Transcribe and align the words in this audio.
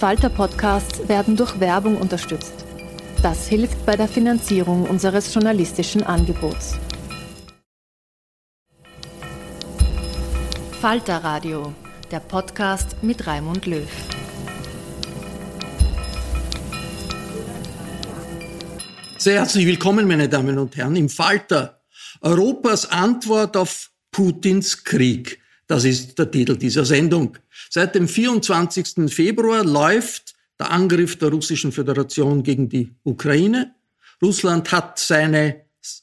Falter-Podcasts 0.00 1.08
werden 1.10 1.36
durch 1.36 1.60
Werbung 1.60 1.98
unterstützt. 1.98 2.64
Das 3.22 3.48
hilft 3.48 3.84
bei 3.84 3.96
der 3.96 4.08
Finanzierung 4.08 4.84
unseres 4.88 5.34
journalistischen 5.34 6.02
Angebots. 6.02 6.78
Falter 10.80 11.18
Radio, 11.22 11.74
der 12.10 12.20
Podcast 12.20 13.02
mit 13.02 13.26
Raimund 13.26 13.66
Löw. 13.66 13.90
Sehr 19.18 19.34
herzlich 19.34 19.66
willkommen, 19.66 20.08
meine 20.08 20.30
Damen 20.30 20.58
und 20.58 20.78
Herren, 20.78 20.96
im 20.96 21.10
Falter. 21.10 21.82
Europas 22.22 22.90
Antwort 22.90 23.54
auf 23.54 23.90
Putins 24.10 24.82
Krieg. 24.82 25.42
Das 25.70 25.84
ist 25.84 26.18
der 26.18 26.28
Titel 26.28 26.56
dieser 26.56 26.84
Sendung. 26.84 27.38
Seit 27.68 27.94
dem 27.94 28.08
24. 28.08 29.08
Februar 29.08 29.62
läuft 29.64 30.34
der 30.58 30.72
Angriff 30.72 31.16
der 31.16 31.28
Russischen 31.28 31.70
Föderation 31.70 32.42
gegen 32.42 32.68
die 32.68 32.90
Ukraine. 33.04 33.72
Russland 34.20 34.72
hat 34.72 34.98
seine 34.98 35.60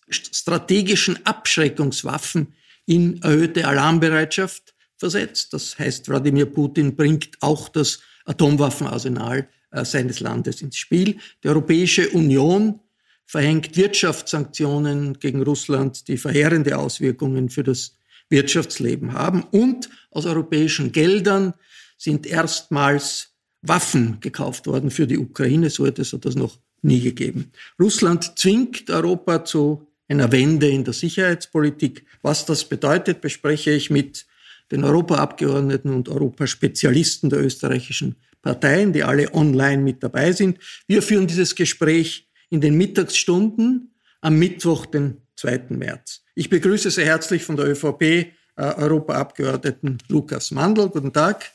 strategischen 0.07 1.19
Abschreckungswaffen 1.25 2.53
in 2.85 3.21
erhöhte 3.21 3.67
Alarmbereitschaft 3.67 4.73
versetzt. 4.95 5.51
Das 5.51 5.77
heißt, 5.77 6.07
Wladimir 6.07 6.45
Putin 6.45 6.95
bringt 6.95 7.31
auch 7.41 7.67
das 7.67 7.99
Atomwaffenarsenal 8.23 9.49
äh, 9.71 9.83
seines 9.83 10.21
Landes 10.21 10.61
ins 10.61 10.77
Spiel. 10.77 11.17
Die 11.43 11.49
Europäische 11.49 12.09
Union 12.11 12.79
verhängt 13.25 13.75
Wirtschaftssanktionen 13.75 15.19
gegen 15.19 15.43
Russland, 15.43 16.07
die 16.07 16.15
verheerende 16.15 16.77
Auswirkungen 16.77 17.49
für 17.49 17.63
das 17.63 17.96
Wirtschaftsleben 18.29 19.13
haben. 19.13 19.43
Und 19.51 19.89
aus 20.11 20.25
europäischen 20.25 20.91
Geldern 20.91 21.53
sind 21.97 22.25
erstmals 22.25 23.33
Waffen 23.61 24.19
gekauft 24.19 24.67
worden 24.67 24.91
für 24.91 25.07
die 25.07 25.17
Ukraine. 25.17 25.69
So 25.69 25.85
etwas 25.85 26.13
hat 26.13 26.25
es 26.25 26.35
noch 26.35 26.57
nie 26.81 27.01
gegeben. 27.01 27.51
Russland 27.79 28.37
zwingt 28.37 28.89
Europa 28.89 29.43
zu 29.45 29.87
einer 30.07 30.31
Wende 30.31 30.69
in 30.69 30.83
der 30.83 30.93
Sicherheitspolitik. 30.93 32.05
Was 32.21 32.45
das 32.45 32.65
bedeutet, 32.65 33.21
bespreche 33.21 33.71
ich 33.71 33.89
mit 33.89 34.25
den 34.71 34.83
Europaabgeordneten 34.83 35.91
und 35.91 36.09
Europaspezialisten 36.09 37.29
der 37.29 37.39
österreichischen 37.39 38.15
Parteien, 38.41 38.93
die 38.93 39.03
alle 39.03 39.33
online 39.33 39.81
mit 39.81 40.03
dabei 40.03 40.31
sind. 40.31 40.59
Wir 40.87 41.01
führen 41.01 41.27
dieses 41.27 41.55
Gespräch 41.55 42.29
in 42.49 42.61
den 42.61 42.75
Mittagsstunden 42.75 43.93
am 44.21 44.37
Mittwoch, 44.39 44.85
den 44.85 45.17
2. 45.37 45.65
März. 45.69 46.23
Ich 46.35 46.49
begrüße 46.49 46.91
sehr 46.91 47.05
herzlich 47.05 47.43
von 47.43 47.55
der 47.55 47.67
ÖVP 47.67 48.01
äh, 48.01 48.31
Europaabgeordneten 48.55 49.99
Lukas 50.09 50.51
Mandl. 50.51 50.89
Guten 50.89 51.13
Tag. 51.13 51.51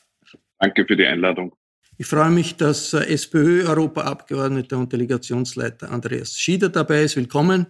Danke 0.59 0.85
für 0.85 0.95
die 0.95 1.05
Einladung. 1.05 1.55
Ich 1.97 2.07
freue 2.07 2.31
mich, 2.31 2.55
dass 2.55 2.93
äh, 2.93 3.05
SPÖ-Europaabgeordneter 3.13 4.77
und 4.77 4.91
Delegationsleiter 4.91 5.91
Andreas 5.91 6.37
Schieder 6.37 6.69
dabei 6.69 7.03
ist. 7.03 7.15
Willkommen. 7.17 7.67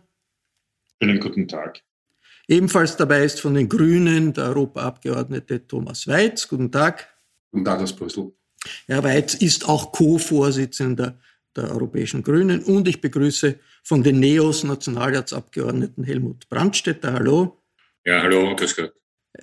Schönen 1.01 1.19
guten 1.19 1.47
Tag. 1.47 1.81
Ebenfalls 2.47 2.95
dabei 2.95 3.23
ist 3.23 3.41
von 3.41 3.53
den 3.55 3.67
Grünen 3.67 4.33
der 4.33 4.45
Europaabgeordnete 4.45 5.65
Thomas 5.67 6.07
Weiz. 6.07 6.47
Guten 6.47 6.71
Tag. 6.71 7.07
Guten 7.51 7.65
Tag 7.65 7.81
aus 7.81 7.95
Brüssel. 7.95 8.33
Herr 8.85 9.03
Weiz 9.03 9.33
ist 9.33 9.67
auch 9.67 9.91
Co-Vorsitzender 9.91 11.19
der 11.55 11.71
Europäischen 11.71 12.23
Grünen 12.23 12.63
und 12.63 12.87
ich 12.87 13.01
begrüße 13.01 13.59
von 13.83 14.03
den 14.03 14.19
NEOS 14.19 14.63
Nationalratsabgeordneten 14.63 16.03
Helmut 16.03 16.49
Brandstetter. 16.49 17.13
Hallo. 17.13 17.61
Ja, 18.05 18.21
hallo, 18.21 18.55
grüß 18.55 18.75
Gott. 18.75 18.93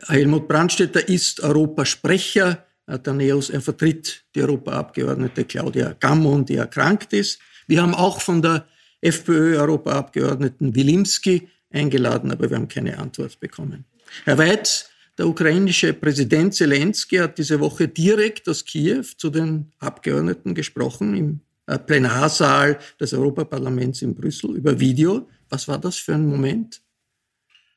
Helmut 0.09 0.48
Brandstetter 0.48 1.09
ist 1.09 1.41
Europasprecher 1.41 2.66
der 2.87 3.12
NEOS. 3.12 3.50
Er 3.50 3.60
vertritt 3.60 4.25
die 4.34 4.43
Europaabgeordnete 4.43 5.44
Claudia 5.44 5.94
Gammon, 5.98 6.44
die 6.44 6.56
erkrankt 6.56 7.12
ist. 7.12 7.41
Wir 7.66 7.82
haben 7.82 7.94
auch 7.94 8.21
von 8.21 8.42
der 8.42 8.66
FPÖ-Europaabgeordneten 9.00 10.75
Wilimski 10.75 11.48
eingeladen, 11.71 12.31
aber 12.32 12.50
wir 12.50 12.56
haben 12.56 12.69
keine 12.69 12.98
Antwort 12.98 13.38
bekommen. 13.41 13.84
Herr 14.25 14.38
Weiz, 14.38 14.91
der 15.19 15.28
ukrainische 15.28 15.92
Präsident 15.92 16.54
Zelensky 16.54 17.16
hat 17.16 17.38
diese 17.38 17.60
Woche 17.60 17.88
direkt 17.88 18.48
aus 18.48 18.65
Kiew 18.65 19.04
zu 19.16 19.31
den 19.31 19.72
Abgeordneten 19.78 20.54
gesprochen 20.54 21.15
im 21.15 21.28
äh, 21.31 21.50
Plenarsaal 21.87 22.78
des 23.00 23.12
Europaparlaments 23.12 24.03
in 24.03 24.15
Brüssel 24.15 24.56
über 24.56 24.78
Video. 24.78 25.28
Was 25.48 25.69
war 25.69 25.78
das 25.78 25.97
für 25.97 26.15
ein 26.15 26.26
Moment? 26.26 26.82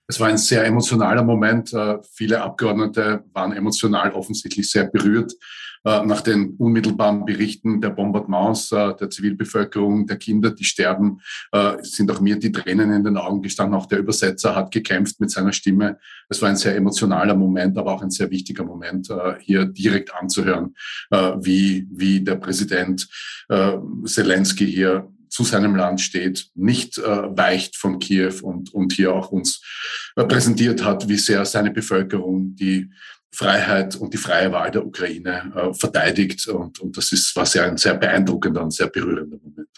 Es 0.07 0.19
war 0.19 0.27
ein 0.27 0.37
sehr 0.37 0.65
emotionaler 0.65 1.23
Moment. 1.23 1.73
Äh, 1.73 1.97
viele 2.11 2.41
Abgeordnete 2.41 3.23
waren 3.33 3.53
emotional 3.53 4.11
offensichtlich 4.11 4.69
sehr 4.69 4.85
berührt 4.85 5.31
äh, 5.31 5.35
nach 5.83 6.21
den 6.21 6.55
unmittelbaren 6.57 7.25
Berichten 7.25 7.81
der 7.81 7.89
Bombardements 7.89 8.71
äh, 8.71 8.95
der 8.95 9.09
Zivilbevölkerung, 9.09 10.07
der 10.07 10.17
Kinder, 10.17 10.51
die 10.51 10.63
sterben, 10.63 11.19
sind 11.81 12.09
auch 12.11 12.21
mir 12.21 12.37
die 12.37 12.51
Tränen 12.51 12.91
in 12.93 13.03
den 13.03 13.17
Augen 13.17 13.41
gestanden. 13.41 13.75
Auch 13.75 13.85
der 13.85 13.99
Übersetzer 13.99 14.55
hat 14.55 14.71
gekämpft 14.71 15.19
mit 15.19 15.31
seiner 15.31 15.51
Stimme. 15.51 15.97
Es 16.29 16.41
war 16.41 16.49
ein 16.49 16.55
sehr 16.55 16.75
emotionaler 16.75 17.35
Moment, 17.35 17.77
aber 17.77 17.93
auch 17.93 18.01
ein 18.01 18.11
sehr 18.11 18.29
wichtiger 18.31 18.63
Moment, 18.63 19.09
hier 19.39 19.65
direkt 19.65 20.13
anzuhören, 20.13 20.75
wie, 21.11 21.87
wie 21.91 22.21
der 22.21 22.35
Präsident 22.35 23.07
Zelensky 24.05 24.71
hier 24.71 25.09
zu 25.33 25.43
seinem 25.43 25.75
Land 25.75 25.99
steht, 25.99 26.51
nicht 26.53 26.99
äh, 26.99 27.01
weicht 27.01 27.75
von 27.75 27.97
Kiew 27.97 28.35
und, 28.43 28.71
und 28.71 28.93
hier 28.93 29.15
auch 29.15 29.31
uns 29.31 29.63
äh, 30.15 30.25
präsentiert 30.25 30.83
hat, 30.85 31.09
wie 31.09 31.17
sehr 31.17 31.43
seine 31.45 31.71
Bevölkerung 31.71 32.55
die 32.55 32.91
Freiheit 33.33 33.95
und 33.95 34.13
die 34.13 34.17
freie 34.17 34.51
Wahl 34.51 34.71
der 34.71 34.85
Ukraine 34.85 35.51
äh, 35.55 35.73
verteidigt. 35.73 36.47
Und, 36.47 36.79
und 36.79 36.95
das 36.95 37.11
ist, 37.11 37.35
war 37.35 37.45
sehr, 37.45 37.65
ein 37.65 37.77
sehr 37.77 37.95
beeindruckender 37.95 38.63
und 38.63 38.71
sehr 38.71 38.87
berührender 38.87 39.37
Moment. 39.41 39.69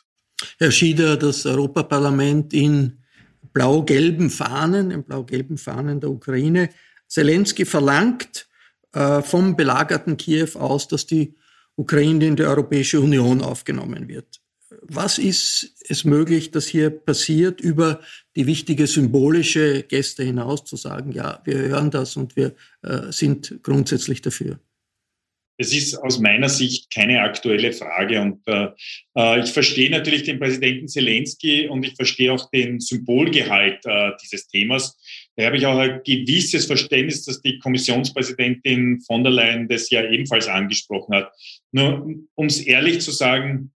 Herr 0.60 0.72
Schieder, 0.72 1.18
das 1.18 1.46
Europaparlament 1.46 2.54
in 2.54 3.00
blau-gelben 3.54 4.30
Fahnen, 4.30 4.92
in 4.92 5.04
blau-gelben 5.04 5.58
Fahnen 5.58 6.00
der 6.00 6.10
Ukraine. 6.10 6.70
Zelensky 7.08 7.66
verlangt 7.66 8.48
äh, 8.94 9.22
vom 9.22 9.56
belagerten 9.56 10.18
Kiew 10.18 10.50
aus, 10.56 10.88
dass 10.88 11.06
die 11.06 11.36
Ukraine 11.76 12.28
in 12.28 12.36
die 12.36 12.44
Europäische 12.44 13.00
Union 13.00 13.42
aufgenommen 13.42 14.08
wird 14.08 14.42
was 14.88 15.18
ist 15.18 15.76
es 15.88 16.06
möglich, 16.06 16.52
dass 16.52 16.68
hier 16.68 16.90
passiert, 16.90 17.62
über 17.62 18.02
die 18.36 18.48
wichtige 18.48 18.88
symbolische 18.88 19.84
Geste 19.84 20.24
hinaus 20.24 20.66
zu 20.66 20.76
sagen, 20.76 21.12
ja, 21.12 21.42
wir 21.46 21.58
hören 21.58 21.92
das 21.92 22.16
und 22.18 22.36
wir 22.36 22.56
äh, 22.84 23.12
sind 23.12 23.60
grundsätzlich 23.64 24.22
dafür? 24.22 24.60
Es 25.58 25.74
ist 25.74 25.96
aus 25.96 26.20
meiner 26.20 26.50
Sicht 26.50 26.94
keine 26.94 27.22
aktuelle 27.22 27.72
Frage 27.72 28.20
und 28.20 28.46
äh, 28.46 28.68
äh, 29.16 29.40
ich 29.40 29.52
verstehe 29.52 29.90
natürlich 29.90 30.24
den 30.24 30.38
Präsidenten 30.38 30.90
Zelensky 30.90 31.70
und 31.70 31.86
ich 31.86 31.96
verstehe 31.96 32.34
auch 32.34 32.50
den 32.52 32.82
Symbolgehalt 32.82 33.80
äh, 33.86 34.12
dieses 34.22 34.48
Themas. 34.48 35.00
Da 35.38 35.46
habe 35.46 35.58
ich 35.58 35.66
auch 35.66 35.78
ein 35.78 36.02
gewisses 36.04 36.66
Verständnis, 36.66 37.24
dass 37.24 37.42
die 37.42 37.58
Kommissionspräsidentin 37.60 39.00
von 39.08 39.24
der 39.24 39.32
Leyen 39.32 39.70
das 39.70 39.90
ja 39.90 40.04
ebenfalls 40.04 40.50
angesprochen 40.50 41.16
hat. 41.16 41.32
Nur 41.72 42.06
um 42.36 42.46
es 42.48 42.60
ehrlich 42.60 43.00
zu 43.00 43.12
sagen, 43.12 43.72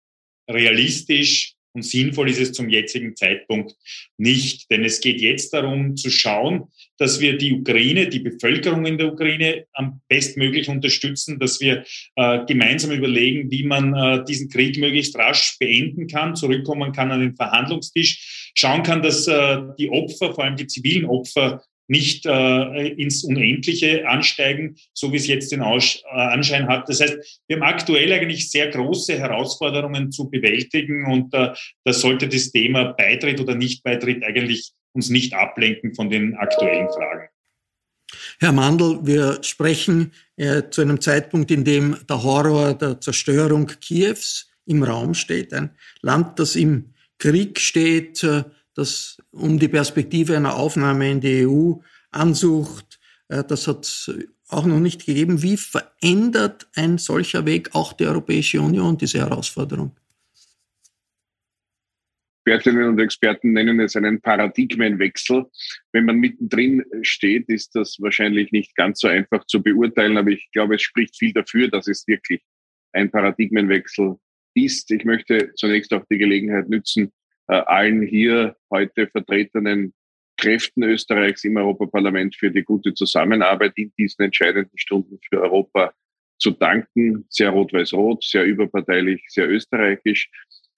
realistisch 0.48 1.54
und 1.78 1.82
sinnvoll 1.82 2.30
ist 2.30 2.40
es 2.40 2.52
zum 2.52 2.68
jetzigen 2.68 3.14
Zeitpunkt 3.14 3.74
nicht. 4.16 4.70
Denn 4.70 4.84
es 4.84 5.00
geht 5.00 5.20
jetzt 5.20 5.52
darum 5.52 5.96
zu 5.96 6.10
schauen, 6.10 6.64
dass 6.96 7.20
wir 7.20 7.38
die 7.38 7.52
Ukraine, 7.52 8.08
die 8.08 8.18
Bevölkerung 8.18 8.84
in 8.86 8.98
der 8.98 9.12
Ukraine 9.12 9.66
am 9.72 10.00
bestmöglich 10.08 10.68
unterstützen, 10.68 11.38
dass 11.38 11.60
wir 11.60 11.84
äh, 12.16 12.44
gemeinsam 12.46 12.90
überlegen, 12.90 13.50
wie 13.50 13.64
man 13.64 13.94
äh, 13.94 14.24
diesen 14.24 14.48
Krieg 14.48 14.78
möglichst 14.78 15.16
rasch 15.16 15.56
beenden 15.60 16.08
kann, 16.08 16.34
zurückkommen 16.34 16.92
kann 16.92 17.12
an 17.12 17.20
den 17.20 17.36
Verhandlungstisch, 17.36 18.50
schauen 18.56 18.82
kann, 18.82 19.02
dass 19.02 19.28
äh, 19.28 19.58
die 19.78 19.90
Opfer, 19.90 20.34
vor 20.34 20.44
allem 20.44 20.56
die 20.56 20.66
zivilen 20.66 21.04
Opfer, 21.04 21.62
nicht 21.88 22.26
äh, 22.26 22.88
ins 22.88 23.24
Unendliche 23.24 24.06
ansteigen, 24.06 24.76
so 24.92 25.12
wie 25.12 25.16
es 25.16 25.26
jetzt 25.26 25.50
den 25.50 25.62
Aus 25.62 26.02
äh, 26.04 26.16
Anschein 26.16 26.68
hat. 26.68 26.88
Das 26.88 27.00
heißt, 27.00 27.42
wir 27.48 27.56
haben 27.56 27.62
aktuell 27.62 28.12
eigentlich 28.12 28.50
sehr 28.50 28.68
große 28.68 29.18
Herausforderungen 29.18 30.12
zu 30.12 30.30
bewältigen 30.30 31.10
und 31.10 31.34
äh, 31.34 31.50
das 31.84 32.00
sollte 32.00 32.28
das 32.28 32.52
Thema 32.52 32.92
Beitritt 32.92 33.40
oder 33.40 33.54
Nicht-Beitritt 33.54 34.22
eigentlich 34.22 34.72
uns 34.92 35.10
nicht 35.10 35.34
ablenken 35.34 35.94
von 35.94 36.10
den 36.10 36.34
aktuellen 36.36 36.88
Fragen. 36.88 37.28
Herr 38.40 38.52
Mandl, 38.52 39.00
wir 39.02 39.38
sprechen 39.42 40.12
äh, 40.36 40.62
zu 40.70 40.82
einem 40.82 41.00
Zeitpunkt, 41.00 41.50
in 41.50 41.64
dem 41.64 41.96
der 42.08 42.22
Horror 42.22 42.74
der 42.74 43.00
Zerstörung 43.00 43.66
Kiews 43.80 44.50
im 44.66 44.82
Raum 44.82 45.14
steht. 45.14 45.52
Ein 45.52 45.70
Land, 46.02 46.38
das 46.38 46.56
im 46.56 46.94
Krieg 47.18 47.58
steht, 47.58 48.22
äh, 48.22 48.44
das 48.78 49.18
um 49.32 49.58
die 49.58 49.68
Perspektive 49.68 50.36
einer 50.36 50.54
Aufnahme 50.54 51.10
in 51.10 51.20
die 51.20 51.46
EU 51.46 51.74
ansucht. 52.10 53.00
Äh, 53.28 53.42
das 53.44 53.66
hat 53.66 53.84
es 53.84 54.10
auch 54.48 54.64
noch 54.66 54.78
nicht 54.78 55.04
gegeben. 55.04 55.42
Wie 55.42 55.56
verändert 55.56 56.68
ein 56.74 56.96
solcher 56.96 57.44
Weg 57.44 57.74
auch 57.74 57.92
die 57.92 58.06
Europäische 58.06 58.60
Union 58.60 58.96
diese 58.96 59.18
Herausforderung? 59.18 59.96
Expertinnen 62.46 62.88
und 62.88 62.98
Experten 62.98 63.52
nennen 63.52 63.78
es 63.80 63.94
einen 63.94 64.22
Paradigmenwechsel. 64.22 65.44
Wenn 65.92 66.06
man 66.06 66.16
mittendrin 66.16 66.82
steht, 67.02 67.48
ist 67.48 67.74
das 67.74 67.96
wahrscheinlich 68.00 68.52
nicht 68.52 68.74
ganz 68.74 69.00
so 69.00 69.08
einfach 69.08 69.44
zu 69.46 69.62
beurteilen, 69.62 70.16
aber 70.16 70.30
ich 70.30 70.48
glaube, 70.52 70.76
es 70.76 70.82
spricht 70.82 71.18
viel 71.18 71.34
dafür, 71.34 71.68
dass 71.68 71.88
es 71.88 72.06
wirklich 72.06 72.40
ein 72.92 73.10
Paradigmenwechsel 73.10 74.16
ist. 74.54 74.90
Ich 74.90 75.04
möchte 75.04 75.52
zunächst 75.56 75.92
auch 75.92 76.06
die 76.10 76.16
Gelegenheit 76.16 76.70
nützen, 76.70 77.12
allen 77.48 78.02
hier 78.02 78.56
heute 78.70 79.06
vertretenen 79.08 79.94
Kräften 80.38 80.84
Österreichs 80.84 81.42
im 81.44 81.56
Europaparlament 81.56 82.36
für 82.36 82.50
die 82.50 82.62
gute 82.62 82.94
Zusammenarbeit 82.94 83.72
in 83.76 83.92
diesen 83.98 84.22
entscheidenden 84.24 84.78
Stunden 84.78 85.18
für 85.28 85.42
Europa 85.42 85.92
zu 86.38 86.52
danken. 86.52 87.26
Sehr 87.28 87.50
rot-weiß-rot, 87.50 88.22
sehr 88.22 88.44
überparteilich, 88.44 89.24
sehr 89.28 89.50
österreichisch. 89.50 90.30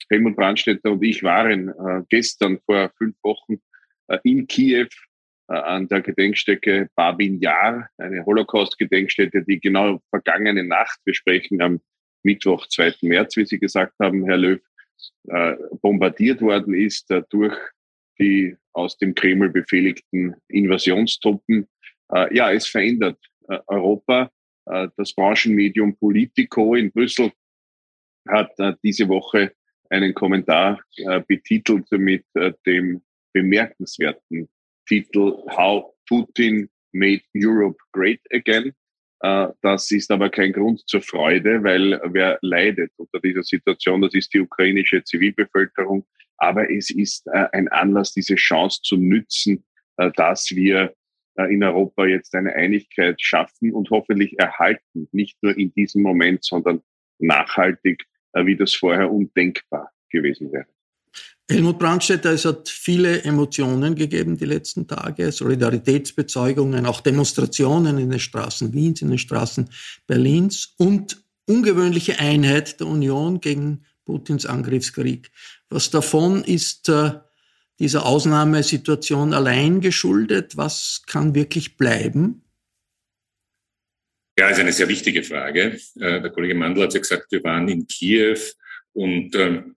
Helmut 0.08 0.34
Brandstätter 0.34 0.90
und 0.90 1.04
ich 1.04 1.22
waren 1.22 1.68
äh, 1.68 2.02
gestern 2.08 2.58
vor 2.64 2.90
fünf 2.96 3.16
Wochen 3.22 3.60
äh, 4.08 4.18
in 4.24 4.46
Kiew 4.46 4.88
äh, 5.48 5.54
an 5.54 5.86
der 5.88 6.00
Gedenkstätte 6.00 6.88
Babin 6.96 7.38
Yar, 7.40 7.88
eine 7.98 8.24
Holocaust-Gedenkstätte, 8.24 9.44
die 9.44 9.60
genau 9.60 10.00
vergangene 10.08 10.64
Nacht, 10.64 10.98
wir 11.04 11.14
sprechen 11.14 11.60
am 11.60 11.80
Mittwoch, 12.22 12.66
2. 12.66 12.94
März, 13.02 13.36
wie 13.36 13.46
Sie 13.46 13.58
gesagt 13.58 13.94
haben, 14.00 14.24
Herr 14.24 14.36
Löw, 14.38 14.60
äh, 15.28 15.56
bombardiert 15.82 16.40
worden 16.40 16.74
ist 16.74 17.10
äh, 17.10 17.22
durch 17.30 17.56
die 18.18 18.56
aus 18.72 18.98
dem 18.98 19.14
Kreml 19.14 19.48
befehligten 19.48 20.34
Invasionstruppen. 20.48 21.68
Äh, 22.12 22.34
ja, 22.34 22.52
es 22.52 22.66
verändert 22.66 23.18
Europa. 23.66 24.30
Das 24.64 25.12
Branchenmedium 25.14 25.96
Politico 25.96 26.76
in 26.76 26.92
Brüssel 26.92 27.32
hat 28.28 28.52
diese 28.84 29.08
Woche 29.08 29.52
einen 29.88 30.14
Kommentar 30.14 30.80
betitelt 31.26 31.90
mit 31.90 32.24
dem 32.64 33.02
bemerkenswerten 33.32 34.48
Titel 34.86 35.42
How 35.48 35.92
Putin 36.08 36.68
made 36.92 37.22
Europe 37.34 37.78
great 37.92 38.20
again. 38.32 38.72
Äh, 39.20 39.48
das 39.62 39.90
ist 39.90 40.10
aber 40.10 40.30
kein 40.30 40.52
Grund 40.52 40.82
zur 40.88 41.02
Freude, 41.02 41.62
weil 41.62 42.00
wer 42.06 42.38
leidet 42.42 42.92
unter 42.96 43.20
dieser 43.20 43.42
Situation, 43.42 44.00
das 44.00 44.14
ist 44.14 44.32
die 44.34 44.40
ukrainische 44.40 45.04
Zivilbevölkerung. 45.04 46.06
Aber 46.38 46.70
es 46.70 46.90
ist 46.90 47.26
äh, 47.28 47.46
ein 47.52 47.68
Anlass, 47.68 48.12
diese 48.12 48.36
Chance 48.36 48.80
zu 48.82 48.96
nützen, 48.96 49.64
äh, 49.98 50.10
dass 50.16 50.50
wir 50.50 50.94
in 51.48 51.62
Europa 51.62 52.04
jetzt 52.04 52.34
eine 52.34 52.54
Einigkeit 52.54 53.22
schaffen 53.22 53.72
und 53.72 53.88
hoffentlich 53.88 54.38
erhalten, 54.38 55.08
nicht 55.12 55.38
nur 55.42 55.56
in 55.56 55.72
diesem 55.72 56.02
Moment, 56.02 56.44
sondern 56.44 56.82
nachhaltig, 57.18 58.04
wie 58.34 58.56
das 58.56 58.74
vorher 58.74 59.10
undenkbar 59.10 59.90
gewesen 60.10 60.52
wäre. 60.52 60.66
Helmut 61.50 61.80
Brandstätter, 61.80 62.30
es 62.30 62.44
hat 62.44 62.68
viele 62.68 63.22
Emotionen 63.24 63.96
gegeben 63.96 64.36
die 64.36 64.44
letzten 64.44 64.86
Tage, 64.86 65.32
Solidaritätsbezeugungen, 65.32 66.86
auch 66.86 67.00
Demonstrationen 67.00 67.98
in 67.98 68.10
den 68.10 68.20
Straßen 68.20 68.72
Wiens, 68.72 69.02
in 69.02 69.08
den 69.08 69.18
Straßen 69.18 69.68
Berlins 70.06 70.74
und 70.78 71.22
ungewöhnliche 71.46 72.20
Einheit 72.20 72.78
der 72.78 72.86
Union 72.86 73.40
gegen 73.40 73.84
Putins 74.04 74.46
Angriffskrieg. 74.46 75.32
Was 75.68 75.90
davon 75.90 76.44
ist 76.44 76.88
äh, 76.88 77.14
dieser 77.80 78.06
Ausnahmesituation 78.06 79.34
allein 79.34 79.80
geschuldet? 79.80 80.56
Was 80.56 81.02
kann 81.06 81.34
wirklich 81.34 81.76
bleiben? 81.76 82.44
Ja, 84.38 84.48
ist 84.48 84.60
eine 84.60 84.72
sehr 84.72 84.88
wichtige 84.88 85.24
Frage. 85.24 85.80
Äh, 85.96 86.20
der 86.20 86.30
Kollege 86.30 86.54
Mandl 86.54 86.82
hat 86.82 86.94
ja 86.94 87.00
gesagt, 87.00 87.32
wir 87.32 87.42
waren 87.42 87.68
in 87.68 87.86
Kiew 87.88 88.38
und 88.92 89.34
ähm, 89.34 89.74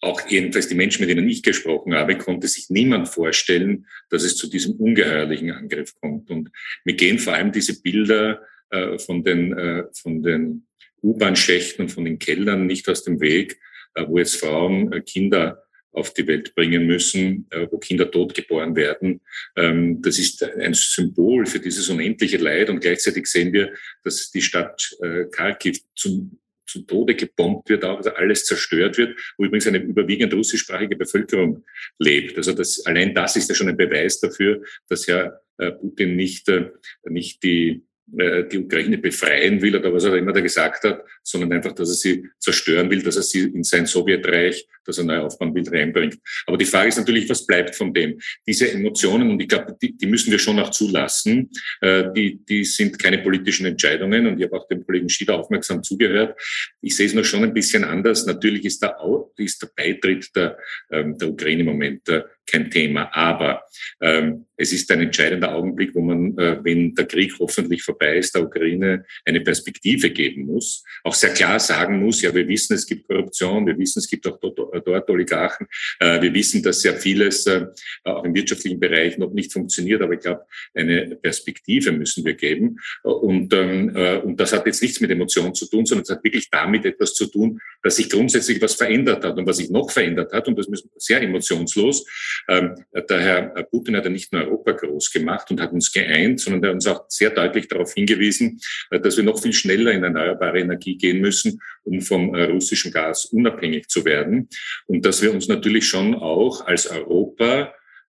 auch 0.00 0.20
jedenfalls 0.28 0.68
die 0.68 0.74
Menschen, 0.74 1.00
mit 1.00 1.10
denen 1.10 1.28
ich 1.28 1.42
gesprochen 1.42 1.94
habe, 1.94 2.16
konnte 2.16 2.46
sich 2.46 2.70
niemand 2.70 3.08
vorstellen, 3.08 3.86
dass 4.10 4.22
es 4.22 4.36
zu 4.36 4.48
diesem 4.48 4.74
ungeheuerlichen 4.76 5.50
Angriff 5.50 5.94
kommt. 6.00 6.30
Und 6.30 6.50
mir 6.84 6.94
gehen 6.94 7.18
vor 7.18 7.34
allem 7.34 7.52
diese 7.52 7.80
Bilder 7.82 8.40
äh, 8.70 8.98
von 8.98 9.24
den, 9.24 9.52
äh, 9.52 9.84
von 9.92 10.22
den 10.22 10.66
U-Bahn-Schächten 11.02 11.82
und 11.82 11.88
von 11.88 12.04
den 12.04 12.18
Kellern 12.18 12.66
nicht 12.66 12.88
aus 12.88 13.02
dem 13.02 13.20
Weg, 13.20 13.58
äh, 13.94 14.04
wo 14.06 14.18
jetzt 14.18 14.36
Frauen 14.36 14.92
äh, 14.92 15.00
Kinder 15.00 15.64
auf 15.92 16.14
die 16.14 16.26
Welt 16.26 16.54
bringen 16.54 16.86
müssen, 16.86 17.46
äh, 17.50 17.66
wo 17.70 17.78
Kinder 17.78 18.10
totgeboren 18.10 18.76
werden. 18.76 19.20
Ähm, 19.56 20.00
das 20.00 20.18
ist 20.18 20.44
ein 20.44 20.74
Symbol 20.74 21.46
für 21.46 21.58
dieses 21.58 21.88
unendliche 21.88 22.36
Leid 22.36 22.70
und 22.70 22.80
gleichzeitig 22.80 23.26
sehen 23.26 23.52
wir, 23.52 23.72
dass 24.04 24.30
die 24.30 24.42
Stadt 24.42 24.96
äh, 25.02 25.24
Kharkiv 25.30 25.80
zum 25.96 26.38
zu 26.68 26.82
Tode 26.82 27.14
gebombt 27.14 27.68
wird, 27.68 27.84
also 27.84 28.10
alles 28.10 28.44
zerstört 28.44 28.98
wird, 28.98 29.18
wo 29.36 29.44
übrigens 29.44 29.66
eine 29.66 29.78
überwiegend 29.78 30.34
russischsprachige 30.34 30.96
Bevölkerung 30.96 31.64
lebt. 31.98 32.36
Also 32.36 32.52
das, 32.52 32.84
allein 32.86 33.14
das 33.14 33.36
ist 33.36 33.48
ja 33.48 33.54
schon 33.54 33.68
ein 33.68 33.76
Beweis 33.76 34.20
dafür, 34.20 34.62
dass 34.88 35.08
Herr 35.08 35.40
äh, 35.56 35.72
Putin 35.72 36.16
nicht, 36.16 36.48
äh, 36.48 36.70
nicht 37.04 37.42
die 37.42 37.82
äh, 38.16 38.44
die 38.44 38.58
Ukraine 38.58 38.96
befreien 38.96 39.60
will 39.60 39.76
oder 39.76 39.92
was 39.92 40.04
er 40.04 40.16
immer 40.16 40.32
da 40.32 40.40
gesagt 40.40 40.84
hat, 40.84 41.04
sondern 41.22 41.52
einfach, 41.52 41.72
dass 41.72 41.90
er 41.90 41.94
sie 41.94 42.26
zerstören 42.38 42.90
will, 42.90 43.02
dass 43.02 43.16
er 43.16 43.22
sie 43.22 43.42
in 43.42 43.64
sein 43.64 43.84
Sowjetreich, 43.84 44.66
das 44.88 44.98
er 44.98 45.04
neu 45.04 45.18
aufbauen 45.18 45.54
will, 45.54 45.68
reinbringt. 45.68 46.18
Aber 46.46 46.56
die 46.56 46.64
Frage 46.64 46.88
ist 46.88 46.98
natürlich, 46.98 47.28
was 47.28 47.46
bleibt 47.46 47.76
von 47.76 47.92
dem? 47.92 48.18
Diese 48.46 48.70
Emotionen, 48.70 49.30
und 49.30 49.40
ich 49.40 49.48
glaube, 49.48 49.76
die, 49.80 49.96
die 49.96 50.06
müssen 50.06 50.30
wir 50.30 50.38
schon 50.38 50.58
auch 50.58 50.70
zulassen, 50.70 51.50
äh, 51.80 52.04
die, 52.16 52.44
die 52.44 52.64
sind 52.64 52.98
keine 52.98 53.18
politischen 53.18 53.66
Entscheidungen 53.66 54.26
und 54.26 54.38
ich 54.38 54.44
habe 54.44 54.56
auch 54.56 54.66
dem 54.68 54.84
Kollegen 54.84 55.08
Schieder 55.08 55.38
aufmerksam 55.38 55.82
zugehört. 55.82 56.40
Ich 56.80 56.96
sehe 56.96 57.06
es 57.06 57.14
noch 57.14 57.24
schon 57.24 57.44
ein 57.44 57.54
bisschen 57.54 57.84
anders. 57.84 58.26
Natürlich 58.26 58.64
ist 58.64 58.82
der, 58.82 58.96
ist 59.36 59.62
der 59.62 59.70
Beitritt 59.76 60.34
der, 60.34 60.58
ähm, 60.90 61.16
der 61.18 61.28
Ukraine 61.28 61.60
im 61.60 61.66
Moment 61.66 62.08
äh, 62.08 62.22
kein 62.50 62.70
Thema. 62.70 63.10
Aber 63.12 63.62
ähm, 64.00 64.46
es 64.56 64.72
ist 64.72 64.90
ein 64.90 65.00
entscheidender 65.00 65.54
Augenblick, 65.54 65.94
wo 65.94 66.00
man, 66.00 66.36
äh, 66.38 66.58
wenn 66.62 66.94
der 66.94 67.06
Krieg 67.06 67.32
hoffentlich 67.38 67.82
vorbei 67.82 68.16
ist, 68.16 68.34
der 68.34 68.42
Ukraine 68.42 69.04
eine 69.24 69.40
Perspektive 69.40 70.10
geben 70.10 70.46
muss. 70.46 70.82
Auch 71.04 71.14
sehr 71.14 71.34
klar 71.34 71.60
sagen 71.60 72.00
muss, 72.00 72.22
ja, 72.22 72.34
wir 72.34 72.48
wissen, 72.48 72.74
es 72.74 72.86
gibt 72.86 73.06
Korruption, 73.06 73.66
wir 73.66 73.78
wissen, 73.78 74.00
es 74.00 74.08
gibt 74.08 74.26
auch 74.26 74.40
dort, 74.80 75.08
Oligarchen, 75.10 75.66
äh, 76.00 76.20
wir 76.20 76.32
wissen, 76.34 76.62
dass 76.62 76.80
sehr 76.80 76.94
vieles 76.94 77.46
äh, 77.46 77.66
auch 78.04 78.24
im 78.24 78.34
wirtschaftlichen 78.34 78.80
Bereich 78.80 79.18
noch 79.18 79.32
nicht 79.32 79.52
funktioniert, 79.52 80.02
aber 80.02 80.14
ich 80.14 80.20
glaube, 80.20 80.44
eine 80.74 81.16
Perspektive 81.16 81.92
müssen 81.92 82.24
wir 82.24 82.34
geben. 82.34 82.78
Und, 83.02 83.52
ähm, 83.54 83.94
äh, 83.94 84.16
und 84.16 84.38
das 84.38 84.52
hat 84.52 84.66
jetzt 84.66 84.82
nichts 84.82 85.00
mit 85.00 85.10
Emotionen 85.10 85.54
zu 85.54 85.66
tun, 85.66 85.86
sondern 85.86 86.02
es 86.02 86.10
hat 86.10 86.24
wirklich 86.24 86.50
damit 86.50 86.84
etwas 86.84 87.14
zu 87.14 87.26
tun, 87.26 87.60
dass 87.82 87.96
sich 87.96 88.10
grundsätzlich 88.10 88.60
was 88.60 88.74
verändert 88.74 89.24
hat 89.24 89.36
und 89.38 89.46
was 89.46 89.58
sich 89.58 89.70
noch 89.70 89.90
verändert 89.90 90.32
hat, 90.32 90.48
und 90.48 90.58
das 90.58 90.66
ist 90.68 90.88
sehr 90.96 91.22
emotionslos, 91.22 92.06
ähm, 92.48 92.74
der 93.08 93.20
Herr 93.20 93.62
Putin 93.70 93.96
hat 93.96 94.04
ja 94.04 94.10
nicht 94.10 94.32
nur 94.32 94.42
Europa 94.42 94.72
groß 94.72 95.12
gemacht 95.12 95.50
und 95.50 95.60
hat 95.60 95.72
uns 95.72 95.92
geeint, 95.92 96.40
sondern 96.40 96.62
er 96.62 96.68
hat 96.68 96.74
uns 96.74 96.86
auch 96.86 97.04
sehr 97.08 97.30
deutlich 97.30 97.68
darauf 97.68 97.92
hingewiesen, 97.94 98.60
dass 98.90 99.16
wir 99.16 99.24
noch 99.24 99.40
viel 99.40 99.52
schneller 99.52 99.92
in 99.92 100.02
erneuerbare 100.02 100.60
Energie 100.60 100.96
gehen 100.96 101.20
müssen, 101.20 101.60
um 101.84 102.00
vom 102.00 102.34
russischen 102.34 102.92
Gas 102.92 103.26
unabhängig 103.26 103.88
zu 103.88 104.04
werden. 104.04 104.48
Und 104.86 105.04
dass 105.04 105.22
wir 105.22 105.32
uns 105.32 105.48
natürlich 105.48 105.86
schon 105.86 106.14
auch 106.14 106.66
als 106.66 106.86
Europa, 106.86 107.74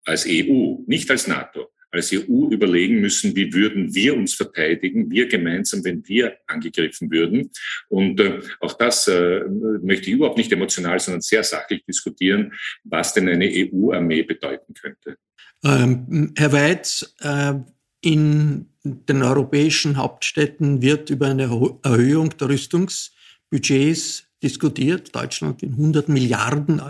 als 0.05 0.25
EU, 0.27 0.77
nicht 0.87 1.09
als 1.11 1.27
NATO, 1.27 1.69
als 1.91 2.13
EU 2.13 2.49
überlegen 2.49 3.01
müssen, 3.01 3.35
wie 3.35 3.53
würden 3.53 3.93
wir 3.93 4.15
uns 4.15 4.35
verteidigen, 4.35 5.09
wir 5.09 5.27
gemeinsam, 5.27 5.83
wenn 5.83 6.07
wir 6.07 6.37
angegriffen 6.47 7.09
würden. 7.09 7.51
Und 7.89 8.19
äh, 8.19 8.39
auch 8.59 8.73
das 8.73 9.07
äh, 9.07 9.41
möchte 9.81 10.09
ich 10.09 10.15
überhaupt 10.15 10.37
nicht 10.37 10.51
emotional, 10.51 10.99
sondern 10.99 11.21
sehr 11.21 11.43
sachlich 11.43 11.83
diskutieren, 11.85 12.53
was 12.83 13.13
denn 13.13 13.27
eine 13.27 13.49
EU-Armee 13.49 14.23
bedeuten 14.23 14.73
könnte. 14.73 15.17
Ähm, 15.63 16.33
Herr 16.37 16.53
Weitz, 16.53 17.15
äh, 17.21 17.55
in 18.01 18.67
den 18.83 19.23
europäischen 19.23 19.97
Hauptstädten 19.97 20.81
wird 20.81 21.09
über 21.09 21.27
eine 21.27 21.43
Erhöhung 21.83 22.29
der 22.37 22.49
Rüstungsbudgets 22.49 24.28
diskutiert. 24.41 25.15
Deutschland 25.15 25.63
in 25.63 25.71
100 25.71 26.09
Milliarden 26.09 26.81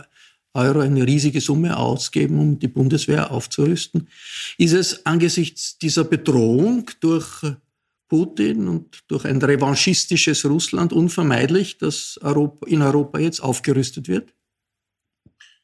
Euro 0.53 0.79
eine 0.79 1.05
riesige 1.05 1.41
Summe 1.41 1.77
ausgeben, 1.77 2.39
um 2.39 2.59
die 2.59 2.67
Bundeswehr 2.67 3.31
aufzurüsten. 3.31 4.09
Ist 4.57 4.73
es 4.73 5.05
angesichts 5.05 5.77
dieser 5.77 6.03
Bedrohung 6.03 6.89
durch 6.99 7.43
Putin 8.07 8.67
und 8.67 9.03
durch 9.07 9.25
ein 9.25 9.41
revanchistisches 9.41 10.43
Russland 10.45 10.91
unvermeidlich, 10.91 11.77
dass 11.77 12.19
Europa, 12.21 12.65
in 12.67 12.81
Europa 12.81 13.19
jetzt 13.19 13.41
aufgerüstet 13.41 14.07
wird? 14.07 14.33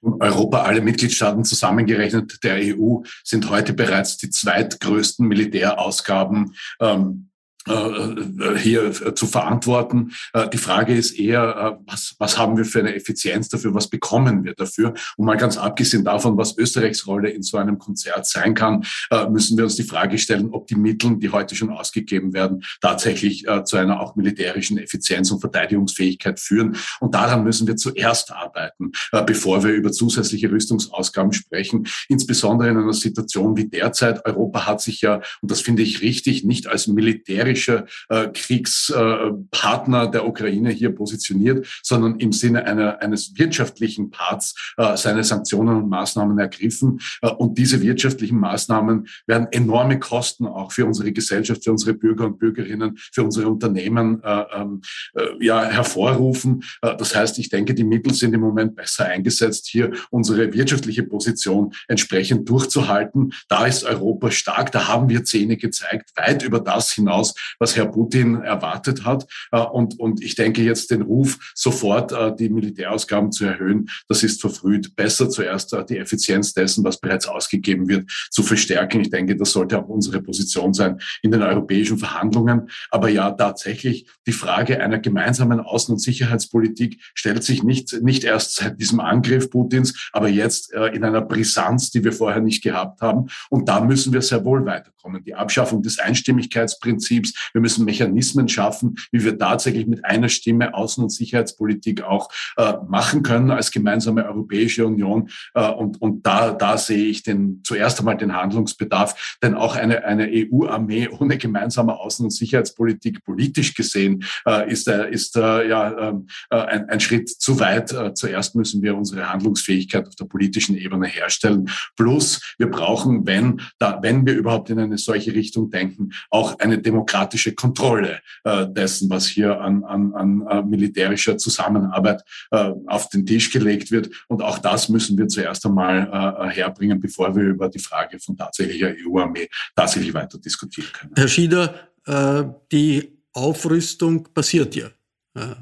Europa, 0.02 0.62
alle 0.62 0.82
Mitgliedstaaten 0.82 1.44
zusammengerechnet 1.44 2.44
der 2.44 2.78
EU, 2.78 3.00
sind 3.24 3.50
heute 3.50 3.74
bereits 3.74 4.18
die 4.18 4.30
zweitgrößten 4.30 5.28
Militärausgaben 5.28 6.54
ähm, 6.80 6.90
äh, 6.90 6.92
äh, 6.92 7.35
hier 7.66 8.86
äh, 8.86 9.16
zu 9.16 9.28
verantworten. 9.28 10.12
Die 10.54 10.58
Frage 10.58 10.96
ist 10.96 11.18
eher, 11.18 11.80
was, 11.86 12.16
was 12.20 12.38
haben 12.38 12.58
wir 12.58 12.66
für 12.66 12.80
eine 12.80 12.96
Effizienz 12.96 13.50
dafür, 13.50 13.74
was 13.74 13.90
bekommen 13.90 14.44
wir 14.44 14.54
dafür? 14.54 14.94
Und 15.18 15.26
mal 15.26 15.38
ganz 15.38 15.58
abgesehen 15.58 16.04
davon, 16.04 16.38
was 16.38 16.58
Österreichs 16.58 17.08
Rolle 17.08 17.30
in 17.30 17.42
so 17.42 17.58
einem 17.58 17.80
Konzert 17.80 18.28
sein 18.28 18.54
kann, 18.54 18.86
müssen 19.30 19.58
wir 19.58 19.64
uns 19.64 19.76
die 19.76 19.84
Frage 19.84 20.18
stellen, 20.18 20.50
ob 20.52 20.68
die 20.68 20.76
Mittel, 20.76 21.18
die 21.18 21.30
heute 21.30 21.56
schon 21.56 21.70
ausgegeben 21.70 22.34
werden, 22.34 22.64
tatsächlich 22.82 23.46
zu 23.66 23.78
einer 23.78 24.00
auch 24.00 24.16
militärischen 24.16 24.78
Effizienz 24.78 25.32
und 25.32 25.40
Verteidigungsfähigkeit 25.40 26.40
führen. 26.40 26.78
Und 27.00 27.16
daran 27.16 27.44
müssen 27.44 27.68
wir 27.68 27.76
zuerst 27.76 28.32
arbeiten, 28.32 28.92
bevor 29.26 29.64
wir 29.64 29.72
über 29.72 29.92
zusätzliche 29.92 30.52
Rüstungsausgaben 30.52 31.34
sprechen. 31.34 31.88
Insbesondere 32.10 32.70
in 32.70 32.78
einer 32.78 32.94
Situation 32.94 33.58
wie 33.58 33.68
derzeit. 33.68 34.26
Europa 34.26 34.68
hat 34.68 34.82
sich 34.82 35.02
ja, 35.02 35.22
und 35.42 35.50
das 35.52 35.62
finde 35.62 35.82
ich 35.82 36.02
richtig, 36.02 36.44
nicht 36.44 36.68
als 36.68 36.88
militärisch 36.88 37.55
militärischer 37.56 37.86
äh, 38.10 38.28
Kriegspartner 38.28 40.08
der 40.08 40.28
Ukraine 40.28 40.70
hier 40.70 40.94
positioniert, 40.94 41.68
sondern 41.82 42.20
im 42.20 42.32
Sinne 42.32 42.66
einer, 42.66 43.02
eines 43.02 43.38
wirtschaftlichen 43.38 44.12
Parts 44.12 44.56
äh, 44.78 44.96
seine 44.98 45.24
Sanktionen 45.24 45.78
und 45.78 45.90
Maßnahmen 45.90 46.38
ergriffen. 46.38 47.00
Äh, 47.22 47.30
und 47.30 47.58
diese 47.58 47.82
wirtschaftlichen 47.82 48.40
Maßnahmen 48.40 49.08
werden 49.26 49.48
enorme 49.52 50.00
Kosten 50.00 50.46
auch 50.46 50.72
für 50.72 50.86
unsere 50.86 51.12
Gesellschaft, 51.12 51.64
für 51.64 51.72
unsere 51.72 51.94
Bürger 51.94 52.26
und 52.26 52.40
Bürgerinnen, 52.40 52.98
für 53.14 53.24
unsere 53.24 53.48
Unternehmen 53.48 54.22
äh, 54.24 54.44
ähm, 54.54 54.82
äh, 55.16 55.46
ja, 55.46 55.64
hervorrufen. 55.64 56.64
Äh, 56.82 56.96
das 56.98 57.16
heißt, 57.16 57.40
ich 57.40 57.50
denke, 57.50 57.74
die 57.74 57.84
Mittel 57.84 58.14
sind 58.14 58.34
im 58.34 58.42
Moment 58.42 58.76
besser 58.76 59.06
eingesetzt, 59.06 59.68
hier 59.68 59.92
unsere 60.10 60.54
wirtschaftliche 60.54 61.04
Position 61.04 61.74
entsprechend 61.88 62.50
durchzuhalten. 62.50 63.34
Da 63.48 63.66
ist 63.66 63.84
Europa 63.84 64.32
stark, 64.32 64.72
da 64.72 64.88
haben 64.88 65.10
wir 65.10 65.24
Zähne 65.24 65.58
gezeigt, 65.58 66.12
weit 66.16 66.44
über 66.44 66.60
das 66.66 66.92
hinaus, 66.92 67.34
was 67.60 67.76
Herr 67.76 67.86
Putin 67.86 68.42
erwartet 68.42 69.06
hat. 69.06 69.26
Äh, 69.52 69.60
und, 69.60 70.00
und 70.00 70.24
ich 70.24 70.36
denke 70.36 70.64
jetzt 70.64 70.92
den 70.92 71.02
Ruf, 71.02 71.38
sofort 71.54 72.12
äh, 72.12 72.36
die 72.36 72.50
Militärausgaben 72.50 73.32
zu 73.32 73.46
erhöhen, 73.46 73.90
das 74.08 74.24
ist 74.24 74.42
verfrüht. 74.42 74.96
Besser 74.96 75.30
zuerst 75.30 75.74
äh, 75.74 75.86
die 75.86 75.98
Effizienz 75.98 76.54
dessen, 76.54 76.84
was 76.84 77.00
bereits 77.00 77.28
ausgegeben 77.28 77.88
wird, 77.88 78.10
zu 78.32 78.44
verstärken. 78.44 79.02
Ich 79.02 79.10
denke, 79.10 79.36
das 79.36 79.52
sollte 79.52 79.80
auch 79.80 79.88
unsere 79.88 80.22
Position 80.22 80.74
sein 80.74 81.00
in 81.22 81.32
den 81.32 81.42
europäischen 81.42 81.98
Verhandlungen. 81.98 82.70
Aber 82.90 83.10
ja, 83.10 83.32
tatsächlich, 83.32 84.08
die 84.28 84.32
Frage 84.32 84.82
einer 84.82 85.00
gemeinsamen 85.00 85.60
Außen- 85.60 85.92
und 85.92 86.02
Sicherheitspolitik 86.02 87.02
stellt 87.14 87.44
sich 87.44 87.64
nicht, 87.64 88.02
nicht 88.02 88.24
erst 88.24 88.56
seit 88.56 88.80
diesem 88.80 89.00
Angriff 89.00 89.50
Putins, 89.50 90.10
aber 90.12 90.28
jetzt 90.28 90.74
in 90.74 91.04
einer 91.04 91.22
Brisanz, 91.22 91.92
die 91.92 92.04
wir 92.04 92.12
vorher 92.12 92.42
nicht 92.42 92.64
gehabt 92.64 93.02
haben. 93.02 93.28
Und 93.50 93.70
da 93.70 93.82
müssen 93.82 94.14
wir 94.14 94.22
sehr 94.22 94.44
wohl 94.44 94.66
weiterkommen. 94.66 95.24
Die 95.24 95.36
Abschaffung 95.36 95.82
des 95.82 96.00
Einstimmigkeitsprinzips, 96.00 97.34
wir 97.54 97.62
müssen 97.62 97.86
Mechanismen 97.86 98.48
schaffen, 98.48 98.96
wie 99.12 99.24
wir 99.24 99.38
tatsächlich 99.38 99.88
mit 99.88 100.06
einer 100.06 100.30
Stimme 100.30 100.76
Außen- 100.76 101.02
und 101.02 101.10
Sicherheitspolitik 101.10 102.04
auch 102.04 102.30
äh, 102.58 102.74
machen 102.88 103.24
können 103.24 103.52
als 103.52 103.72
gemeinsame 103.72 104.26
Europäische 104.26 104.86
Union. 104.86 105.30
Äh, 105.54 105.70
und 105.70 106.02
und 106.02 106.26
da, 106.26 106.52
da 106.52 106.78
sehe 106.78 107.06
ich 107.06 107.24
den, 107.24 107.62
zuerst 107.64 108.00
einmal 108.00 108.18
den 108.18 108.36
Handlungsbedarf, 108.36 109.38
denn 109.42 109.56
auch 109.56 109.76
eine, 109.76 110.04
eine 110.06 110.30
EU-Armee 110.32 111.08
ohne 111.20 111.38
gemeinsame 111.38 111.94
Außen- 111.94 112.24
und 112.24 112.32
Sicherheitspolitik 112.32 113.24
politisch 113.24 113.74
gesehen 113.74 114.24
äh, 114.46 114.72
ist, 114.72 114.88
äh, 114.88 115.10
ist 115.10 115.36
äh, 115.36 115.68
ja, 115.68 116.10
ähm, 116.10 116.28
äh, 116.50 116.58
ein, 116.58 116.90
ein 116.90 117.00
Schritt 117.00 117.30
zu 117.30 117.60
weit. 117.60 117.92
Äh, 117.92 118.14
zuerst 118.14 118.56
müssen 118.56 118.82
wir 118.82 118.96
unsere 118.96 119.32
Handlungsfähigkeit 119.32 120.08
auf 120.08 120.16
der 120.16 120.26
politischen 120.26 120.78
Ebene 120.78 121.08
herstellen. 121.08 121.70
Plus, 121.96 122.56
wir 122.58 122.70
brauchen, 122.70 123.26
wenn, 123.26 123.62
da, 123.80 124.00
wenn 124.02 124.26
wir 124.26 124.34
überhaupt 124.34 124.70
in 124.70 124.80
eine 124.80 124.98
solche 124.98 125.34
Richtung 125.34 125.70
denken, 125.70 126.12
auch 126.30 126.60
eine 126.60 126.78
demokratische 126.78 127.25
demokratische 127.26 127.54
Kontrolle 127.54 128.22
äh, 128.44 128.68
dessen, 128.68 129.10
was 129.10 129.28
hier 129.28 129.60
an, 129.60 129.84
an, 129.84 130.14
an 130.14 130.48
äh, 130.48 130.62
militärischer 130.62 131.38
Zusammenarbeit 131.38 132.24
äh, 132.52 132.72
auf 132.88 133.10
den 133.10 133.26
Tisch 133.26 133.52
gelegt 133.52 133.92
wird. 133.92 134.10
Und 134.28 134.42
auch 134.42 134.60
das 134.60 134.90
müssen 134.90 135.18
wir 135.18 135.28
zuerst 135.28 135.66
einmal 135.66 136.08
äh, 136.08 136.50
herbringen, 136.50 137.00
bevor 137.00 137.36
wir 137.36 137.44
über 137.44 137.70
die 137.70 137.80
Frage 137.80 138.20
von 138.20 138.38
tatsächlicher 138.38 138.94
EU-Armee 139.06 139.50
tatsächlich 139.76 140.14
weiter 140.14 140.38
diskutieren 140.38 140.88
können. 140.94 141.14
Herr 141.16 141.28
Schieder, 141.28 141.90
äh, 142.06 142.44
die 142.72 143.12
Aufrüstung 143.34 144.24
passiert 144.34 144.76
ja 144.76 144.88
äh, 145.36 145.56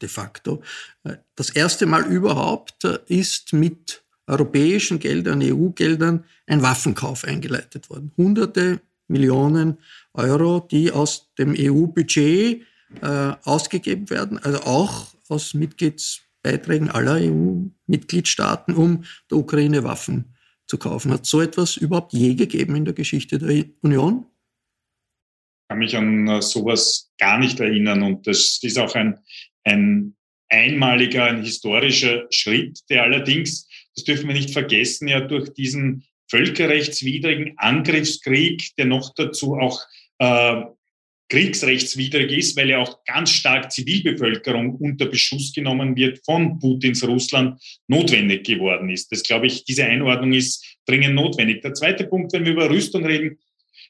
de 0.00 0.08
facto. 0.08 0.62
Das 1.34 1.50
erste 1.50 1.86
Mal 1.86 2.04
überhaupt 2.06 2.84
ist 3.06 3.52
mit 3.52 4.04
europäischen 4.26 5.00
Geldern, 5.00 5.42
EU-Geldern 5.42 6.24
ein 6.46 6.62
Waffenkauf 6.62 7.24
eingeleitet 7.24 7.90
worden. 7.90 8.12
Hunderte 8.16 8.80
Millionen 9.10 9.78
Euro, 10.14 10.60
die 10.60 10.90
aus 10.90 11.32
dem 11.38 11.54
EU-Budget 11.56 12.62
äh, 13.02 13.32
ausgegeben 13.44 14.10
werden, 14.10 14.38
also 14.38 14.60
auch 14.60 15.14
aus 15.28 15.54
Mitgliedsbeiträgen 15.54 16.90
aller 16.90 17.16
EU-Mitgliedstaaten, 17.20 18.74
um 18.74 19.04
der 19.30 19.38
Ukraine 19.38 19.84
Waffen 19.84 20.36
zu 20.66 20.78
kaufen. 20.78 21.12
Hat 21.12 21.26
so 21.26 21.40
etwas 21.40 21.76
überhaupt 21.76 22.12
je 22.12 22.34
gegeben 22.34 22.76
in 22.76 22.84
der 22.84 22.94
Geschichte 22.94 23.38
der 23.38 23.64
Union? 23.82 24.26
Ich 25.62 25.68
kann 25.68 25.78
mich 25.78 25.96
an 25.96 26.28
äh, 26.28 26.42
sowas 26.42 27.12
gar 27.18 27.38
nicht 27.38 27.60
erinnern 27.60 28.02
und 28.02 28.26
das 28.26 28.58
ist 28.62 28.78
auch 28.78 28.94
ein, 28.94 29.18
ein 29.64 30.16
einmaliger, 30.48 31.24
ein 31.24 31.42
historischer 31.42 32.26
Schritt, 32.30 32.80
der 32.90 33.04
allerdings, 33.04 33.68
das 33.94 34.04
dürfen 34.04 34.26
wir 34.26 34.34
nicht 34.34 34.50
vergessen, 34.50 35.06
ja 35.06 35.20
durch 35.20 35.50
diesen 35.50 36.04
völkerrechtswidrigen 36.30 37.54
Angriffskrieg, 37.56 38.74
der 38.76 38.86
noch 38.86 39.12
dazu 39.14 39.56
auch 39.56 39.80
äh, 40.18 40.62
kriegsrechtswidrig 41.30 42.32
ist, 42.32 42.56
weil 42.56 42.70
ja 42.70 42.78
auch 42.78 43.04
ganz 43.04 43.30
stark 43.30 43.70
Zivilbevölkerung 43.70 44.74
unter 44.74 45.06
Beschuss 45.06 45.52
genommen 45.52 45.96
wird 45.96 46.20
von 46.24 46.58
Putins 46.58 47.06
Russland, 47.06 47.60
notwendig 47.86 48.44
geworden 48.44 48.90
ist. 48.90 49.10
Das 49.12 49.22
glaube 49.22 49.46
ich, 49.46 49.64
diese 49.64 49.84
Einordnung 49.84 50.32
ist 50.32 50.76
dringend 50.86 51.14
notwendig. 51.14 51.62
Der 51.62 51.72
zweite 51.72 52.04
Punkt, 52.04 52.32
wenn 52.32 52.44
wir 52.44 52.52
über 52.52 52.68
Rüstung 52.68 53.06
reden, 53.06 53.38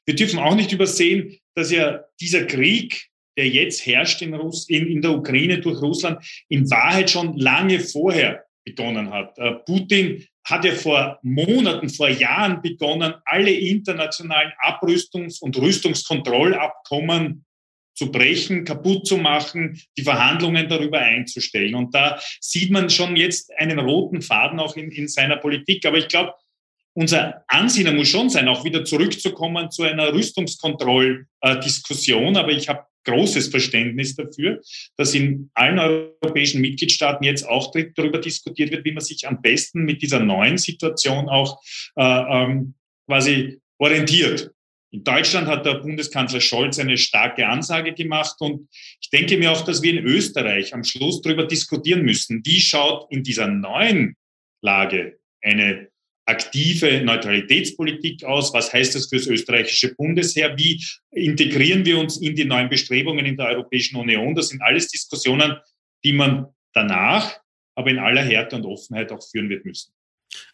wir 0.05 0.15
dürfen 0.15 0.39
auch 0.39 0.55
nicht 0.55 0.71
übersehen, 0.71 1.37
dass 1.55 1.71
ja 1.71 2.03
dieser 2.19 2.45
Krieg, 2.45 3.07
der 3.37 3.47
jetzt 3.47 3.85
herrscht 3.85 4.21
in, 4.21 4.33
Russ 4.33 4.69
in, 4.69 4.87
in 4.87 5.01
der 5.01 5.11
Ukraine 5.11 5.59
durch 5.59 5.81
Russland, 5.81 6.23
in 6.47 6.69
Wahrheit 6.69 7.09
schon 7.09 7.37
lange 7.37 7.79
vorher 7.79 8.45
begonnen 8.63 9.11
hat. 9.11 9.37
Äh, 9.37 9.53
Putin 9.65 10.25
hat 10.43 10.65
ja 10.65 10.73
vor 10.73 11.19
Monaten, 11.21 11.89
vor 11.89 12.09
Jahren 12.09 12.61
begonnen, 12.61 13.13
alle 13.25 13.51
internationalen 13.51 14.51
Abrüstungs- 14.61 15.39
und 15.41 15.57
Rüstungskontrollabkommen 15.57 17.45
zu 17.93 18.11
brechen, 18.11 18.63
kaputt 18.63 19.05
zu 19.05 19.17
machen, 19.17 19.79
die 19.97 20.03
Verhandlungen 20.03 20.67
darüber 20.67 20.99
einzustellen. 20.99 21.75
Und 21.75 21.93
da 21.93 22.19
sieht 22.39 22.71
man 22.71 22.89
schon 22.89 23.15
jetzt 23.15 23.51
einen 23.57 23.79
roten 23.79 24.21
Faden 24.21 24.59
auch 24.59 24.75
in, 24.75 24.91
in 24.91 25.07
seiner 25.07 25.37
Politik. 25.37 25.85
Aber 25.85 25.97
ich 25.97 26.07
glaube, 26.07 26.33
unser 26.93 27.43
Ansinnen 27.47 27.95
muss 27.95 28.09
schon 28.09 28.29
sein, 28.29 28.47
auch 28.47 28.63
wieder 28.65 28.85
zurückzukommen 28.85 29.71
zu 29.71 29.81
einer 29.83 30.13
Rüstungskontrolldiskussion. 30.13 32.37
Aber 32.37 32.51
ich 32.51 32.69
habe 32.69 32.85
großes 33.03 33.47
Verständnis 33.47 34.15
dafür, 34.15 34.61
dass 34.97 35.15
in 35.15 35.49
allen 35.53 35.79
europäischen 35.79 36.61
Mitgliedstaaten 36.61 37.23
jetzt 37.23 37.47
auch 37.47 37.71
darüber 37.95 38.19
diskutiert 38.19 38.71
wird, 38.71 38.85
wie 38.85 38.91
man 38.91 39.03
sich 39.03 39.27
am 39.27 39.41
besten 39.41 39.83
mit 39.83 40.01
dieser 40.01 40.19
neuen 40.19 40.57
Situation 40.57 41.29
auch 41.29 41.61
äh, 41.95 42.03
ähm, 42.03 42.75
quasi 43.07 43.59
orientiert. 43.79 44.51
In 44.93 45.05
Deutschland 45.05 45.47
hat 45.47 45.65
der 45.65 45.75
Bundeskanzler 45.75 46.41
Scholz 46.41 46.77
eine 46.77 46.97
starke 46.97 47.47
Ansage 47.47 47.93
gemacht 47.93 48.35
und 48.39 48.67
ich 48.99 49.09
denke 49.09 49.37
mir 49.37 49.51
auch, 49.51 49.63
dass 49.63 49.81
wir 49.81 49.93
in 49.93 50.05
Österreich 50.05 50.73
am 50.73 50.83
Schluss 50.83 51.21
darüber 51.21 51.45
diskutieren 51.45 52.03
müssen, 52.03 52.41
wie 52.45 52.59
schaut 52.59 53.09
in 53.09 53.23
dieser 53.23 53.47
neuen 53.47 54.17
Lage 54.61 55.17
eine 55.41 55.90
aktive 56.25 57.01
Neutralitätspolitik 57.03 58.23
aus? 58.23 58.53
Was 58.53 58.71
heißt 58.71 58.95
das 58.95 59.07
für 59.07 59.17
das 59.17 59.27
österreichische 59.27 59.93
Bundesheer? 59.95 60.55
Wie 60.57 60.83
integrieren 61.11 61.85
wir 61.85 61.97
uns 61.97 62.17
in 62.17 62.35
die 62.35 62.45
neuen 62.45 62.69
Bestrebungen 62.69 63.25
in 63.25 63.37
der 63.37 63.47
Europäischen 63.47 63.97
Union? 63.97 64.35
Das 64.35 64.49
sind 64.49 64.61
alles 64.61 64.87
Diskussionen, 64.87 65.57
die 66.03 66.13
man 66.13 66.47
danach, 66.73 67.39
aber 67.75 67.89
in 67.89 67.99
aller 67.99 68.23
Härte 68.23 68.55
und 68.55 68.65
Offenheit 68.65 69.11
auch 69.11 69.23
führen 69.29 69.49
wird 69.49 69.65
müssen. 69.65 69.93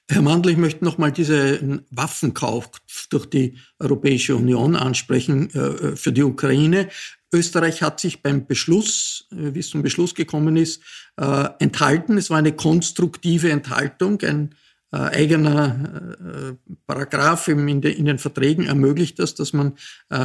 Herr 0.10 0.22
Mandl, 0.22 0.52
ich 0.52 0.58
möchte 0.58 0.86
noch 0.86 0.98
mal 0.98 1.12
diesen 1.12 1.86
Waffenkauf 1.92 2.72
durch 3.10 3.26
die 3.28 3.58
Europäische 3.78 4.36
Union 4.36 4.76
ansprechen 4.76 5.50
äh, 5.52 5.96
für 5.96 6.12
die 6.12 6.24
Ukraine. 6.24 6.90
Österreich 7.34 7.82
hat 7.82 8.00
sich 8.00 8.22
beim 8.22 8.48
Beschluss, 8.48 9.28
äh, 9.32 9.54
wie 9.54 9.60
es 9.60 9.70
zum 9.70 9.84
Beschluss 9.84 10.16
gekommen 10.16 10.56
ist, 10.56 10.82
äh, 11.18 11.50
enthalten. 11.60 12.18
Es 12.18 12.30
war 12.30 12.38
eine 12.38 12.54
konstruktive 12.54 13.52
Enthaltung. 13.52 14.22
Ein 14.22 14.56
eigener 14.92 16.58
Paragraph 16.86 17.48
in, 17.48 17.82
den 17.82 18.18
Verträgen 18.18 18.68
ermöglicht 18.68 19.20
das, 19.20 19.36
dass 19.36 19.54
man 19.54 19.78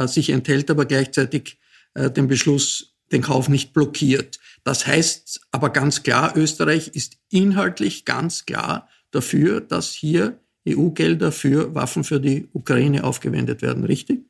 sich 0.05 0.29
enthält, 0.29 0.71
aber 0.71 0.85
gleichzeitig 0.85 1.59
den 1.95 2.27
Beschluss, 2.27 2.95
den 3.11 3.21
Kauf 3.21 3.49
nicht 3.49 3.73
blockiert. 3.73 4.39
Das 4.63 4.87
heißt 4.87 5.47
aber 5.51 5.69
ganz 5.69 6.03
klar, 6.03 6.33
Österreich 6.35 6.89
ist 6.95 7.17
inhaltlich 7.29 8.05
ganz 8.05 8.45
klar 8.45 8.89
dafür, 9.11 9.61
dass 9.61 9.93
hier 9.93 10.39
EU-Gelder 10.67 11.31
für 11.31 11.75
Waffen 11.75 12.03
für 12.03 12.19
die 12.19 12.47
Ukraine 12.53 13.03
aufgewendet 13.03 13.61
werden, 13.61 13.83
richtig? 13.83 14.21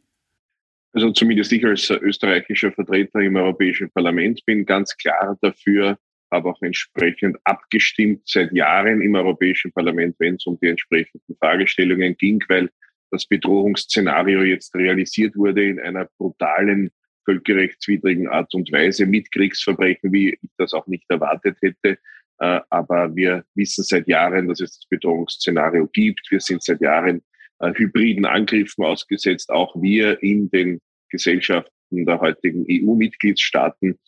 Also 0.94 1.12
zumindest 1.12 1.52
ich 1.52 1.66
als 1.66 1.90
österreichischer 1.90 2.72
Vertreter 2.72 3.20
im 3.20 3.36
Europäischen 3.36 3.90
Parlament 3.92 4.46
bin 4.46 4.66
ganz 4.66 4.96
klar 4.98 5.38
dafür, 5.42 5.98
habe 6.34 6.50
auch 6.50 6.62
entsprechend 6.62 7.38
abgestimmt 7.46 8.24
seit 8.26 8.52
Jahren 8.52 9.02
im 9.02 9.16
Europäischen 9.16 9.72
Parlament, 9.72 10.16
wenn 10.20 10.36
es 10.36 10.46
um 10.46 10.60
die 10.62 10.68
entsprechenden 10.68 11.36
Fragestellungen 11.40 12.18
ging, 12.18 12.44
weil 12.50 12.70
das 13.12 13.26
Bedrohungsszenario 13.28 14.44
jetzt 14.44 14.76
realisiert 14.76 15.36
wurde 15.36 15.64
in 15.66 15.80
einer 15.80 16.10
brutalen, 16.18 16.90
völkerrechtswidrigen 17.26 18.28
Art 18.28 18.54
und 18.54 18.72
Weise 18.72 19.06
mit 19.06 19.32
Kriegsverbrechen, 19.32 20.12
wie 20.12 20.30
ich 20.30 20.50
das 20.58 20.74
auch 20.74 20.88
nicht 20.88 21.06
erwartet 21.10 21.56
hätte. 21.62 22.00
Äh, 22.40 22.60
aber 22.70 23.16
wir 23.16 23.46
wissen 23.56 23.84
seit 23.84 24.08
Jahren, 24.08 24.48
dass 24.48 24.60
es 24.60 24.80
das 24.80 24.88
Bedrohungsszenario 24.90 25.88
gibt. 25.94 26.30
Wir 26.32 26.40
sind 26.40 26.64
seit 26.64 26.82
Jahren 26.82 27.22
äh, 27.60 27.72
hybriden 27.76 28.26
Angriffen 28.26 28.84
ausgesetzt, 28.84 29.50
auch 29.52 29.80
wir 29.82 30.22
in 30.24 30.50
den 30.50 30.82
Gesellschaften 31.10 31.70
der 31.92 32.20
heutigen 32.20 32.66
EU-Mitgliedstaaten. 32.68 34.00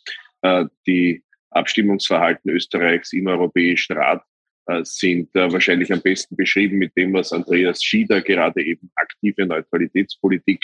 Äh, 0.42 0.64
die 0.86 1.22
Abstimmungsverhalten 1.56 2.50
Österreichs 2.50 3.12
im 3.12 3.26
Europäischen 3.26 3.96
Rat 3.96 4.22
sind 4.82 5.32
wahrscheinlich 5.34 5.92
am 5.92 6.00
besten 6.02 6.34
beschrieben 6.34 6.78
mit 6.78 6.96
dem, 6.96 7.12
was 7.12 7.32
Andreas 7.32 7.84
Schieder 7.84 8.20
gerade 8.20 8.64
eben 8.64 8.90
aktive 8.96 9.46
Neutralitätspolitik 9.46 10.60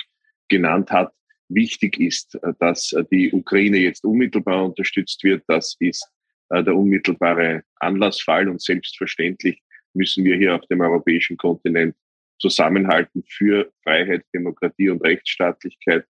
genannt 0.48 0.90
hat. 0.90 1.12
Wichtig 1.48 2.00
ist, 2.00 2.36
dass 2.58 2.94
die 3.12 3.30
Ukraine 3.32 3.78
jetzt 3.78 4.04
unmittelbar 4.04 4.64
unterstützt 4.64 5.22
wird. 5.22 5.44
Das 5.46 5.76
ist 5.78 6.08
äh, 6.52 6.62
der 6.62 6.76
unmittelbare 6.76 7.64
Anlassfall. 7.76 8.48
Und 8.48 8.60
selbstverständlich 8.60 9.62
müssen 9.94 10.24
wir 10.24 10.36
hier 10.36 10.54
auf 10.54 10.66
dem 10.66 10.80
europäischen 10.80 11.36
Kontinent 11.36 11.96
zusammenhalten 12.38 13.24
für 13.26 13.72
Freiheit, 13.82 14.24
Demokratie 14.34 14.90
und 14.90 15.02
Rechtsstaatlichkeit 15.02 16.04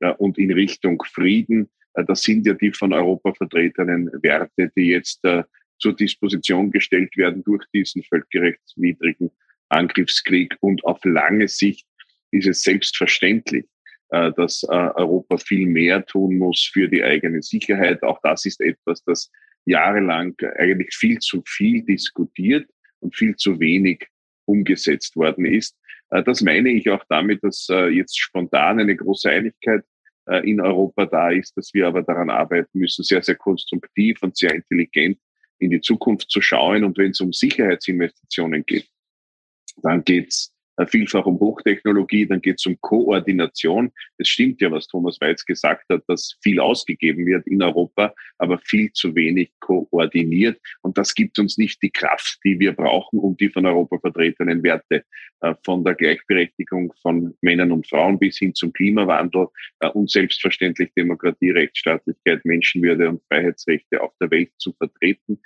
äh, 0.00 0.12
und 0.14 0.36
in 0.38 0.52
Richtung 0.52 1.02
Frieden. 1.06 1.70
Äh, 1.94 2.04
das 2.04 2.22
sind 2.22 2.46
ja 2.46 2.54
die 2.54 2.72
von 2.72 2.92
Europa 2.92 3.32
vertretenen 3.34 4.10
Werte, 4.22 4.70
die 4.76 4.88
jetzt 4.88 5.22
zur 5.78 5.96
Disposition 5.96 6.70
gestellt 6.70 7.16
werden 7.16 7.42
durch 7.44 7.64
diesen 7.74 8.02
völkerrechtswidrigen 8.04 9.30
Angriffskrieg. 9.68 10.56
Und 10.60 10.84
auf 10.84 11.04
lange 11.04 11.48
Sicht 11.48 11.86
ist 12.30 12.46
es 12.46 12.62
selbstverständlich, 12.62 13.66
dass 14.08 14.62
Europa 14.68 15.36
viel 15.38 15.66
mehr 15.66 16.06
tun 16.06 16.38
muss 16.38 16.70
für 16.72 16.88
die 16.88 17.02
eigene 17.02 17.42
Sicherheit. 17.42 18.02
Auch 18.04 18.20
das 18.22 18.46
ist 18.46 18.60
etwas, 18.60 19.02
das 19.04 19.30
jahrelang 19.66 20.36
eigentlich 20.56 20.94
viel 20.94 21.18
zu 21.18 21.42
viel 21.46 21.82
diskutiert 21.82 22.68
und 23.00 23.16
viel 23.16 23.34
zu 23.36 23.58
wenig 23.58 24.06
umgesetzt 24.46 25.16
worden 25.16 25.46
ist. 25.46 25.76
Äh, 26.10 26.22
das 26.22 26.42
meine 26.42 26.70
ich 26.70 26.88
auch 26.90 27.04
damit, 27.08 27.42
dass 27.42 27.68
äh, 27.70 27.88
jetzt 27.88 28.18
spontan 28.18 28.80
eine 28.80 28.96
große 28.96 29.30
Einigkeit 29.30 29.82
äh, 29.82 29.93
in 30.44 30.60
Europa 30.60 31.06
da 31.06 31.30
ist, 31.30 31.56
dass 31.56 31.74
wir 31.74 31.86
aber 31.86 32.02
daran 32.02 32.30
arbeiten 32.30 32.78
müssen, 32.78 33.04
sehr, 33.04 33.22
sehr 33.22 33.36
konstruktiv 33.36 34.22
und 34.22 34.36
sehr 34.36 34.54
intelligent 34.54 35.18
in 35.58 35.70
die 35.70 35.80
Zukunft 35.80 36.30
zu 36.30 36.40
schauen. 36.40 36.84
Und 36.84 36.96
wenn 36.98 37.10
es 37.10 37.20
um 37.20 37.32
Sicherheitsinvestitionen 37.32 38.64
geht, 38.64 38.88
dann 39.82 40.04
geht 40.04 40.28
es 40.28 40.50
äh, 40.50 40.53
vielfach 40.86 41.24
um 41.26 41.38
Hochtechnologie, 41.38 42.26
dann 42.26 42.40
geht 42.40 42.56
es 42.58 42.66
um 42.66 42.76
Koordination. 42.80 43.92
Es 44.18 44.28
stimmt 44.28 44.60
ja, 44.60 44.70
was 44.70 44.88
Thomas 44.88 45.20
Weiz 45.20 45.44
gesagt 45.44 45.84
hat, 45.88 46.02
dass 46.08 46.36
viel 46.42 46.60
ausgegeben 46.60 47.26
wird 47.26 47.46
in 47.46 47.62
Europa, 47.62 48.12
aber 48.38 48.58
viel 48.58 48.92
zu 48.92 49.14
wenig 49.14 49.52
koordiniert. 49.60 50.60
Und 50.82 50.98
das 50.98 51.14
gibt 51.14 51.38
uns 51.38 51.58
nicht 51.58 51.80
die 51.82 51.90
Kraft, 51.90 52.38
die 52.44 52.58
wir 52.58 52.72
brauchen, 52.72 53.18
um 53.18 53.36
die 53.36 53.48
von 53.48 53.66
Europa 53.66 53.98
vertretenen 53.98 54.62
Werte 54.62 55.04
äh, 55.40 55.54
von 55.64 55.84
der 55.84 55.94
Gleichberechtigung 55.94 56.92
von 57.00 57.34
Männern 57.40 57.70
und 57.72 57.86
Frauen 57.86 58.18
bis 58.18 58.38
hin 58.38 58.54
zum 58.54 58.72
Klimawandel 58.72 59.48
äh, 59.80 59.88
und 59.88 60.10
selbstverständlich 60.10 60.92
Demokratie, 60.96 61.50
Rechtsstaatlichkeit, 61.50 62.44
Menschenwürde 62.44 63.08
und 63.08 63.22
Freiheitsrechte 63.28 64.02
auf 64.02 64.12
der 64.20 64.30
Welt 64.30 64.50
zu 64.58 64.72
vertreten. 64.72 65.40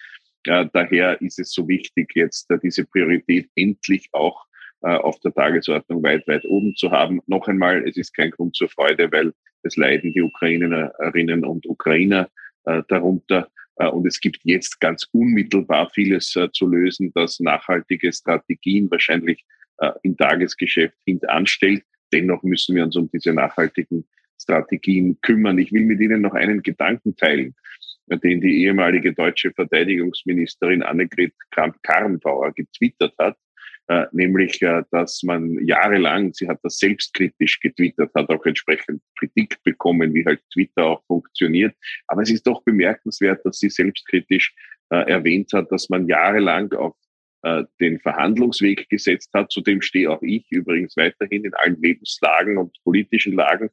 Daher 0.44 1.20
ist 1.20 1.38
es 1.38 1.52
so 1.52 1.68
wichtig, 1.68 2.12
jetzt 2.14 2.48
diese 2.62 2.86
Priorität 2.86 3.50
endlich 3.54 4.08
auch 4.12 4.46
äh, 4.46 4.47
auf 4.80 5.18
der 5.20 5.34
Tagesordnung 5.34 6.02
weit, 6.04 6.26
weit 6.28 6.44
oben 6.44 6.76
zu 6.76 6.90
haben. 6.92 7.20
Noch 7.26 7.48
einmal, 7.48 7.86
es 7.88 7.96
ist 7.96 8.14
kein 8.14 8.30
Grund 8.30 8.54
zur 8.54 8.68
Freude, 8.68 9.10
weil 9.10 9.32
es 9.62 9.76
leiden 9.76 10.12
die 10.12 10.22
Ukrainerinnen 10.22 11.44
und 11.44 11.66
Ukrainer 11.66 12.28
äh, 12.64 12.82
darunter. 12.88 13.48
Äh, 13.76 13.88
und 13.88 14.06
es 14.06 14.20
gibt 14.20 14.40
jetzt 14.44 14.80
ganz 14.80 15.08
unmittelbar 15.12 15.90
vieles 15.90 16.34
äh, 16.36 16.50
zu 16.52 16.66
lösen, 16.66 17.12
das 17.14 17.40
nachhaltige 17.40 18.12
Strategien 18.12 18.90
wahrscheinlich 18.90 19.44
äh, 19.78 19.90
im 20.02 20.16
Tagesgeschäft 20.16 20.96
hintanstellt. 21.06 21.82
Dennoch 22.12 22.42
müssen 22.42 22.76
wir 22.76 22.84
uns 22.84 22.96
um 22.96 23.10
diese 23.10 23.32
nachhaltigen 23.32 24.06
Strategien 24.40 25.18
kümmern. 25.20 25.58
Ich 25.58 25.72
will 25.72 25.84
mit 25.84 26.00
Ihnen 26.00 26.22
noch 26.22 26.34
einen 26.34 26.62
Gedanken 26.62 27.16
teilen, 27.16 27.54
den 28.06 28.40
die 28.40 28.62
ehemalige 28.64 29.12
deutsche 29.12 29.52
Verteidigungsministerin 29.52 30.82
Annegret 30.82 31.34
Kramp-Karrenbauer 31.50 32.52
getwittert 32.52 33.14
hat. 33.18 33.36
Äh, 33.90 34.04
nämlich, 34.12 34.60
äh, 34.60 34.82
dass 34.90 35.22
man 35.22 35.66
jahrelang, 35.66 36.34
sie 36.34 36.46
hat 36.46 36.58
das 36.62 36.76
selbstkritisch 36.76 37.58
getwittert, 37.60 38.10
hat 38.14 38.28
auch 38.28 38.44
entsprechend 38.44 39.00
Kritik 39.18 39.62
bekommen, 39.64 40.12
wie 40.12 40.26
halt 40.26 40.42
Twitter 40.52 40.84
auch 40.84 41.02
funktioniert. 41.06 41.74
Aber 42.06 42.20
es 42.20 42.30
ist 42.30 42.46
doch 42.46 42.62
bemerkenswert, 42.64 43.44
dass 43.46 43.58
sie 43.58 43.70
selbstkritisch 43.70 44.54
äh, 44.90 45.10
erwähnt 45.10 45.50
hat, 45.54 45.72
dass 45.72 45.88
man 45.88 46.06
jahrelang 46.06 46.72
auf 46.72 46.94
den 47.80 48.00
Verhandlungsweg 48.00 48.88
gesetzt 48.88 49.30
hat. 49.32 49.52
Zudem 49.52 49.80
stehe 49.80 50.10
auch 50.10 50.20
ich 50.22 50.44
übrigens 50.50 50.96
weiterhin 50.96 51.44
in 51.44 51.54
allen 51.54 51.80
Lebenslagen 51.80 52.58
und 52.58 52.76
politischen 52.82 53.34
Lagen, 53.34 53.70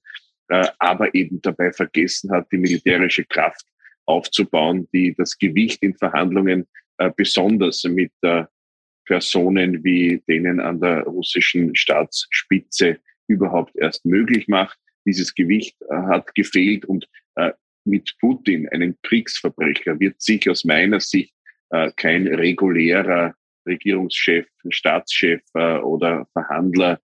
aber 0.78 1.15
eben 1.15 1.41
dabei 1.41 1.73
vergessen 1.73 2.32
hat, 2.32 2.45
die 2.51 2.60
militärische 2.60 3.25
Kraft 3.25 3.65
aufzubauen, 4.06 4.88
die 4.93 5.15
das 5.17 5.36
Gewicht 5.39 5.82
in 5.82 5.95
Verhandlungen 5.97 6.67
besonders 7.17 7.84
mit 7.86 8.12
Personen 9.06 9.84
wie 9.84 10.22
denen 10.28 10.60
an 10.60 10.80
der 10.80 11.04
russischen 11.04 11.76
Staatsspitze 11.76 12.98
überhaupt 13.28 13.76
erst 13.76 14.06
möglich 14.06 14.48
macht. 14.48 14.78
Dieses 15.06 15.34
Gewicht 15.34 15.76
äh, 15.89 15.96
hat 15.96 16.34
gefehlt 16.36 16.86
und 16.86 17.08
äh, 17.36 17.52
mit 17.86 18.15
Putin, 18.20 18.68
einem 18.70 18.96
Kriegsverbrecher, 19.04 20.00
wird 20.00 20.22
sich 20.22 20.50
aus 20.50 20.65
meiner 20.65 21.00
Sicht 21.00 21.34
äh, 21.70 21.91
kein 21.96 22.28
regulärer 22.28 23.36
Regierungschef, 23.68 24.48
Staatschef 24.70 25.41
oder 25.56 26.28
Verhandler 26.34 27.00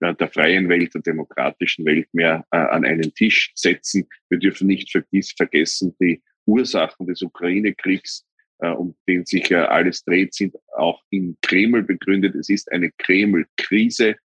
der 0.00 0.28
freien 0.28 0.68
Welt, 0.68 0.94
der 0.94 1.02
demokratischen 1.02 1.84
Welt 1.84 2.06
mehr 2.12 2.46
an 2.50 2.84
einen 2.84 3.12
Tisch 3.14 3.50
setzen. 3.56 4.06
Wir 4.28 4.38
dürfen 4.38 4.68
nicht 4.68 4.96
vergessen, 5.36 5.96
die 6.00 6.22
Ursachen 6.46 7.08
des 7.08 7.20
Ukraine-Kriegs 7.20 8.24
um 8.58 8.94
den 9.08 9.26
sich 9.26 9.48
ja 9.48 9.66
alles 9.66 10.04
dreht, 10.04 10.32
sind 10.32 10.54
auch 10.76 11.02
im 11.10 11.36
Kreml 11.42 11.82
begründet. 11.82 12.34
Es 12.34 12.48
ist 12.48 12.70
eine 12.72 12.90
Kreml-Krise, 12.98 14.16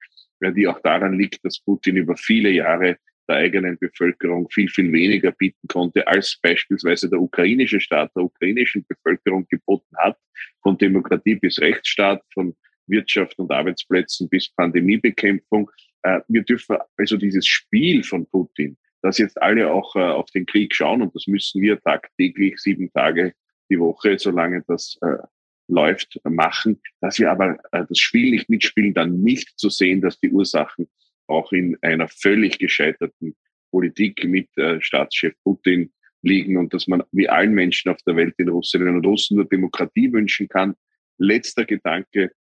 die 0.42 0.68
auch 0.68 0.80
daran 0.82 1.18
liegt, 1.18 1.44
dass 1.44 1.60
Putin 1.60 1.98
über 1.98 2.16
viele 2.16 2.50
Jahre 2.50 2.98
der 3.30 3.38
eigenen 3.38 3.78
Bevölkerung 3.78 4.50
viel, 4.50 4.68
viel 4.70 4.92
weniger 4.92 5.32
bieten 5.32 5.68
konnte, 5.68 6.06
als 6.08 6.40
beispielsweise 6.42 7.10
der 7.10 7.22
ukrainische 7.22 7.80
Staat 7.80 8.12
der 8.16 8.24
ukrainischen 8.24 8.86
Bevölkerung 8.88 9.48
geboten 9.50 9.96
hat, 9.98 10.18
von 10.64 10.78
Demokratie 10.78 11.36
bis 11.36 11.60
Rechtsstaat, 11.60 12.24
von 12.34 12.56
Wirtschaft 12.88 13.38
und 13.38 13.52
Arbeitsplätzen 13.52 14.28
bis 14.30 14.50
Pandemiebekämpfung. 14.50 15.70
Äh, 16.02 16.22
wir 16.28 16.44
dürfen 16.44 16.78
also 16.98 17.18
dieses 17.18 17.46
Spiel 17.46 18.04
von 18.04 18.26
Putin, 18.28 18.78
dass 19.04 19.20
jetzt 19.20 19.40
alle 19.42 19.72
auch 19.72 19.96
äh, 19.96 20.00
auf 20.00 20.30
den 20.32 20.48
Krieg 20.48 20.74
schauen, 20.74 21.04
und 21.04 21.14
das 21.16 21.28
müssen 21.28 21.62
wir 21.62 21.80
tagtäglich 21.82 22.58
sieben 22.58 22.92
Tage 22.92 23.34
die 23.70 23.80
Woche, 23.80 24.18
solange 24.18 24.64
das 24.68 24.98
äh, 25.02 25.18
läuft, 25.68 26.20
machen, 26.24 26.82
dass 27.02 27.20
wir 27.20 27.32
aber 27.32 27.58
äh, 27.72 27.86
das 27.88 28.00
Spiel 28.00 28.32
nicht 28.32 28.50
mitspielen, 28.50 28.94
dann 28.94 29.22
nicht 29.22 29.58
zu 29.58 29.70
sehen, 29.70 30.02
dass 30.02 30.20
die 30.20 30.32
Ursachen 30.32 30.90
auch 31.28 31.52
in 31.52 31.78
einer 31.82 32.08
völlig 32.08 32.58
gescheiterten 32.58 33.36
Politik 33.72 34.24
mit 34.26 34.50
äh, 34.58 34.82
Staatschef 34.82 35.36
Putin 35.44 35.92
liegen 36.22 36.58
und 36.58 36.74
dass 36.74 36.88
man 36.88 37.04
wie 37.12 37.30
allen 37.30 37.54
Menschen 37.54 37.92
auf 37.92 38.02
der 38.06 38.16
Welt 38.16 38.36
in 38.38 38.50
Russinnen 38.50 38.96
und 38.96 39.06
Russen 39.06 39.38
nur 39.38 39.48
Demokratie 39.48 40.12
wünschen 40.12 40.48
kann. 40.48 40.76
Letzter 41.18 41.66
Gedanke. 41.66 42.32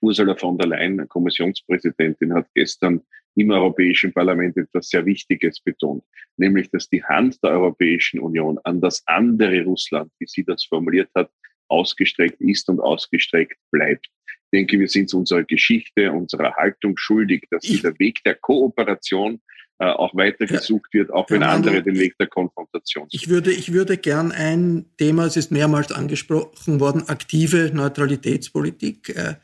Ursula 0.00 0.36
von 0.36 0.56
der 0.56 0.68
Leyen, 0.68 1.08
Kommissionspräsidentin, 1.08 2.32
hat 2.32 2.46
gestern 2.54 3.02
im 3.38 3.50
Europäischen 3.50 4.12
Parlament 4.12 4.56
etwas 4.56 4.88
sehr 4.88 5.06
Wichtiges 5.06 5.60
betont, 5.60 6.02
nämlich 6.36 6.70
dass 6.70 6.88
die 6.88 7.04
Hand 7.04 7.42
der 7.42 7.50
Europäischen 7.52 8.18
Union 8.18 8.58
an 8.64 8.80
das 8.80 9.02
andere 9.06 9.62
Russland, 9.62 10.10
wie 10.18 10.26
sie 10.26 10.44
das 10.44 10.64
formuliert 10.64 11.10
hat, 11.14 11.30
ausgestreckt 11.68 12.40
ist 12.40 12.68
und 12.68 12.80
ausgestreckt 12.80 13.58
bleibt. 13.70 14.06
Ich 14.26 14.58
denke, 14.58 14.80
wir 14.80 14.88
sind 14.88 15.12
unserer 15.14 15.44
Geschichte, 15.44 16.10
unserer 16.10 16.54
Haltung 16.56 16.96
schuldig, 16.96 17.46
dass 17.50 17.62
dieser 17.62 17.96
Weg 17.98 18.24
der 18.24 18.34
Kooperation 18.34 19.40
auch 19.86 20.14
weiter 20.14 20.46
gesucht 20.46 20.92
wird, 20.92 21.12
auch 21.12 21.30
wenn 21.30 21.42
andere 21.42 21.82
den 21.82 21.96
Weg 21.98 22.18
der 22.18 22.26
Konfrontation 22.26 23.04
suchen. 23.04 23.10
Ich 23.12 23.28
würde, 23.28 23.52
ich 23.52 23.72
würde 23.72 23.96
gern 23.96 24.32
ein 24.32 24.86
Thema, 24.98 25.26
es 25.26 25.36
ist 25.36 25.52
mehrmals 25.52 25.92
angesprochen 25.92 26.80
worden, 26.80 27.08
aktive 27.08 27.70
Neutralitätspolitik. 27.72 29.10
Äh, 29.10 29.34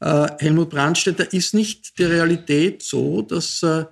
äh, 0.00 0.28
Helmut 0.40 0.70
Brandstätter, 0.70 1.32
ist 1.32 1.54
nicht 1.54 1.98
die 1.98 2.04
Realität 2.04 2.82
so, 2.82 3.22
dass 3.22 3.62
äh, 3.62 3.84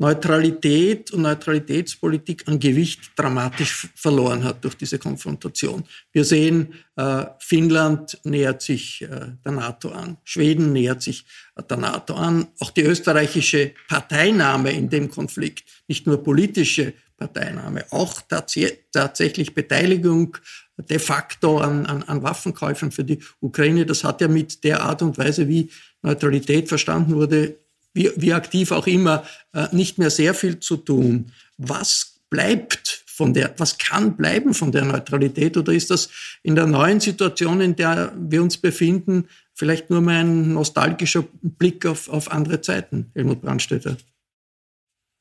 Neutralität 0.00 1.10
und 1.10 1.20
Neutralitätspolitik 1.22 2.48
an 2.48 2.58
Gewicht 2.58 3.12
dramatisch 3.16 3.86
verloren 3.94 4.42
hat 4.42 4.64
durch 4.64 4.74
diese 4.74 4.98
Konfrontation. 4.98 5.84
Wir 6.10 6.24
sehen, 6.24 6.72
äh, 6.96 7.26
Finnland 7.38 8.18
nähert 8.24 8.62
sich 8.62 9.02
äh, 9.02 9.32
der 9.44 9.52
NATO 9.52 9.90
an, 9.90 10.16
Schweden 10.24 10.72
nähert 10.72 11.02
sich 11.02 11.26
äh, 11.54 11.62
der 11.68 11.76
NATO 11.76 12.14
an, 12.14 12.48
auch 12.60 12.70
die 12.70 12.80
österreichische 12.80 13.74
Parteinahme 13.88 14.72
in 14.72 14.88
dem 14.88 15.10
Konflikt, 15.10 15.68
nicht 15.86 16.06
nur 16.06 16.24
politische 16.24 16.94
Parteinahme, 17.18 17.84
auch 17.90 18.22
tats 18.22 18.58
tatsächlich 18.92 19.54
Beteiligung 19.54 20.38
de 20.78 20.98
facto 20.98 21.58
an, 21.58 21.84
an, 21.84 22.02
an 22.04 22.22
Waffenkäufen 22.22 22.90
für 22.90 23.04
die 23.04 23.18
Ukraine. 23.40 23.84
Das 23.84 24.02
hat 24.02 24.22
ja 24.22 24.28
mit 24.28 24.64
der 24.64 24.82
Art 24.82 25.02
und 25.02 25.18
Weise, 25.18 25.46
wie 25.46 25.68
Neutralität 26.00 26.70
verstanden 26.70 27.14
wurde, 27.16 27.58
wie, 27.94 28.10
wie 28.16 28.32
aktiv 28.32 28.72
auch 28.72 28.86
immer, 28.86 29.24
äh, 29.52 29.66
nicht 29.72 29.98
mehr 29.98 30.10
sehr 30.10 30.34
viel 30.34 30.60
zu 30.60 30.76
tun. 30.76 31.32
Was 31.58 32.20
bleibt 32.30 33.04
von 33.06 33.34
der, 33.34 33.52
was 33.58 33.76
kann 33.76 34.16
bleiben 34.16 34.54
von 34.54 34.72
der 34.72 34.84
Neutralität 34.84 35.56
oder 35.56 35.72
ist 35.72 35.90
das 35.90 36.08
in 36.42 36.54
der 36.54 36.66
neuen 36.66 37.00
Situation, 37.00 37.60
in 37.60 37.76
der 37.76 38.14
wir 38.16 38.42
uns 38.42 38.56
befinden, 38.56 39.28
vielleicht 39.52 39.90
nur 39.90 40.00
mal 40.00 40.20
ein 40.20 40.54
nostalgischer 40.54 41.24
Blick 41.42 41.84
auf, 41.84 42.08
auf 42.08 42.30
andere 42.30 42.62
Zeiten, 42.62 43.10
Helmut 43.14 43.42
Brandstätter? 43.42 43.96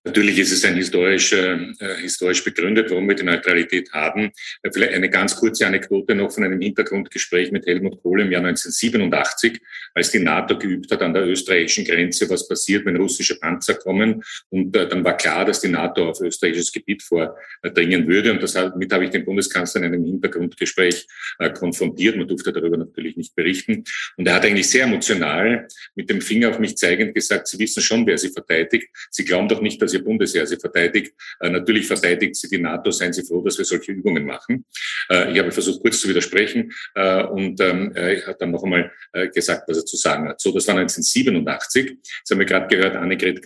Natürlich 0.05 0.39
ist 0.39 0.53
es 0.53 0.63
ein 0.63 0.75
historisch, 0.75 1.33
äh, 1.33 1.57
historisch 2.01 2.41
begründet, 2.41 2.89
warum 2.89 3.09
wir 3.09 3.15
die 3.15 3.23
Neutralität 3.23 3.91
haben. 3.91 4.31
Äh, 4.63 4.71
vielleicht 4.71 4.93
eine 4.93 5.09
ganz 5.09 5.35
kurze 5.35 5.67
Anekdote 5.67 6.15
noch 6.15 6.31
von 6.31 6.45
einem 6.45 6.61
Hintergrundgespräch 6.61 7.51
mit 7.51 7.65
Helmut 7.65 8.01
Kohl 8.01 8.21
im 8.21 8.31
Jahr 8.31 8.41
1987, 8.45 9.59
als 9.93 10.11
die 10.11 10.19
NATO 10.19 10.57
geübt 10.57 10.89
hat 10.89 11.01
an 11.01 11.13
der 11.13 11.27
österreichischen 11.27 11.83
Grenze, 11.83 12.29
was 12.29 12.47
passiert, 12.47 12.85
wenn 12.85 12.95
russische 12.95 13.37
Panzer 13.39 13.73
kommen. 13.73 14.23
Und 14.47 14.73
äh, 14.73 14.87
dann 14.87 15.03
war 15.03 15.17
klar, 15.17 15.43
dass 15.43 15.59
die 15.59 15.67
NATO 15.67 16.09
auf 16.09 16.21
österreichisches 16.21 16.71
Gebiet 16.71 17.03
vordringen 17.03 18.07
würde. 18.07 18.31
Und 18.31 18.55
damit 18.55 18.93
habe 18.93 19.03
ich 19.03 19.09
den 19.09 19.25
Bundeskanzler 19.25 19.81
in 19.81 19.87
einem 19.87 20.05
Hintergrundgespräch 20.05 21.07
äh, 21.39 21.49
konfrontiert. 21.49 22.15
Man 22.15 22.27
durfte 22.29 22.53
darüber 22.53 22.77
natürlich 22.77 23.17
nicht 23.17 23.35
berichten. 23.35 23.83
Und 24.15 24.25
er 24.25 24.35
hat 24.35 24.45
eigentlich 24.45 24.69
sehr 24.69 24.85
emotional 24.85 25.67
mit 25.95 26.09
dem 26.09 26.21
Finger 26.21 26.51
auf 26.51 26.59
mich 26.59 26.77
zeigend 26.77 27.13
gesagt, 27.13 27.49
Sie 27.49 27.59
wissen 27.59 27.83
schon, 27.83 28.07
wer 28.07 28.17
Sie 28.17 28.29
verteidigt. 28.29 28.87
Sie 29.09 29.25
glauben 29.25 29.49
doch 29.49 29.61
nicht, 29.61 29.81
dass 29.81 29.88
dass 29.89 29.93
Ihr 29.95 30.03
Bundesheer 30.03 30.45
sie 30.45 30.57
verteidigt. 30.57 31.13
Äh, 31.39 31.49
natürlich 31.49 31.87
verteidigt 31.87 32.35
sie 32.35 32.47
die 32.47 32.59
NATO. 32.59 32.91
Seien 32.91 33.13
Sie 33.13 33.23
froh, 33.23 33.41
dass 33.41 33.57
wir 33.57 33.65
solche 33.65 33.91
Übungen 33.91 34.25
machen. 34.25 34.65
Äh, 35.09 35.33
ich 35.33 35.39
habe 35.39 35.51
versucht, 35.51 35.81
kurz 35.81 35.99
zu 35.99 36.09
widersprechen 36.09 36.71
äh, 36.95 37.23
und 37.23 37.59
ähm, 37.59 37.91
er 37.95 38.27
hat 38.27 38.41
dann 38.41 38.51
noch 38.51 38.63
einmal 38.63 38.91
gesagt, 39.33 39.63
was 39.67 39.77
er 39.77 39.85
zu 39.85 39.97
sagen 39.97 40.29
hat. 40.29 40.39
So, 40.39 40.51
das 40.51 40.67
war 40.67 40.75
1987. 40.75 41.89
Jetzt 41.89 42.29
haben 42.29 42.39
wir 42.39 42.45
gerade 42.45 42.67
gehört, 42.67 42.95
Annegret 42.95 43.41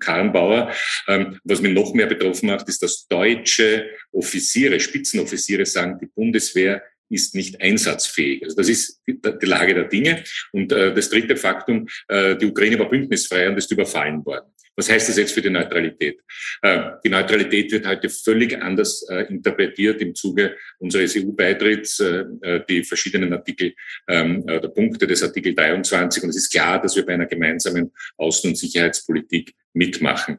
Karrenbauer. 0.00 0.72
Ähm, 1.08 1.38
was 1.44 1.60
mich 1.60 1.72
noch 1.72 1.92
mehr 1.94 2.06
betroffen 2.06 2.48
macht, 2.48 2.68
ist, 2.68 2.82
dass 2.82 3.06
deutsche 3.08 3.90
Offiziere, 4.12 4.80
Spitzenoffiziere 4.80 5.66
sagen, 5.66 5.98
die 6.00 6.06
Bundeswehr 6.06 6.82
ist 7.08 7.34
nicht 7.34 7.60
einsatzfähig. 7.60 8.42
Also 8.42 8.56
das 8.56 8.68
ist 8.68 9.00
die, 9.06 9.20
die 9.20 9.46
Lage 9.46 9.74
der 9.74 9.84
Dinge. 9.84 10.24
Und 10.52 10.72
äh, 10.72 10.92
das 10.94 11.08
dritte 11.08 11.36
Faktum, 11.36 11.88
äh, 12.08 12.36
die 12.36 12.46
Ukraine 12.46 12.78
war 12.78 12.88
bündnisfrei 12.88 13.48
und 13.48 13.56
ist 13.56 13.70
überfallen 13.70 14.24
worden. 14.24 14.50
Was 14.76 14.90
heißt 14.90 15.08
das 15.08 15.16
jetzt 15.16 15.32
für 15.32 15.40
die 15.40 15.48
Neutralität? 15.48 16.20
Äh, 16.60 16.90
die 17.02 17.08
Neutralität 17.08 17.72
wird 17.72 17.86
heute 17.86 18.10
völlig 18.10 18.60
anders 18.60 19.06
äh, 19.08 19.22
interpretiert 19.22 20.02
im 20.02 20.14
Zuge 20.14 20.54
unseres 20.78 21.16
EU-Beitritts, 21.16 22.00
äh, 22.00 22.24
die 22.68 22.84
verschiedenen 22.84 23.32
Artikel, 23.32 23.74
ähm, 24.06 24.44
der 24.46 24.68
Punkte 24.68 25.06
des 25.06 25.22
Artikel 25.22 25.54
23. 25.54 26.22
Und 26.22 26.28
es 26.28 26.36
ist 26.36 26.52
klar, 26.52 26.80
dass 26.80 26.94
wir 26.94 27.06
bei 27.06 27.14
einer 27.14 27.26
gemeinsamen 27.26 27.90
Außen- 28.18 28.48
und 28.48 28.58
Sicherheitspolitik 28.58 29.54
mitmachen. 29.72 30.38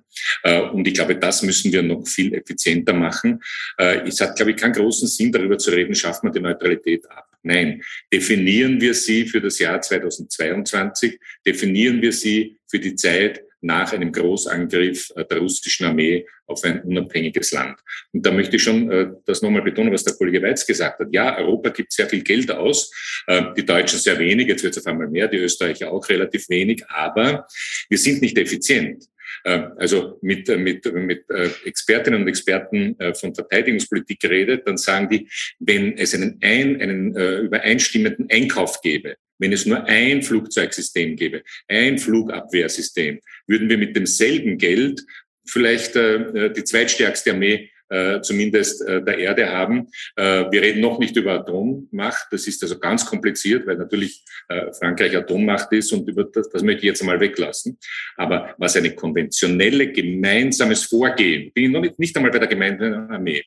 Und 0.73 0.88
ich 0.88 0.95
glaube, 0.95 1.15
das 1.15 1.43
müssen 1.43 1.71
wir 1.71 1.84
noch 1.84 2.08
viel 2.08 2.34
effizienter 2.34 2.93
machen. 2.93 3.39
Es 3.78 4.19
hat, 4.19 4.36
glaube 4.36 4.52
ich, 4.52 4.58
keinen 4.58 4.73
großen 4.73 5.08
Sinn, 5.08 5.32
darüber 5.32 5.60
zu 5.60 5.69
reden, 5.69 5.93
schaffen 5.93 6.28
wir 6.28 6.32
die 6.32 6.39
Neutralität 6.39 7.08
ab. 7.12 7.28
Nein, 7.43 7.84
definieren 8.12 8.82
wir 8.82 8.93
sie 8.93 9.26
für 9.26 9.39
das 9.39 9.60
Jahr 9.60 9.80
2022, 9.80 11.19
definieren 11.45 12.02
wir 12.02 12.12
sie 12.12 12.58
für 12.67 12.80
die 12.80 12.95
Zeit 12.95 13.43
nach 13.67 13.91
einem 13.93 14.12
Großangriff 14.12 15.12
äh, 15.15 15.25
der 15.25 15.39
russischen 15.39 15.86
Armee 15.86 16.25
auf 16.47 16.63
ein 16.63 16.82
unabhängiges 16.82 17.51
Land. 17.51 17.77
Und 18.13 18.25
da 18.25 18.32
möchte 18.32 18.56
ich 18.56 18.63
schon 18.63 18.89
äh, 18.89 19.08
das 19.25 19.41
nochmal 19.41 19.62
betonen, 19.62 19.91
was 19.91 20.06
der 20.06 20.15
Kollege 20.15 20.41
Weiz 20.41 20.65
gesagt 20.65 20.99
hat. 20.99 21.10
Ja, 21.12 21.38
Europa 21.38 21.69
gibt 21.69 21.91
sehr 21.91 22.08
viel 22.08 22.23
Geld 22.23 22.49
aus, 22.49 22.89
äh, 23.27 23.43
die 23.56 23.65
Deutschen 23.65 23.99
sehr 23.99 24.17
wenig, 24.17 24.47
jetzt 24.47 24.63
wird 24.63 24.75
es 24.75 24.86
auf 24.86 24.91
einmal 24.91 25.10
mehr, 25.10 25.27
die 25.27 25.38
Österreicher 25.38 25.91
auch 25.91 26.08
relativ 26.08 26.47
wenig, 26.49 26.84
aber 26.88 27.45
wir 27.89 27.97
sind 27.97 28.21
nicht 28.21 28.38
effizient. 28.38 29.06
Also 29.43 30.17
mit, 30.21 30.47
mit, 30.58 30.93
mit 30.93 31.25
Expertinnen 31.63 32.21
und 32.21 32.27
Experten 32.27 32.95
von 33.13 33.36
Verteidigungspolitik 33.36 34.19
geredet, 34.19 34.63
dann 34.65 34.77
sagen 34.77 35.10
die, 35.10 35.30
wenn 35.60 35.97
es 35.97 36.13
einen, 36.15 36.39
ein, 36.41 36.82
einen 36.82 37.15
übereinstimmenden 37.45 38.27
Einkauf 38.32 38.82
gäbe, 38.82 39.15
wenn 39.39 39.54
es 39.54 39.65
nur 39.65 39.86
ein 39.86 40.21
Flugzeugsystem 40.23 41.15
gäbe, 41.15 41.43
ein 41.67 41.97
Flugabwehrsystem, 41.97 43.19
würden 43.47 43.69
wir 43.69 43.78
mit 43.78 43.95
demselben 43.95 44.58
Geld 44.58 45.02
vielleicht 45.45 45.95
äh, 45.95 46.52
die 46.52 46.63
zweitstärkste 46.63 47.32
Armee 47.32 47.69
äh, 47.89 48.21
zumindest 48.21 48.82
äh, 48.82 49.02
der 49.02 49.17
Erde 49.17 49.50
haben. 49.50 49.88
Äh, 50.15 50.52
wir 50.52 50.62
reden 50.62 50.82
noch 50.82 51.00
nicht 51.00 51.15
über 51.15 51.34
Atommacht. 51.34 52.28
Das 52.32 52.47
ist 52.47 52.62
also 52.63 52.80
ganz 52.80 53.06
kompliziert, 53.06 53.65
weil 53.65 53.78
natürlich 53.78 54.23
äh, 54.50 54.73
Frankreich 54.73 55.15
Atommacht 55.15 55.71
ist 55.71 55.93
und 55.93 56.08
über 56.10 56.26
das, 56.26 56.50
das 56.50 56.63
möchte 56.63 56.80
ich 56.80 56.88
jetzt 56.88 57.02
einmal 57.02 57.19
weglassen. 57.19 57.78
Aber 58.17 58.54
was 58.58 58.76
eine 58.76 58.93
konventionelle 58.93 59.91
gemeinsames 59.91 60.84
Vorgehen, 60.84 61.52
bin 61.54 61.65
ich 61.65 61.71
noch 61.71 61.82
nicht, 61.82 62.00
nicht 62.00 62.15
einmal 62.15 62.32
bei 62.32 62.39
der 62.39 62.50
gemeinsamen 62.50 63.10
Armee, 63.10 63.43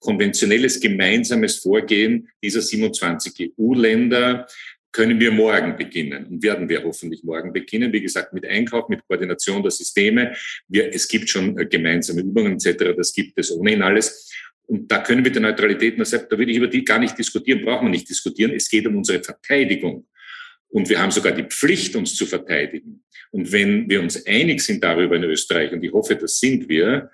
konventionelles 0.00 0.80
gemeinsames 0.80 1.58
Vorgehen 1.58 2.28
dieser 2.42 2.62
27 2.62 3.52
EU-Länder, 3.58 4.46
können 4.92 5.18
wir 5.18 5.32
morgen 5.32 5.76
beginnen 5.76 6.26
und 6.26 6.42
werden 6.42 6.68
wir 6.68 6.84
hoffentlich 6.84 7.24
morgen 7.24 7.52
beginnen. 7.52 7.92
Wie 7.92 8.02
gesagt, 8.02 8.34
mit 8.34 8.46
Einkauf, 8.46 8.88
mit 8.88 9.04
Koordination 9.06 9.62
der 9.62 9.70
Systeme. 9.70 10.34
Wir, 10.68 10.94
es 10.94 11.08
gibt 11.08 11.30
schon 11.30 11.58
äh, 11.58 11.66
gemeinsame 11.66 12.20
Übungen 12.20 12.54
etc. 12.54 12.94
Das 12.96 13.12
gibt 13.12 13.38
es 13.38 13.50
ohnehin 13.50 13.82
alles. 13.82 14.30
Und 14.66 14.92
da 14.92 14.98
können 14.98 15.24
wir 15.24 15.32
die 15.32 15.40
Neutralität, 15.40 15.98
da 15.98 16.38
würde 16.38 16.50
ich 16.50 16.56
über 16.58 16.68
die 16.68 16.84
gar 16.84 16.98
nicht 16.98 17.18
diskutieren, 17.18 17.62
brauchen 17.62 17.86
wir 17.86 17.90
nicht 17.90 18.08
diskutieren. 18.08 18.52
Es 18.52 18.68
geht 18.68 18.86
um 18.86 18.96
unsere 18.96 19.22
Verteidigung. 19.22 20.06
Und 20.68 20.88
wir 20.88 21.00
haben 21.00 21.10
sogar 21.10 21.32
die 21.32 21.42
Pflicht, 21.42 21.96
uns 21.96 22.14
zu 22.14 22.26
verteidigen. 22.26 23.02
Und 23.30 23.50
wenn 23.52 23.88
wir 23.90 24.00
uns 24.00 24.24
einig 24.26 24.62
sind 24.62 24.84
darüber 24.84 25.16
in 25.16 25.24
Österreich, 25.24 25.72
und 25.72 25.82
ich 25.82 25.92
hoffe, 25.92 26.16
das 26.16 26.38
sind 26.38 26.68
wir, 26.68 27.10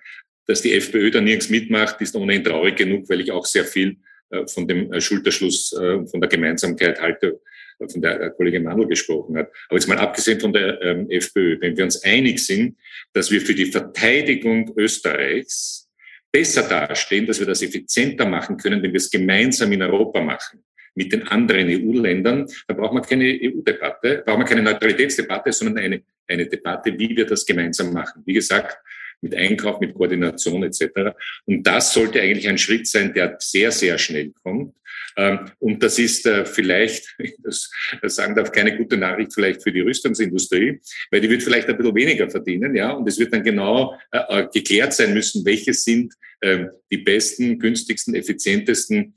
dass 0.47 0.62
die 0.62 0.73
FPÖ 0.73 1.11
da 1.11 1.21
nirgends 1.21 1.49
mitmacht, 1.49 2.01
ist 2.01 2.14
ohnehin 2.14 2.45
traurig 2.45 2.77
genug, 2.77 3.09
weil 3.09 3.21
ich 3.21 3.33
auch 3.33 3.47
sehr 3.47 3.64
viel 3.64 3.97
äh, 4.31 4.47
von 4.47 4.69
dem 4.69 4.93
äh, 4.93 5.01
Schulterschluss, 5.01 5.71
von 5.71 6.21
der 6.21 6.29
Gemeinsamkeit 6.29 7.01
halte, 7.01 7.41
von 7.79 8.03
der 8.03 8.19
der 8.19 8.31
Kollege 8.31 8.61
Manuel 8.61 8.88
gesprochen 8.88 9.37
hat. 9.37 9.51
Aber 9.69 9.79
jetzt 9.79 9.88
mal 9.88 9.99
abgesehen 9.99 10.41
von 10.41 10.53
der 10.53 10.81
ähm, 10.83 11.11
FPÖ, 11.11 11.61
wenn 11.61 11.77
wir 11.77 11.85
uns 11.85 12.03
einig 12.03 12.45
sind, 12.45 12.77
dass 13.12 13.31
wir 13.31 13.41
für 13.41 13.55
die 13.55 13.67
Verteidigung 13.67 14.73
Österreichs 14.77 15.88
besser 16.33 16.62
dastehen, 16.69 17.27
dass 17.27 17.38
wir 17.41 17.47
das 17.47 17.62
effizienter 17.62 18.27
machen 18.27 18.57
können, 18.57 18.83
wenn 18.83 18.93
wir 18.93 18.99
es 18.99 19.11
gemeinsam 19.11 19.73
in 19.73 19.83
Europa 19.83 20.21
machen 20.21 20.62
mit 20.95 21.12
den 21.12 21.29
anderen 21.29 21.69
EU-Ländern, 21.69 22.47
da 22.67 22.75
braucht 22.75 22.93
man 22.93 23.05
keine 23.05 23.25
EU-Debatte, 23.25 24.23
braucht 24.27 24.38
man 24.38 24.47
keine 24.47 24.62
Neutralitätsdebatte, 24.62 25.53
sondern 25.53 25.85
eine, 25.85 26.03
eine 26.27 26.47
Debatte, 26.47 26.99
wie 26.99 27.17
wir 27.17 27.25
das 27.25 27.47
gemeinsam 27.47 27.93
machen. 27.93 28.23
Wie 28.27 28.35
gesagt, 28.35 28.79
mit 29.21 29.35
Einkauf, 29.35 29.81
mit 29.81 29.95
Koordination 29.95 30.64
etc. 30.64 31.14
Und 31.47 31.64
das 31.64 31.93
sollte 31.93 32.21
eigentlich 32.21 32.49
ein 32.49 32.59
Schritt 32.59 32.87
sein, 32.87 33.14
der 33.14 33.37
sehr, 33.38 33.71
sehr 33.71 33.97
schnell 33.99 34.33
kommt. 34.43 34.75
Ähm, 35.18 35.50
und 35.59 35.83
das 35.83 35.98
ist 35.98 36.24
äh, 36.26 36.44
vielleicht, 36.46 37.16
das 37.42 37.70
sagen 38.04 38.37
darf, 38.37 38.52
keine 38.52 38.76
gute 38.76 38.96
Nachricht 38.96 39.35
vielleicht 39.35 39.62
für 39.62 39.72
die 39.72 39.81
Rüstungsindustrie, 39.81 40.81
weil 41.11 41.20
die 41.20 41.28
wird 41.28 41.42
vielleicht 41.42 41.68
ein 41.68 41.76
bisschen 41.76 41.94
weniger 41.94 42.31
verdienen, 42.31 42.74
ja, 42.76 42.92
und 42.92 43.07
es 43.09 43.18
wird 43.18 43.33
dann 43.33 43.42
genau 43.42 43.98
äh, 44.12 44.18
äh, 44.28 44.48
geklärt 44.52 44.94
sein 44.94 45.12
müssen, 45.12 45.44
welche 45.44 45.74
sind 45.74 46.14
die 46.42 46.98
besten, 46.98 47.59
günstigsten, 47.59 48.14
effizientesten 48.14 49.14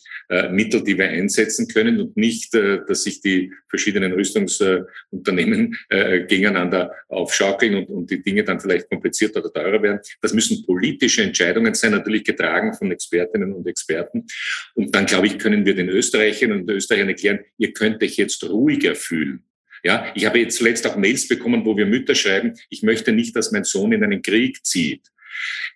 Mittel, 0.49 0.83
die 0.83 0.97
wir 0.97 1.07
einsetzen 1.07 1.67
können 1.67 1.99
und 1.99 2.17
nicht, 2.17 2.53
dass 2.53 3.03
sich 3.03 3.21
die 3.21 3.53
verschiedenen 3.69 4.13
Rüstungsunternehmen 4.13 5.77
gegeneinander 5.89 6.93
aufschaukeln 7.09 7.85
und, 7.85 8.09
die 8.09 8.23
Dinge 8.23 8.43
dann 8.43 8.59
vielleicht 8.59 8.89
komplizierter 8.89 9.41
oder 9.41 9.53
teurer 9.53 9.83
werden. 9.83 9.99
Das 10.21 10.33
müssen 10.33 10.65
politische 10.65 11.21
Entscheidungen 11.21 11.73
sein, 11.75 11.91
natürlich 11.91 12.23
getragen 12.23 12.73
von 12.73 12.91
Expertinnen 12.91 13.53
und 13.53 13.67
Experten. 13.67 14.25
Und 14.73 14.95
dann, 14.95 15.05
glaube 15.05 15.27
ich, 15.27 15.37
können 15.37 15.65
wir 15.65 15.75
den 15.75 15.89
Österreicherinnen 15.89 16.61
und 16.61 16.69
Österreichern 16.71 17.09
erklären, 17.09 17.39
ihr 17.57 17.73
könnt 17.73 18.01
euch 18.01 18.17
jetzt 18.17 18.43
ruhiger 18.49 18.95
fühlen. 18.95 19.43
Ja, 19.83 20.11
ich 20.15 20.25
habe 20.25 20.39
jetzt 20.39 20.57
zuletzt 20.57 20.85
auch 20.87 20.95
Mails 20.95 21.27
bekommen, 21.27 21.65
wo 21.65 21.75
wir 21.77 21.85
Mütter 21.85 22.15
schreiben, 22.15 22.53
ich 22.69 22.83
möchte 22.83 23.11
nicht, 23.11 23.35
dass 23.35 23.51
mein 23.51 23.63
Sohn 23.63 23.91
in 23.91 24.03
einen 24.03 24.21
Krieg 24.21 24.65
zieht. 24.65 25.07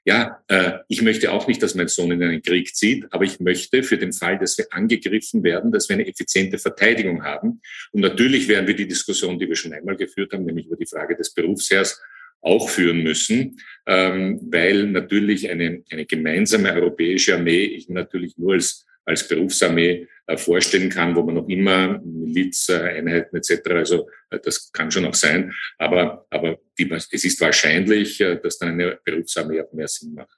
Ja, 0.04 0.42
äh, 0.48 0.80
ich 0.88 1.02
möchte 1.02 1.32
auch 1.32 1.48
nicht, 1.48 1.62
dass 1.64 1.76
mein 1.76 1.88
Sohn 1.88 2.12
in 2.12 2.24
einen 2.24 2.42
Krieg 2.42 2.76
zieht, 2.76 3.06
aber 3.12 3.24
ich 3.24 3.40
möchte 3.40 3.84
für 3.84 3.98
den 3.98 4.14
Fall, 4.14 4.38
dass 4.38 4.58
wir 4.58 4.68
angegriffen 4.72 5.44
werden, 5.44 5.72
dass 5.72 5.90
wir 5.90 5.96
eine 5.96 6.08
effiziente 6.08 6.58
Verteidigung 6.58 7.24
haben. 7.24 7.62
Und 7.92 8.02
natürlich 8.02 8.48
werden 8.48 8.68
wir 8.68 8.76
die 8.76 8.88
Diskussion, 8.88 9.40
die 9.40 9.48
wir 9.48 9.56
schon 9.56 9.74
einmal 9.74 9.96
geführt 9.96 10.34
haben, 10.34 10.46
nämlich 10.46 10.68
über 10.68 10.78
die 10.78 10.86
Frage 10.86 11.16
des 11.16 11.34
Berufsherrs, 11.34 12.02
auch 12.42 12.70
führen 12.70 13.02
müssen, 13.02 13.60
ähm, 13.88 14.40
weil 14.52 14.86
natürlich 14.88 15.50
eine, 15.50 15.84
eine 15.90 16.06
gemeinsame 16.06 16.74
europäische 16.74 17.36
Armee 17.36 17.64
ich 17.64 17.90
natürlich 17.90 18.38
nur 18.38 18.54
als 18.54 18.86
als 19.06 19.28
Berufsarmee 19.28 20.08
äh, 20.28 20.38
vorstellen 20.38 20.90
kann, 20.90 21.16
wo 21.16 21.22
man 21.22 21.36
noch 21.36 21.48
immer 21.48 22.00
Milizeinheiten 22.04 23.38
etc. 23.38 23.62
Also 23.70 24.10
äh, 24.32 24.40
das 24.44 24.72
kann 24.72 24.90
schon 24.90 25.06
auch 25.06 25.14
sein, 25.14 25.54
aber 25.78 26.26
aber 26.32 26.58
die, 26.80 26.90
es 26.92 27.24
ist 27.24 27.40
wahrscheinlich, 27.42 28.20
äh, 28.22 28.40
dass 28.42 28.58
dann 28.58 28.70
eine 28.70 28.98
Berufsarmee 29.06 29.62
auch 29.62 29.72
mehr 29.72 29.88
Sinn 29.88 30.16
macht. 30.16 30.36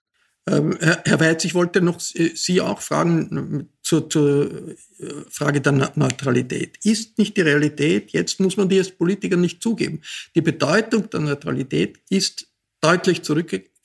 Ähm, 0.50 0.78
Herr 0.80 1.20
Weitz, 1.20 1.46
ich 1.46 1.56
wollte 1.56 1.82
noch 1.82 2.00
Sie 2.00 2.62
auch 2.62 2.82
fragen 2.82 3.70
zur, 3.82 4.10
zur 4.10 4.76
Frage 5.30 5.60
der 5.60 5.92
Neutralität. 5.96 6.78
Ist 6.86 7.18
nicht 7.18 7.36
die 7.36 7.42
Realität, 7.42 8.12
jetzt 8.12 8.40
muss 8.40 8.56
man 8.56 8.70
die 8.70 8.78
als 8.78 8.92
Politiker 8.92 9.36
nicht 9.36 9.62
zugeben, 9.62 10.02
die 10.36 10.42
Bedeutung 10.42 11.10
der 11.10 11.20
Neutralität 11.20 12.00
ist 12.10 12.48
deutlich 12.80 13.24
zurückgegangen 13.24 13.77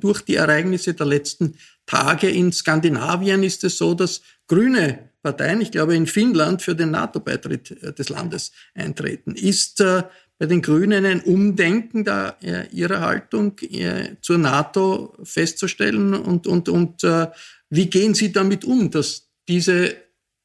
durch 0.00 0.22
die 0.22 0.36
Ereignisse 0.36 0.94
der 0.94 1.06
letzten 1.06 1.56
Tage. 1.86 2.28
In 2.28 2.52
Skandinavien 2.52 3.42
ist 3.42 3.64
es 3.64 3.78
so, 3.78 3.94
dass 3.94 4.22
grüne 4.46 5.10
Parteien, 5.22 5.60
ich 5.60 5.70
glaube 5.70 5.96
in 5.96 6.06
Finnland, 6.06 6.62
für 6.62 6.74
den 6.74 6.90
NATO-Beitritt 6.90 7.82
äh, 7.82 7.92
des 7.92 8.08
Landes 8.10 8.52
eintreten. 8.74 9.34
Ist 9.34 9.80
äh, 9.80 10.02
bei 10.38 10.46
den 10.46 10.62
Grünen 10.62 11.04
ein 11.06 11.22
Umdenken 11.22 12.04
da, 12.04 12.36
äh, 12.42 12.66
ihrer 12.70 13.00
Haltung 13.00 13.58
äh, 13.60 14.16
zur 14.20 14.38
NATO 14.38 15.16
festzustellen? 15.22 16.14
Und, 16.14 16.46
und, 16.46 16.68
und 16.68 17.04
äh, 17.04 17.28
wie 17.70 17.88
gehen 17.88 18.14
Sie 18.14 18.32
damit 18.32 18.64
um, 18.64 18.90
dass 18.90 19.30
diese 19.48 19.96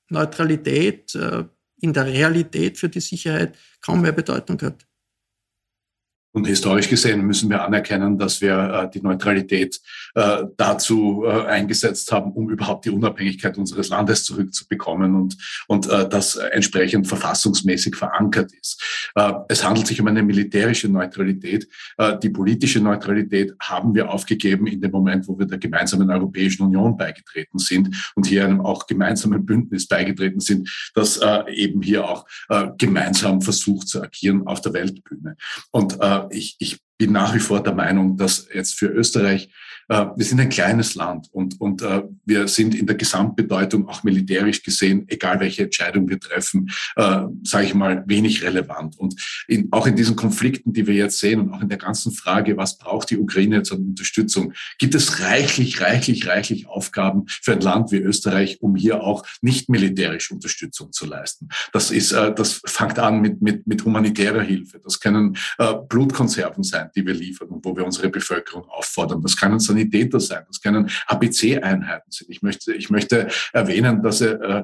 Neutralität 0.09 1.13
äh, 1.15 1.43
in 1.81 1.93
der 1.93 2.05
Realität 2.05 2.77
für 2.77 2.89
die 2.89 3.01
Sicherheit 3.01 3.57
kaum 3.81 4.01
mehr 4.01 4.11
Bedeutung 4.11 4.61
hat? 4.61 4.88
Und 6.31 6.45
historisch 6.45 6.89
gesehen 6.89 7.25
müssen 7.25 7.49
wir 7.49 7.63
anerkennen, 7.63 8.17
dass 8.17 8.39
wir 8.39 8.55
äh, 8.55 8.89
die 8.91 9.01
Neutralität 9.01 9.79
äh, 10.13 10.43
dazu 10.57 11.23
äh, 11.25 11.45
eingesetzt 11.47 12.11
haben, 12.11 12.31
um 12.33 12.49
überhaupt 12.49 12.85
die 12.85 12.91
Unabhängigkeit 12.91 13.57
unseres 13.57 13.89
Landes 13.89 14.23
zurückzubekommen 14.25 15.15
und, 15.15 15.37
und 15.67 15.89
äh, 15.89 16.07
das 16.07 16.35
entsprechend 16.35 17.07
verfassungsmäßig 17.07 17.95
verankert 17.95 18.51
ist. 18.53 19.11
Äh, 19.15 19.33
es 19.47 19.63
handelt 19.63 19.87
sich 19.87 19.99
um 19.99 20.07
eine 20.07 20.21
militärische 20.21 20.87
Neutralität. 20.87 21.67
Äh, 21.97 22.19
die 22.19 22.29
politische 22.29 22.79
Neutralität 22.79 23.53
haben 23.59 23.95
wir 23.95 24.11
aufgegeben 24.11 24.67
in 24.67 24.81
dem 24.81 24.91
Moment, 24.91 25.27
wo 25.27 25.39
wir 25.39 25.47
der 25.47 25.57
gemeinsamen 25.57 26.11
Europäischen 26.11 26.63
Union 26.63 26.95
beigetreten 26.95 27.57
sind 27.57 28.11
und 28.15 28.27
hier 28.27 28.45
einem 28.45 28.61
auch 28.61 28.85
gemeinsamen 28.85 29.45
Bündnis 29.45 29.87
beigetreten 29.87 30.39
sind, 30.39 30.69
das 30.93 31.17
äh, 31.17 31.51
eben 31.51 31.81
hier 31.81 32.07
auch 32.07 32.27
äh, 32.49 32.67
gemeinsam 32.77 33.41
versucht 33.41 33.87
zu 33.87 34.01
agieren 34.01 34.45
auf 34.45 34.61
der 34.61 34.73
Weltbühne. 34.73 35.35
Und 35.71 35.99
äh, 35.99 36.18
ich, 36.31 36.57
ich 36.59 36.79
bin 36.97 37.11
nach 37.11 37.33
wie 37.33 37.39
vor 37.39 37.63
der 37.63 37.73
Meinung, 37.73 38.17
dass 38.17 38.47
jetzt 38.53 38.73
für 38.73 38.87
Österreich 38.87 39.49
wir 39.89 40.25
sind 40.25 40.39
ein 40.39 40.49
kleines 40.49 40.95
Land 40.95 41.29
und, 41.31 41.59
und 41.59 41.81
äh, 41.81 42.03
wir 42.25 42.47
sind 42.47 42.75
in 42.75 42.85
der 42.85 42.95
Gesamtbedeutung 42.95 43.87
auch 43.87 44.03
militärisch 44.03 44.61
gesehen, 44.61 45.05
egal 45.07 45.39
welche 45.39 45.63
Entscheidung 45.63 46.07
wir 46.07 46.19
treffen, 46.19 46.69
äh, 46.95 47.23
sage 47.43 47.65
ich 47.65 47.73
mal, 47.73 48.03
wenig 48.07 48.43
relevant. 48.43 48.97
Und 48.97 49.15
in, 49.47 49.67
auch 49.71 49.87
in 49.87 49.95
diesen 49.95 50.15
Konflikten, 50.15 50.73
die 50.73 50.85
wir 50.85 50.93
jetzt 50.93 51.19
sehen 51.19 51.39
und 51.39 51.53
auch 51.53 51.61
in 51.61 51.69
der 51.69 51.77
ganzen 51.77 52.11
Frage, 52.11 52.55
was 52.55 52.77
braucht 52.77 53.09
die 53.09 53.17
Ukraine 53.17 53.63
an 53.71 53.79
Unterstützung, 53.79 54.53
gibt 54.77 54.95
es 54.95 55.21
reichlich, 55.21 55.81
reichlich, 55.81 56.27
reichlich 56.27 56.67
Aufgaben 56.67 57.25
für 57.27 57.53
ein 57.53 57.61
Land 57.61 57.91
wie 57.91 57.97
Österreich, 57.97 58.61
um 58.61 58.75
hier 58.75 59.01
auch 59.03 59.25
nicht 59.41 59.69
militärisch 59.69 60.31
Unterstützung 60.31 60.91
zu 60.91 61.05
leisten. 61.05 61.49
Das 61.73 61.91
ist, 61.91 62.11
äh, 62.11 62.33
das 62.33 62.61
fängt 62.65 62.99
an 62.99 63.21
mit, 63.21 63.41
mit, 63.41 63.65
mit 63.65 63.83
humanitärer 63.83 64.41
Hilfe. 64.41 64.79
Das 64.83 64.99
können 64.99 65.35
äh, 65.57 65.73
Blutkonserven 65.87 66.63
sein, 66.63 66.89
die 66.95 67.05
wir 67.05 67.13
liefern 67.13 67.49
wo 67.63 67.75
wir 67.75 67.85
unsere 67.85 68.09
Bevölkerung 68.09 68.67
auffordern. 68.69 69.21
Das 69.21 69.37
können 69.37 69.59
Sanitäter 69.59 70.19
sein, 70.19 70.43
das 70.47 70.61
können 70.61 70.89
ABC-Einheiten 71.07 72.11
sein. 72.11 72.27
Ich 72.29 72.41
möchte, 72.41 72.73
ich 72.73 72.89
möchte 72.89 73.27
erwähnen, 73.53 74.01
dass 74.01 74.21
äh, 74.21 74.63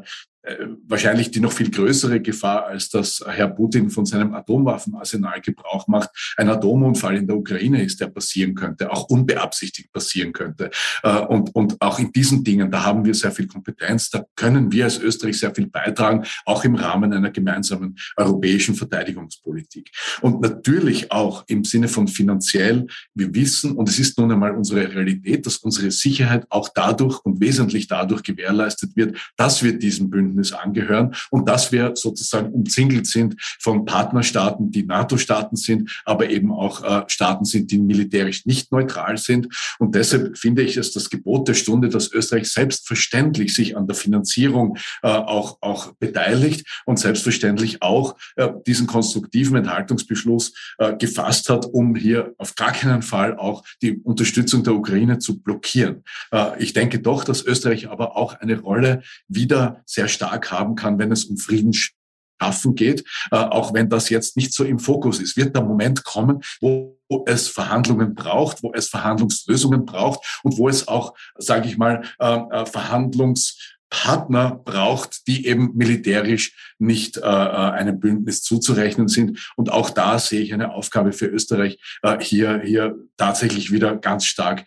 wahrscheinlich 0.87 1.31
die 1.31 1.39
noch 1.39 1.51
viel 1.51 1.71
größere 1.71 2.21
Gefahr, 2.21 2.67
als 2.67 2.89
dass 2.89 3.23
Herr 3.27 3.47
Putin 3.47 3.89
von 3.89 4.05
seinem 4.05 4.33
Atomwaffenarsenal 4.33 5.41
Gebrauch 5.41 5.87
macht, 5.87 6.09
ein 6.37 6.49
Atomunfall 6.49 7.17
in 7.17 7.27
der 7.27 7.37
Ukraine 7.37 7.83
ist, 7.83 7.99
der 7.99 8.07
passieren 8.07 8.55
könnte, 8.55 8.91
auch 8.91 9.09
unbeabsichtigt 9.09 9.91
passieren 9.91 10.33
könnte. 10.33 10.69
Äh, 11.03 11.19
und, 11.21 11.53
und 11.55 11.81
auch 11.81 11.99
in 11.99 12.11
diesen 12.11 12.43
Dingen, 12.43 12.71
da 12.71 12.83
haben 12.83 13.05
wir 13.05 13.13
sehr 13.13 13.31
viel 13.31 13.47
Kompetenz, 13.47 14.09
da 14.09 14.25
können 14.35 14.71
wir 14.71 14.85
als 14.85 14.99
Österreich 14.99 15.39
sehr 15.39 15.53
viel 15.53 15.67
beitragen, 15.67 16.25
auch 16.45 16.63
im 16.63 16.75
Rahmen 16.75 17.11
einer 17.13 17.31
gemeinsamen 17.31 17.97
europäischen 18.15 18.75
Verteidigungspolitik. 18.75 19.91
Und 20.21 20.41
natürlich 20.41 21.11
auch 21.11 21.43
im 21.47 21.63
Sinne 21.63 21.87
von 21.87 22.07
finanziell, 22.07 22.87
wir 23.13 23.33
wissen, 23.33 23.71
und 23.71 23.89
es 23.89 23.99
ist 23.99 24.17
nun 24.17 24.31
einmal 24.31 24.51
unsere 24.51 24.93
Realität, 24.93 25.45
dass 25.45 25.57
unsere 25.57 25.91
Sicherheit 25.91 26.45
auch 26.49 26.69
dadurch 26.73 27.19
und 27.25 27.39
wesentlich 27.39 27.87
dadurch 27.87 28.23
gewährleistet 28.23 28.95
wird, 28.95 29.17
dass 29.37 29.63
wir 29.63 29.77
diesen 29.77 30.09
Bündnis 30.09 30.34
Bündnis 30.35 30.51
angehören 30.51 31.15
und 31.29 31.47
dass 31.47 31.71
wir 31.71 31.93
sozusagen 31.95 32.51
umzingelt 32.51 33.07
sind 33.07 33.35
von 33.59 33.85
Partnerstaaten, 33.85 34.71
die 34.71 34.83
NATO-Staaten 34.83 35.55
sind, 35.55 36.01
aber 36.05 36.29
eben 36.29 36.51
auch 36.51 36.83
äh, 36.83 37.03
Staaten 37.07 37.45
sind, 37.45 37.71
die 37.71 37.79
militärisch 37.79 38.45
nicht 38.45 38.71
neutral 38.71 39.17
sind. 39.17 39.47
Und 39.79 39.95
deshalb 39.95 40.37
finde 40.37 40.63
ich 40.63 40.77
es 40.77 40.91
das 40.91 41.09
Gebot 41.09 41.47
der 41.47 41.53
Stunde, 41.53 41.89
dass 41.89 42.11
Österreich 42.11 42.51
selbstverständlich 42.51 43.53
sich 43.53 43.77
an 43.77 43.87
der 43.87 43.95
Finanzierung 43.95 44.77
äh, 45.01 45.07
auch, 45.07 45.57
auch 45.61 45.93
beteiligt 45.93 46.67
und 46.85 46.99
selbstverständlich 46.99 47.81
auch 47.81 48.15
äh, 48.35 48.49
diesen 48.67 48.87
konstruktiven 48.87 49.55
Enthaltungsbeschluss 49.55 50.53
äh, 50.77 50.95
gefasst 50.95 51.49
hat, 51.49 51.65
um 51.65 51.95
hier 51.95 52.33
auf 52.37 52.55
gar 52.55 52.73
keinen 52.73 53.01
Fall 53.01 53.37
auch 53.37 53.63
die 53.81 53.97
Unterstützung 53.97 54.63
der 54.63 54.73
Ukraine 54.73 55.19
zu 55.19 55.39
blockieren. 55.39 56.03
Äh, 56.31 56.61
ich 56.61 56.73
denke 56.73 56.99
doch, 56.99 57.23
dass 57.23 57.45
Österreich 57.45 57.89
aber 57.89 58.17
auch 58.17 58.33
eine 58.33 58.59
Rolle 58.59 59.03
wieder 59.27 59.81
sehr 59.85 60.07
stark 60.07 60.24
stark 60.25 60.51
haben 60.51 60.75
kann, 60.75 60.99
wenn 60.99 61.11
es 61.11 61.25
um 61.25 61.37
Frieden 61.37 61.73
schaffen 61.73 62.75
geht, 62.75 63.03
äh, 63.31 63.37
auch 63.37 63.73
wenn 63.73 63.89
das 63.89 64.09
jetzt 64.09 64.37
nicht 64.37 64.53
so 64.53 64.63
im 64.63 64.79
Fokus 64.79 65.19
ist, 65.19 65.37
wird 65.37 65.55
der 65.55 65.63
Moment 65.63 66.03
kommen, 66.03 66.41
wo 66.59 66.97
es 67.27 67.47
Verhandlungen 67.47 68.15
braucht, 68.15 68.63
wo 68.63 68.73
es 68.73 68.89
Verhandlungslösungen 68.89 69.85
braucht 69.85 70.41
und 70.43 70.57
wo 70.57 70.67
es 70.67 70.87
auch, 70.87 71.13
sage 71.37 71.67
ich 71.67 71.77
mal, 71.77 72.03
äh, 72.19 72.39
äh, 72.51 72.65
Verhandlungspartner 72.65 74.59
braucht, 74.65 75.27
die 75.27 75.45
eben 75.45 75.75
militärisch 75.75 76.73
nicht 76.79 77.23
einem 77.23 77.99
Bündnis 77.99 78.41
zuzurechnen 78.41 79.07
sind. 79.07 79.51
Und 79.55 79.71
auch 79.71 79.89
da 79.89 80.19
sehe 80.19 80.41
ich 80.41 80.53
eine 80.53 80.73
Aufgabe 80.73 81.13
für 81.13 81.27
Österreich, 81.27 81.79
hier, 82.19 82.61
hier 82.65 82.97
tatsächlich 83.15 83.71
wieder 83.71 83.95
ganz 83.95 84.25
stark 84.25 84.65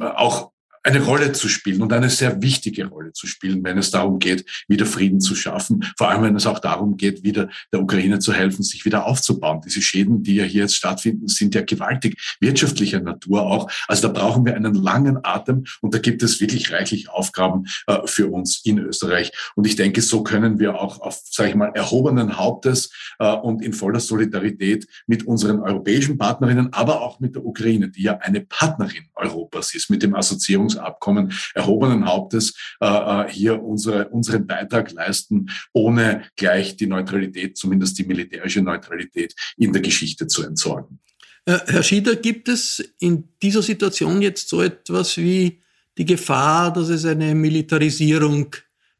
auch 0.00 0.52
eine 0.86 1.02
Rolle 1.02 1.32
zu 1.32 1.48
spielen 1.48 1.82
und 1.82 1.92
eine 1.92 2.08
sehr 2.08 2.40
wichtige 2.42 2.86
Rolle 2.86 3.12
zu 3.12 3.26
spielen, 3.26 3.64
wenn 3.64 3.76
es 3.76 3.90
darum 3.90 4.20
geht, 4.20 4.44
wieder 4.68 4.86
Frieden 4.86 5.20
zu 5.20 5.34
schaffen. 5.34 5.84
Vor 5.98 6.08
allem, 6.08 6.22
wenn 6.22 6.36
es 6.36 6.46
auch 6.46 6.60
darum 6.60 6.96
geht, 6.96 7.24
wieder 7.24 7.48
der 7.72 7.82
Ukraine 7.82 8.20
zu 8.20 8.32
helfen, 8.32 8.62
sich 8.62 8.84
wieder 8.84 9.04
aufzubauen. 9.04 9.60
Diese 9.66 9.82
Schäden, 9.82 10.22
die 10.22 10.36
ja 10.36 10.44
hier 10.44 10.62
jetzt 10.62 10.76
stattfinden, 10.76 11.26
sind 11.26 11.56
ja 11.56 11.62
gewaltig 11.62 12.36
wirtschaftlicher 12.40 13.00
Natur 13.00 13.42
auch. 13.42 13.68
Also 13.88 14.06
da 14.06 14.12
brauchen 14.12 14.46
wir 14.46 14.54
einen 14.54 14.74
langen 14.74 15.18
Atem 15.24 15.64
und 15.80 15.92
da 15.92 15.98
gibt 15.98 16.22
es 16.22 16.40
wirklich 16.40 16.70
reichlich 16.70 17.10
Aufgaben 17.10 17.64
äh, 17.88 17.98
für 18.06 18.28
uns 18.28 18.60
in 18.64 18.78
Österreich. 18.78 19.32
Und 19.56 19.66
ich 19.66 19.74
denke, 19.74 20.02
so 20.02 20.22
können 20.22 20.60
wir 20.60 20.80
auch 20.80 21.00
auf, 21.00 21.20
sage 21.24 21.48
ich 21.48 21.56
mal, 21.56 21.72
erhobenen 21.74 22.38
Hauptes 22.38 22.92
äh, 23.18 23.26
und 23.32 23.60
in 23.60 23.72
voller 23.72 23.98
Solidarität 23.98 24.86
mit 25.08 25.26
unseren 25.26 25.58
europäischen 25.58 26.16
Partnerinnen, 26.16 26.72
aber 26.72 27.00
auch 27.00 27.18
mit 27.18 27.34
der 27.34 27.44
Ukraine, 27.44 27.88
die 27.88 28.02
ja 28.02 28.18
eine 28.18 28.40
Partnerin 28.40 29.06
Europas 29.16 29.74
ist, 29.74 29.90
mit 29.90 30.04
dem 30.04 30.14
Assoziierungs 30.14 30.75
Abkommen 30.78 31.32
erhobenen 31.54 32.06
Hauptes 32.06 32.54
äh, 32.80 32.86
äh, 32.86 33.28
hier 33.30 33.62
unsere, 33.62 34.08
unseren 34.08 34.46
Beitrag 34.46 34.92
leisten, 34.92 35.50
ohne 35.72 36.24
gleich 36.36 36.76
die 36.76 36.86
Neutralität, 36.86 37.56
zumindest 37.56 37.98
die 37.98 38.04
militärische 38.04 38.62
Neutralität 38.62 39.34
in 39.56 39.72
der 39.72 39.82
Geschichte 39.82 40.26
zu 40.26 40.42
entsorgen. 40.42 41.00
Äh, 41.44 41.58
Herr 41.66 41.82
Schieder, 41.82 42.16
gibt 42.16 42.48
es 42.48 42.82
in 42.98 43.28
dieser 43.42 43.62
Situation 43.62 44.20
jetzt 44.22 44.48
so 44.48 44.62
etwas 44.62 45.16
wie 45.16 45.62
die 45.98 46.04
Gefahr, 46.04 46.72
dass 46.72 46.88
es 46.88 47.04
eine 47.04 47.34
Militarisierung 47.34 48.54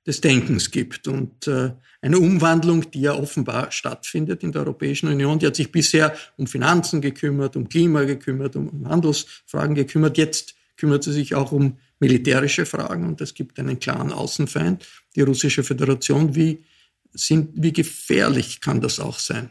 des 0.06 0.20
Denkens 0.20 0.70
gibt 0.70 1.08
und 1.08 1.46
äh, 1.48 1.72
eine 2.00 2.18
Umwandlung, 2.18 2.88
die 2.90 3.00
ja 3.02 3.14
offenbar 3.14 3.72
stattfindet 3.72 4.44
in 4.44 4.52
der 4.52 4.62
Europäischen 4.62 5.08
Union. 5.08 5.38
Die 5.38 5.46
hat 5.46 5.56
sich 5.56 5.72
bisher 5.72 6.14
um 6.36 6.46
Finanzen 6.46 7.00
gekümmert, 7.00 7.56
um 7.56 7.68
Klima 7.68 8.04
gekümmert, 8.04 8.54
um 8.54 8.88
Handelsfragen 8.88 9.74
gekümmert. 9.74 10.16
Jetzt 10.16 10.54
kümmert 10.76 11.04
sie 11.04 11.12
sich 11.12 11.34
auch 11.34 11.52
um 11.52 11.78
militärische 11.98 12.66
Fragen 12.66 13.06
und 13.06 13.20
es 13.20 13.34
gibt 13.34 13.58
einen 13.58 13.78
klaren 13.78 14.12
Außenfeind, 14.12 14.86
die 15.14 15.22
Russische 15.22 15.64
Föderation. 15.64 16.34
Wie, 16.34 16.64
sind, 17.12 17.50
wie 17.54 17.72
gefährlich 17.72 18.60
kann 18.60 18.80
das 18.80 19.00
auch 19.00 19.18
sein? 19.18 19.50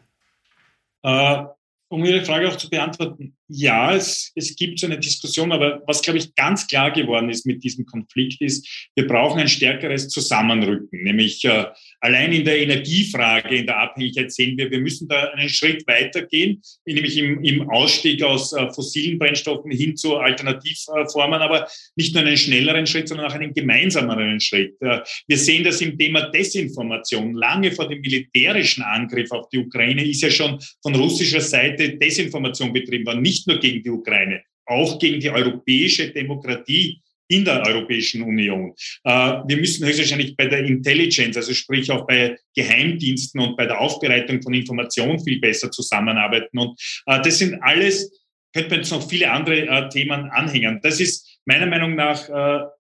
Äh, 1.03 1.43
um 1.88 2.03
Ihre 2.05 2.23
Frage 2.25 2.49
auch 2.49 2.57
zu 2.57 2.69
beantworten, 2.69 3.35
ja, 3.47 3.93
es, 3.93 4.31
es 4.36 4.55
gibt 4.55 4.79
so 4.79 4.88
eine 4.88 4.99
Diskussion, 4.99 5.51
aber 5.51 5.84
was, 5.86 6.01
glaube 6.01 6.17
ich, 6.17 6.34
ganz 6.36 6.65
klar 6.67 6.91
geworden 6.91 7.29
ist 7.29 7.45
mit 7.45 7.63
diesem 7.63 7.86
Konflikt 7.86 8.41
ist, 8.41 8.89
wir 8.95 9.05
brauchen 9.05 9.39
ein 9.39 9.47
stärkeres 9.47 10.10
Zusammenrücken. 10.10 11.03
Nämlich 11.03 11.43
äh, 11.45 11.65
allein 11.99 12.34
in 12.34 12.45
der 12.45 12.60
Energiefrage, 12.60 13.55
in 13.55 13.67
der 13.67 13.79
Abhängigkeit 13.79 14.31
sehen 14.31 14.58
wir, 14.58 14.71
wir 14.71 14.79
müssen 14.79 15.08
da 15.08 15.29
einen 15.31 15.49
Schritt 15.49 15.86
weitergehen, 15.88 16.62
nämlich 16.86 17.17
im, 17.17 17.43
im 17.43 17.69
Ausstieg 17.69 18.23
aus 18.23 18.53
äh, 18.53 18.71
fossilen 18.73 19.19
Brennstoffen 19.19 19.69
hin 19.71 19.95
zu 19.95 20.17
Alternativformen, 20.17 21.41
aber 21.41 21.67
nicht 21.95 22.15
nur 22.15 22.23
einen 22.23 22.38
schnelleren 22.38 22.88
Schritt, 22.88 23.10
sondern 23.10 23.27
auch 23.27 23.36
einen 23.36 23.53
gemeinsameren 23.53 24.39
Schritt. 24.39 24.75
Äh, 24.81 25.01
wir 25.27 25.38
sehen 25.38 25.63
das 25.63 25.81
im 25.81 25.97
Thema 25.97 26.31
Desinformation. 26.31 27.36
Lange 27.36 27.71
vor 27.71 27.88
dem 27.88 28.01
militärischen 28.01 28.84
Angriff 28.84 29.31
auf 29.31 29.49
die 29.49 29.60
Ukraine 29.60 30.03
ist 30.03 30.21
ja 30.21 30.31
schon 30.31 30.60
von 30.81 30.95
russischer 30.95 31.41
Seite 31.41 31.97
Desinformation 31.97 32.73
betrieben 32.73 33.05
worden 33.05 33.21
nicht 33.21 33.35
nur 33.48 33.60
gegen 33.60 33.84
die 33.84 33.89
Ukraine, 33.89 34.43
auch 34.65 35.00
gegen 35.00 35.19
die 35.19 35.30
europäische 35.30 36.12
Demokratie 36.12 37.02
in 37.28 37.45
der 37.45 37.65
Europäischen 37.65 38.21
Union. 38.21 38.74
Äh, 39.04 39.10
wir 39.48 39.58
müssen 39.58 39.86
höchstwahrscheinlich 39.86 40.36
bei 40.36 40.48
der 40.48 40.63
Intelligence, 40.63 41.38
also 41.38 41.54
sprich 41.54 41.89
auch 41.91 42.06
bei 42.06 42.38
Geheimdiensten 42.56 43.41
und 43.41 43.58
bei 43.58 43.65
der 43.65 43.80
Aufbereitung 43.80 44.41
von 44.41 44.54
Informationen 44.54 45.24
viel 45.24 45.39
besser 45.39 45.71
zusammenarbeiten. 45.71 46.58
Und 46.58 46.80
äh, 47.08 47.21
das 47.21 47.39
sind 47.39 47.60
alles, 47.62 48.12
könnte 48.54 48.69
man 48.69 48.80
jetzt 48.80 48.91
noch 48.91 49.08
viele 49.10 49.32
andere 49.32 49.67
äh, 49.67 49.89
Themen 49.89 50.30
anhängen. 50.30 50.80
Das 50.84 51.00
ist 51.00 51.39
meiner 51.45 51.67
Meinung 51.67 51.93
nach 51.93 52.28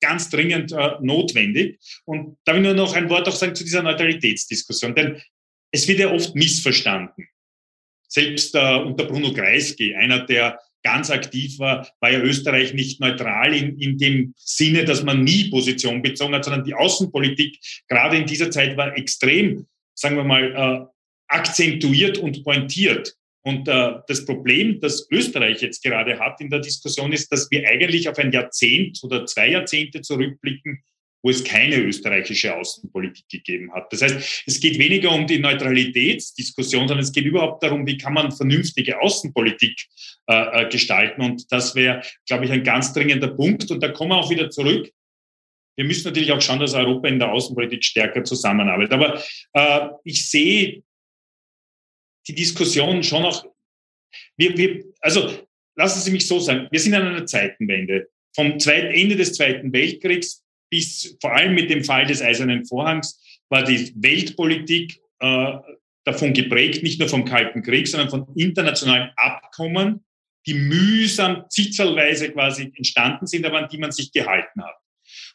ganz 0.01 0.31
dringend 0.31 0.71
notwendig. 0.99 1.77
Und 2.05 2.35
da 2.45 2.53
will 2.53 2.61
ich 2.61 2.65
nur 2.65 2.73
noch 2.73 2.95
ein 2.95 3.11
Wort 3.11 3.27
auch 3.27 3.35
sagen 3.35 3.53
zu 3.53 3.63
dieser 3.63 3.83
Neutralitätsdiskussion, 3.83 4.95
denn 4.95 5.21
es 5.71 5.87
wird 5.87 5.99
ja 5.99 6.11
oft 6.11 6.33
missverstanden. 6.33 7.27
Selbst 8.15 8.55
äh, 8.55 8.75
unter 8.77 9.03
Bruno 9.03 9.33
Kreisky, 9.33 9.93
einer, 9.93 10.25
der 10.25 10.57
ganz 10.83 11.09
aktiv 11.09 11.59
war, 11.59 11.85
war 11.99 12.11
ja 12.13 12.21
Österreich 12.21 12.73
nicht 12.73 13.01
neutral 13.01 13.53
in, 13.53 13.77
in 13.77 13.97
dem 13.97 14.33
Sinne, 14.37 14.85
dass 14.85 15.03
man 15.03 15.25
nie 15.25 15.49
Position 15.49 16.01
bezogen 16.01 16.33
hat, 16.33 16.45
sondern 16.45 16.63
die 16.63 16.73
Außenpolitik 16.73 17.59
gerade 17.89 18.15
in 18.15 18.25
dieser 18.25 18.49
Zeit 18.51 18.77
war 18.77 18.95
extrem, 18.95 19.67
sagen 19.95 20.15
wir 20.15 20.23
mal, 20.23 20.45
äh, 20.55 20.85
akzentuiert 21.27 22.17
und 22.17 22.41
pointiert. 22.45 23.17
Und 23.43 23.67
äh, 23.67 23.95
das 24.07 24.23
Problem, 24.23 24.79
das 24.79 25.09
Österreich 25.11 25.61
jetzt 25.61 25.83
gerade 25.83 26.17
hat 26.17 26.39
in 26.39 26.49
der 26.49 26.61
Diskussion, 26.61 27.11
ist, 27.11 27.29
dass 27.33 27.51
wir 27.51 27.67
eigentlich 27.67 28.07
auf 28.07 28.17
ein 28.17 28.31
Jahrzehnt 28.31 28.97
oder 29.03 29.25
zwei 29.25 29.49
Jahrzehnte 29.49 30.01
zurückblicken, 30.01 30.81
wo 31.25 31.31
es 31.31 31.43
keine 31.43 31.77
österreichische 31.77 32.55
Außenpolitik 32.55 33.27
gegeben 33.27 33.73
hat. 33.73 33.91
Das 33.91 34.03
heißt, 34.03 34.43
es 34.45 34.59
geht 34.59 34.77
weniger 34.77 35.11
um 35.11 35.25
die 35.25 35.39
Neutralitätsdiskussion, 35.39 36.87
sondern 36.87 37.03
es 37.03 37.11
geht 37.11 37.25
überhaupt 37.25 37.63
darum, 37.63 37.87
wie 37.87 37.97
kann 37.97 38.13
man 38.13 38.31
vernünftige 38.31 39.01
Außenpolitik 39.01 39.87
äh, 40.27 40.35
äh, 40.35 40.69
gestalten. 40.69 41.23
Und 41.23 41.51
das 41.51 41.73
wäre, 41.73 42.03
glaube 42.27 42.45
ich, 42.45 42.51
ein 42.51 42.63
ganz 42.63 42.93
dringender 42.93 43.29
Punkt. 43.29 43.71
Und 43.71 43.81
da 43.81 43.87
kommen 43.87 44.11
wir 44.11 44.17
auch 44.17 44.29
wieder 44.29 44.51
zurück. 44.51 44.87
Wir 45.75 45.85
müssen 45.85 46.03
natürlich 46.03 46.31
auch 46.31 46.41
schauen, 46.41 46.59
dass 46.59 46.75
Europa 46.75 47.07
in 47.07 47.17
der 47.17 47.31
Außenpolitik 47.31 47.83
stärker 47.83 48.23
zusammenarbeitet. 48.23 48.93
Aber 48.93 49.19
äh, 49.53 49.89
ich 50.03 50.29
sehe 50.29 50.83
die 52.27 52.35
Diskussion 52.35 53.01
schon 53.01 53.25
auch, 53.25 53.43
wir, 54.37 54.55
wir, 54.55 54.83
also 54.99 55.27
lassen 55.75 56.01
Sie 56.01 56.11
mich 56.11 56.27
so 56.27 56.39
sagen, 56.39 56.67
wir 56.69 56.79
sind 56.79 56.93
an 56.93 57.07
einer 57.07 57.25
Zeitenwende. 57.25 58.09
Vom 58.35 58.59
Ende 58.59 59.15
des 59.15 59.33
Zweiten 59.33 59.73
Weltkriegs 59.73 60.44
bis 60.69 61.17
vor 61.21 61.33
allem 61.33 61.53
mit 61.53 61.69
dem 61.69 61.83
Fall 61.83 62.05
des 62.05 62.21
Eisernen 62.21 62.65
Vorhangs 62.65 63.21
war 63.49 63.63
die 63.63 63.93
Weltpolitik 63.95 64.99
äh, 65.19 65.53
davon 66.03 66.33
geprägt, 66.33 66.83
nicht 66.83 66.99
nur 66.99 67.09
vom 67.09 67.25
Kalten 67.25 67.63
Krieg, 67.63 67.87
sondern 67.87 68.09
von 68.09 68.27
internationalen 68.35 69.11
Abkommen, 69.15 70.05
die 70.45 70.53
mühsam 70.53 71.45
zitzelweise 71.49 72.31
quasi 72.31 72.71
entstanden 72.75 73.25
sind, 73.25 73.45
aber 73.45 73.59
an 73.59 73.69
die 73.69 73.79
man 73.79 73.91
sich 73.91 74.11
gehalten 74.11 74.63
hat. 74.63 74.75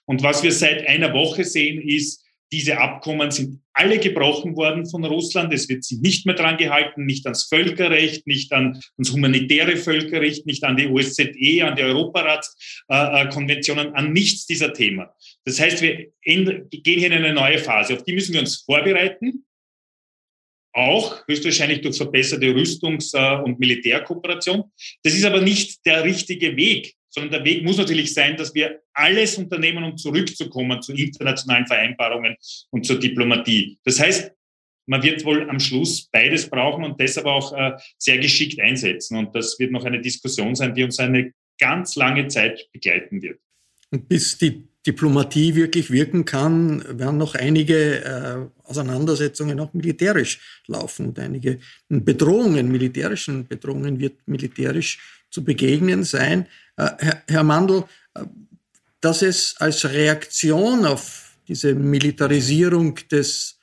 Und 0.05 0.23
was 0.23 0.43
wir 0.43 0.53
seit 0.53 0.87
einer 0.87 1.13
Woche 1.13 1.45
sehen, 1.45 1.81
ist, 1.81 2.25
diese 2.53 2.79
Abkommen 2.79 3.31
sind 3.31 3.61
alle 3.73 3.99
gebrochen 3.99 4.57
worden 4.57 4.85
von 4.85 5.05
Russland. 5.05 5.55
Es 5.55 5.69
wird 5.69 5.85
sich 5.85 6.01
nicht 6.01 6.27
mehr 6.27 6.35
dran 6.35 6.57
gehalten, 6.57 7.07
nicht 7.07 7.25
ans 7.27 7.45
Völkerrecht, 7.45 8.27
nicht 8.27 8.53
an, 8.53 8.81
ans 8.97 9.13
humanitäre 9.13 9.77
Völkerrecht, 9.77 10.47
nicht 10.47 10.65
an 10.65 10.77
die 10.77 10.89
OSZE, 10.89 11.65
an 11.65 11.77
die 11.77 11.83
Europaratskonventionen, 11.83 13.95
an 13.95 14.13
nichts 14.13 14.47
dieser 14.47 14.73
Themen. 14.73 15.07
Das 15.45 15.61
heißt, 15.61 15.81
wir 15.83 16.09
gehen 16.23 16.69
hier 16.83 17.07
in 17.07 17.13
eine 17.13 17.33
neue 17.33 17.59
Phase. 17.59 17.95
Auf 17.95 18.03
die 18.03 18.15
müssen 18.15 18.35
wir 18.35 18.41
uns 18.41 18.57
vorbereiten. 18.57 19.45
Auch 20.73 21.27
höchstwahrscheinlich 21.27 21.81
durch 21.81 21.97
verbesserte 21.97 22.47
Rüstungs- 22.47 23.15
und 23.43 23.59
Militärkooperation. 23.59 24.71
Das 25.03 25.15
ist 25.15 25.25
aber 25.25 25.41
nicht 25.41 25.85
der 25.87 26.05
richtige 26.05 26.57
Weg 26.57 26.95
sondern 27.11 27.33
der 27.33 27.45
Weg 27.45 27.65
muss 27.65 27.77
natürlich 27.77 28.15
sein, 28.15 28.37
dass 28.37 28.55
wir 28.55 28.81
alles 28.95 29.37
unternehmen, 29.37 29.85
um 29.85 29.97
zurückzukommen 29.97 30.81
zu 30.81 30.93
internationalen 30.93 31.67
Vereinbarungen 31.67 32.37
und 32.71 32.87
zur 32.87 32.99
Diplomatie. 32.99 33.79
Das 33.85 34.01
heißt, 34.01 34.33
man 34.87 35.03
wird 35.03 35.25
wohl 35.25 35.49
am 35.49 35.61
Schluss 35.61 36.09
beides 36.11 36.49
brauchen 36.49 36.85
und 36.85 37.01
deshalb 37.01 37.27
auch 37.27 37.53
äh, 37.53 37.73
sehr 37.99 38.19
geschickt 38.19 38.61
einsetzen. 38.61 39.17
Und 39.19 39.35
das 39.35 39.59
wird 39.59 39.71
noch 39.71 39.85
eine 39.85 40.01
Diskussion 40.01 40.55
sein, 40.55 40.75
die 40.75 40.83
uns 40.83 40.99
eine 40.99 41.33
ganz 41.61 41.95
lange 41.97 42.27
Zeit 42.29 42.69
begleiten 42.73 43.23
wird. 43.23 43.39
Und 43.91 44.09
bis 44.09 44.39
die 44.39 44.69
Diplomatie 44.87 45.55
wirklich 45.55 45.91
wirken 45.91 46.25
kann, 46.25 46.83
werden 46.99 47.19
noch 47.19 47.35
einige 47.35 48.03
äh, 48.03 48.69
Auseinandersetzungen 48.69 49.61
auch 49.61 49.75
militärisch 49.75 50.63
laufen 50.67 51.09
und 51.09 51.19
einige 51.19 51.59
Bedrohungen, 51.89 52.73
militärischen 52.73 53.47
Bedrohungen 53.47 54.01
wird 54.01 54.27
militärisch 54.27 55.21
zu 55.31 55.45
begegnen 55.45 56.03
sein. 56.03 56.47
Äh, 56.81 56.91
Herr, 56.99 57.23
Herr 57.29 57.45
Mandl, 57.45 57.85
äh, 58.15 58.25
dass 59.01 59.23
es 59.23 59.55
als 59.59 59.85
Reaktion 59.85 60.87
auf 60.87 61.37
diese 61.47 61.75
Militarisierung 61.75 62.99
des 63.11 63.59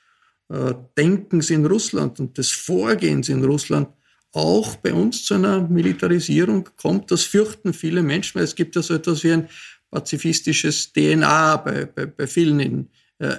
äh, 0.48 0.74
Denkens 0.96 1.50
in 1.50 1.66
Russland 1.66 2.20
und 2.20 2.38
des 2.38 2.50
Vorgehens 2.52 3.28
in 3.28 3.44
Russland 3.44 3.88
auch 4.32 4.76
bei 4.76 4.92
uns 4.92 5.24
zu 5.24 5.34
einer 5.34 5.66
Militarisierung 5.66 6.68
kommt, 6.76 7.10
das 7.10 7.24
fürchten 7.24 7.72
viele 7.72 8.02
Menschen, 8.02 8.36
weil 8.36 8.44
es 8.44 8.54
gibt 8.54 8.76
ja 8.76 8.82
so 8.82 8.94
etwas 8.94 9.24
wie 9.24 9.32
ein 9.32 9.48
pazifistisches 9.90 10.92
DNA 10.92 11.56
bei, 11.56 11.86
bei, 11.86 12.06
bei 12.06 12.26
vielen 12.26 12.60
in, 12.60 12.90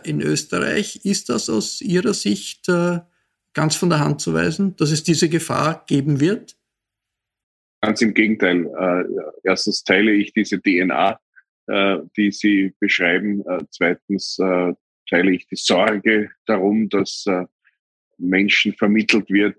in 0.04 0.20
Österreich. 0.20 1.02
Ist 1.04 1.30
das 1.30 1.48
aus 1.48 1.80
Ihrer 1.82 2.16
Sicht 2.16 2.66
ganz 3.54 3.76
von 3.76 3.92
der 3.92 4.00
Hand 4.00 4.20
zu 4.20 4.34
weisen, 4.34 4.76
dass 4.78 4.90
es 4.90 5.04
diese 5.04 5.30
Gefahr 5.30 5.86
geben 5.86 6.20
wird? 6.20 6.59
Ganz 7.82 8.02
im 8.02 8.14
Gegenteil. 8.14 8.66
Äh, 8.66 9.04
erstens 9.44 9.84
teile 9.84 10.12
ich 10.12 10.34
diese 10.34 10.62
DNA, 10.62 11.20
äh, 11.68 11.98
die 12.18 12.32
Sie 12.32 12.74
beschreiben. 12.80 13.42
Äh, 13.48 13.64
zweitens 13.70 14.38
äh, 14.40 14.74
teile 15.10 15.32
ich 15.32 15.48
die 15.48 15.56
Sorge 15.56 16.30
darum, 16.46 16.90
dass 16.90 17.26
äh, 17.28 17.46
Menschen 18.18 18.74
vermittelt 18.74 19.30
wird, 19.30 19.56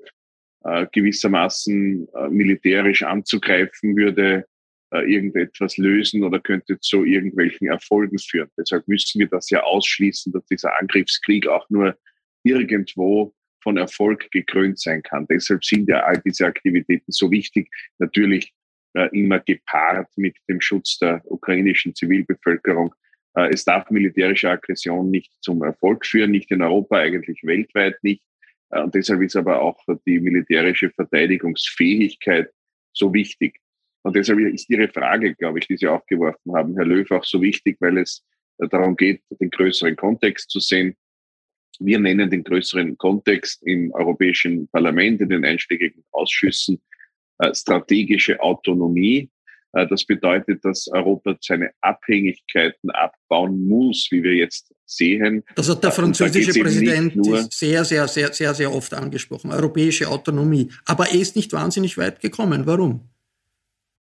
äh, 0.65 0.87
gewissermaßen 0.93 2.09
militärisch 2.31 3.03
anzugreifen, 3.03 3.97
würde 3.97 4.45
irgendetwas 4.93 5.77
lösen 5.77 6.25
oder 6.25 6.41
könnte 6.41 6.81
zu 6.81 7.05
irgendwelchen 7.05 7.69
Erfolgen 7.69 8.19
führen. 8.19 8.51
Deshalb 8.59 8.89
müssen 8.89 9.21
wir 9.21 9.29
das 9.29 9.49
ja 9.49 9.63
ausschließen, 9.63 10.33
dass 10.33 10.45
dieser 10.47 10.77
Angriffskrieg 10.81 11.47
auch 11.47 11.71
nur 11.71 11.97
irgendwo 12.43 13.33
von 13.63 13.77
Erfolg 13.77 14.31
gekrönt 14.31 14.79
sein 14.79 15.03
kann. 15.03 15.27
Deshalb 15.29 15.65
sind 15.65 15.89
ja 15.89 16.05
all 16.05 16.21
diese 16.25 16.47
Aktivitäten 16.47 17.13
so 17.13 17.31
wichtig. 17.31 17.71
Natürlich 17.99 18.53
äh, 18.95 19.09
immer 19.13 19.39
gepaart 19.39 20.09
mit 20.17 20.37
dem 20.49 20.61
Schutz 20.61 20.99
der 20.99 21.23
ukrainischen 21.25 21.95
Zivilbevölkerung. 21.95 22.93
Äh, 23.37 23.51
es 23.53 23.65
darf 23.65 23.89
militärische 23.91 24.51
Aggression 24.51 25.11
nicht 25.11 25.33
zum 25.43 25.63
Erfolg 25.63 26.05
führen, 26.05 26.33
nicht 26.33 26.51
in 26.51 26.61
Europa, 26.61 26.99
eigentlich 26.99 27.41
weltweit 27.45 28.03
nicht. 28.03 28.25
Äh, 28.71 28.83
und 28.83 28.95
deshalb 28.95 29.23
ist 29.23 29.37
aber 29.37 29.63
auch 29.63 29.79
die 30.07 30.19
militärische 30.19 30.91
Verteidigungsfähigkeit 30.91 32.51
so 32.93 33.15
wichtig. 33.15 33.61
Und 34.03 34.17
deshalb 34.17 34.41
ist 34.41 34.69
Ihre 34.71 34.89
Frage, 34.89 35.35
glaube 35.37 35.61
ich, 35.61 35.69
die 35.69 35.77
Sie 35.77 35.87
aufgeworfen 35.87 36.55
haben, 36.57 36.75
Herr 36.75 36.87
Löw, 36.87 37.09
auch 37.13 37.25
so 37.25 37.41
wichtig, 37.41 37.77
weil 37.81 37.99
es 37.99 38.27
darum 38.59 38.97
geht, 38.97 39.23
den 39.31 39.51
größeren 39.51 39.95
Kontext 39.95 40.51
zu 40.51 40.59
sehen. 40.59 40.97
Wir 41.81 41.99
nennen 41.99 42.31
den 42.31 42.45
größeren 42.45 42.97
Kontext 42.99 43.63
im 43.67 43.93
Europäischen 43.93 44.69
Parlament, 44.69 45.21
in 45.21 45.29
den 45.31 45.45
einschlägigen 45.45 46.05
Ausschüssen 46.13 46.81
äh, 47.39 47.55
strategische 47.55 48.41
Autonomie. 48.41 49.31
Äh, 49.73 49.87
das 49.89 50.05
bedeutet, 50.05 50.65
dass 50.65 50.89
Europa 50.89 51.37
seine 51.41 51.71
Abhängigkeiten 51.81 52.91
abbauen 52.91 53.67
muss, 53.67 54.09
wie 54.11 54.23
wir 54.23 54.35
jetzt 54.35 54.75
sehen. 54.85 55.43
Das 55.55 55.69
hat 55.69 55.83
der 55.83 55.93
französische 55.93 56.61
Präsident 56.61 57.15
sehr, 57.53 57.85
sehr, 57.85 58.09
sehr, 58.09 58.33
sehr, 58.33 58.55
sehr 58.55 58.75
oft 58.75 58.93
angesprochen. 58.93 59.53
Europäische 59.53 60.09
Autonomie. 60.09 60.71
Aber 60.85 61.09
er 61.09 61.21
ist 61.21 61.37
nicht 61.37 61.53
wahnsinnig 61.53 61.97
weit 61.97 62.21
gekommen. 62.21 62.67
Warum? 62.67 63.10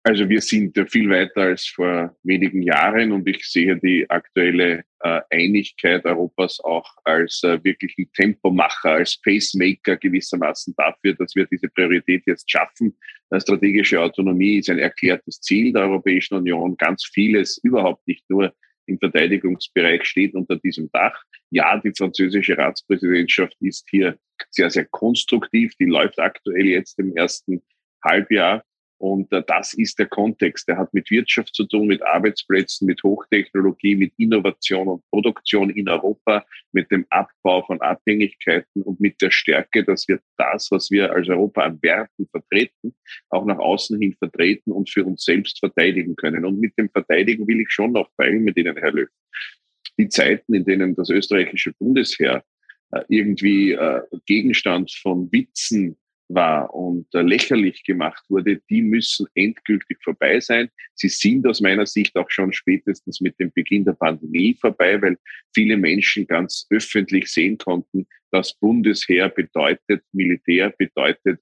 Also 0.03 0.26
wir 0.30 0.40
sind 0.40 0.78
viel 0.90 1.11
weiter 1.11 1.42
als 1.42 1.66
vor 1.66 2.16
wenigen 2.22 2.62
Jahren 2.62 3.12
und 3.12 3.28
ich 3.28 3.44
sehe 3.44 3.76
die 3.76 4.09
aktuelle 4.09 4.84
äh, 5.01 5.20
Einigkeit 5.30 6.07
Europas 6.07 6.59
auch 6.61 6.90
als 7.05 7.42
äh, 7.42 7.62
wirklichen 7.62 8.11
Tempomacher, 8.12 8.92
als 8.92 9.20
Pacemaker 9.20 9.98
gewissermaßen 9.98 10.74
dafür, 10.74 11.14
dass 11.14 11.34
wir 11.34 11.44
diese 11.46 11.68
Priorität 11.68 12.22
jetzt 12.26 12.51
schaffen. 12.51 12.96
Äh, 13.28 13.40
strategische 13.40 14.01
Autonomie 14.01 14.59
ist 14.59 14.70
ein 14.70 14.78
erklärtes 14.78 15.42
Ziel 15.42 15.70
der 15.74 15.82
Europäischen 15.82 16.34
Union. 16.34 16.78
Ganz 16.78 17.05
vieles, 17.05 17.59
überhaupt 17.59 18.07
nicht 18.07 18.24
nur 18.30 18.55
im 18.86 18.98
Verteidigungsbereich 18.98 20.05
steht 20.05 20.34
unter 20.34 20.57
diesem 20.57 20.90
Dach. 20.92 21.22
Ja, 21.51 21.78
die 21.78 21.92
französische 21.94 22.57
Ratspräsidentschaft 22.57 23.57
ist 23.61 23.86
hier 23.90 24.18
sehr, 24.51 24.70
sehr 24.70 24.86
konstruktiv. 24.86 25.74
Die 25.78 25.84
läuft 25.84 26.18
aktuell 26.18 26.66
jetzt 26.66 26.98
im 26.98 27.14
ersten 27.14 27.62
Halbjahr. 28.03 28.64
Und 29.01 29.32
äh, 29.32 29.42
das 29.46 29.72
ist 29.72 29.98
der 29.98 30.07
Kontext. 30.07 30.68
Der 30.68 30.76
hat 30.76 30.92
mit 30.92 31.11
Wirtschaft 31.11 31.55
zu 31.55 31.64
tun, 31.64 31.86
mit 31.86 32.03
Arbeitsplätzen, 32.03 32.86
mit 32.86 33.03
Hochtechnologie, 33.03 33.96
mit 33.96 34.12
Innovation 34.18 34.88
und 34.88 35.03
Produktion 35.09 35.70
in 35.70 35.88
Europa, 35.88 36.44
mit 36.72 36.90
dem 36.90 37.07
Abbau 37.09 37.62
von 37.62 37.80
Abhängigkeiten 37.80 38.82
und 38.82 39.01
mit 39.01 39.20
der 39.22 39.30
Stärke, 39.30 39.84
dass 39.84 40.07
wir 40.07 40.20
das, 40.36 40.70
was 40.70 40.90
wir 40.90 41.12
als 41.12 41.30
Europa 41.30 41.62
an 41.62 41.78
Werten 41.80 42.28
vertreten, 42.30 42.94
auch 43.30 43.46
nach 43.46 43.59
außen 43.59 43.98
hin 43.98 44.14
vertreten 44.18 44.70
und 44.70 44.90
für 44.90 45.07
uns 45.07 45.24
selbst 45.24 45.61
verteidigen 45.61 46.14
können. 46.14 46.44
Und 46.44 46.61
mit 46.61 46.76
dem 46.76 46.90
Verteidigen 46.90 47.48
will 47.48 47.62
ich 47.62 47.70
schon 47.70 47.92
noch 47.92 48.11
teilen 48.18 48.44
mit 48.44 48.59
Ihnen, 48.59 48.76
Herr 48.76 48.92
Löw. 48.92 49.09
Die 49.98 50.09
Zeiten, 50.11 50.53
in 50.53 50.66
denen 50.66 50.94
das 50.94 51.09
österreichische 51.09 51.72
Bundesheer 51.72 52.44
äh, 52.90 53.01
irgendwie 53.09 53.72
äh, 53.72 54.03
Gegenstand 54.26 54.92
von 54.92 55.32
Witzen 55.32 55.96
war 56.32 56.72
und 56.74 57.06
äh, 57.14 57.22
lächerlich 57.22 57.82
gemacht 57.84 58.24
wurde, 58.28 58.60
die 58.70 58.82
müssen 58.82 59.26
endgültig 59.34 59.98
vorbei 60.02 60.40
sein. 60.40 60.70
Sie 60.94 61.08
sind 61.08 61.46
aus 61.46 61.60
meiner 61.60 61.86
Sicht 61.86 62.16
auch 62.16 62.30
schon 62.30 62.52
spätestens 62.52 63.20
mit 63.20 63.38
dem 63.38 63.52
Beginn 63.52 63.84
der 63.84 63.94
Pandemie 63.94 64.56
vorbei, 64.60 65.00
weil 65.02 65.16
viele 65.54 65.76
Menschen 65.76 66.26
ganz 66.26 66.66
öffentlich 66.70 67.28
sehen 67.28 67.58
konnten, 67.58 68.06
dass 68.30 68.54
Bundesheer 68.54 69.28
bedeutet, 69.28 70.02
Militär 70.12 70.70
bedeutet, 70.70 71.40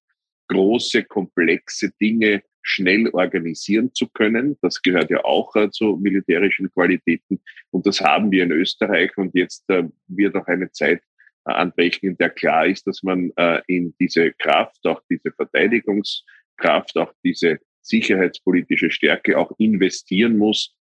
große, 0.49 1.05
komplexe 1.05 1.93
Dinge 2.01 2.43
schnell 2.63 3.09
organisieren 3.11 3.93
zu 3.95 4.09
können. 4.09 4.57
Das 4.63 4.81
gehört 4.83 5.11
ja 5.11 5.25
auch 5.25 5.55
äh, 5.57 5.71
zu 5.71 5.97
militärischen 5.97 6.71
Qualitäten. 6.73 7.41
Und 7.71 7.87
das 7.87 8.01
haben 8.01 8.31
wir 8.31 8.45
in 8.45 8.53
Österreich. 8.53 9.17
Und 9.17 9.35
jetzt 9.35 9.69
äh, 9.69 9.85
wird 10.09 10.35
auch 10.37 10.47
eine 10.47 10.71
Zeit 10.73 11.03
anbrechen, 11.45 12.11
in 12.11 12.17
der 12.17 12.31
klar 12.31 12.67
ist, 12.67 12.87
dass 12.87 13.03
man 13.03 13.31
äh, 13.37 13.61
in 13.67 13.95
diese 13.99 14.33
Kraft, 14.33 14.85
auch 14.87 15.03
diese 15.11 15.33
Verteidigungskraft, 15.33 16.97
auch 16.97 17.13
diese 17.25 17.59
sicherheitspolitische 17.83 18.91
Stärke 18.91 19.39
auch 19.39 19.53
investieren 19.59 20.37
muss. 20.37 20.75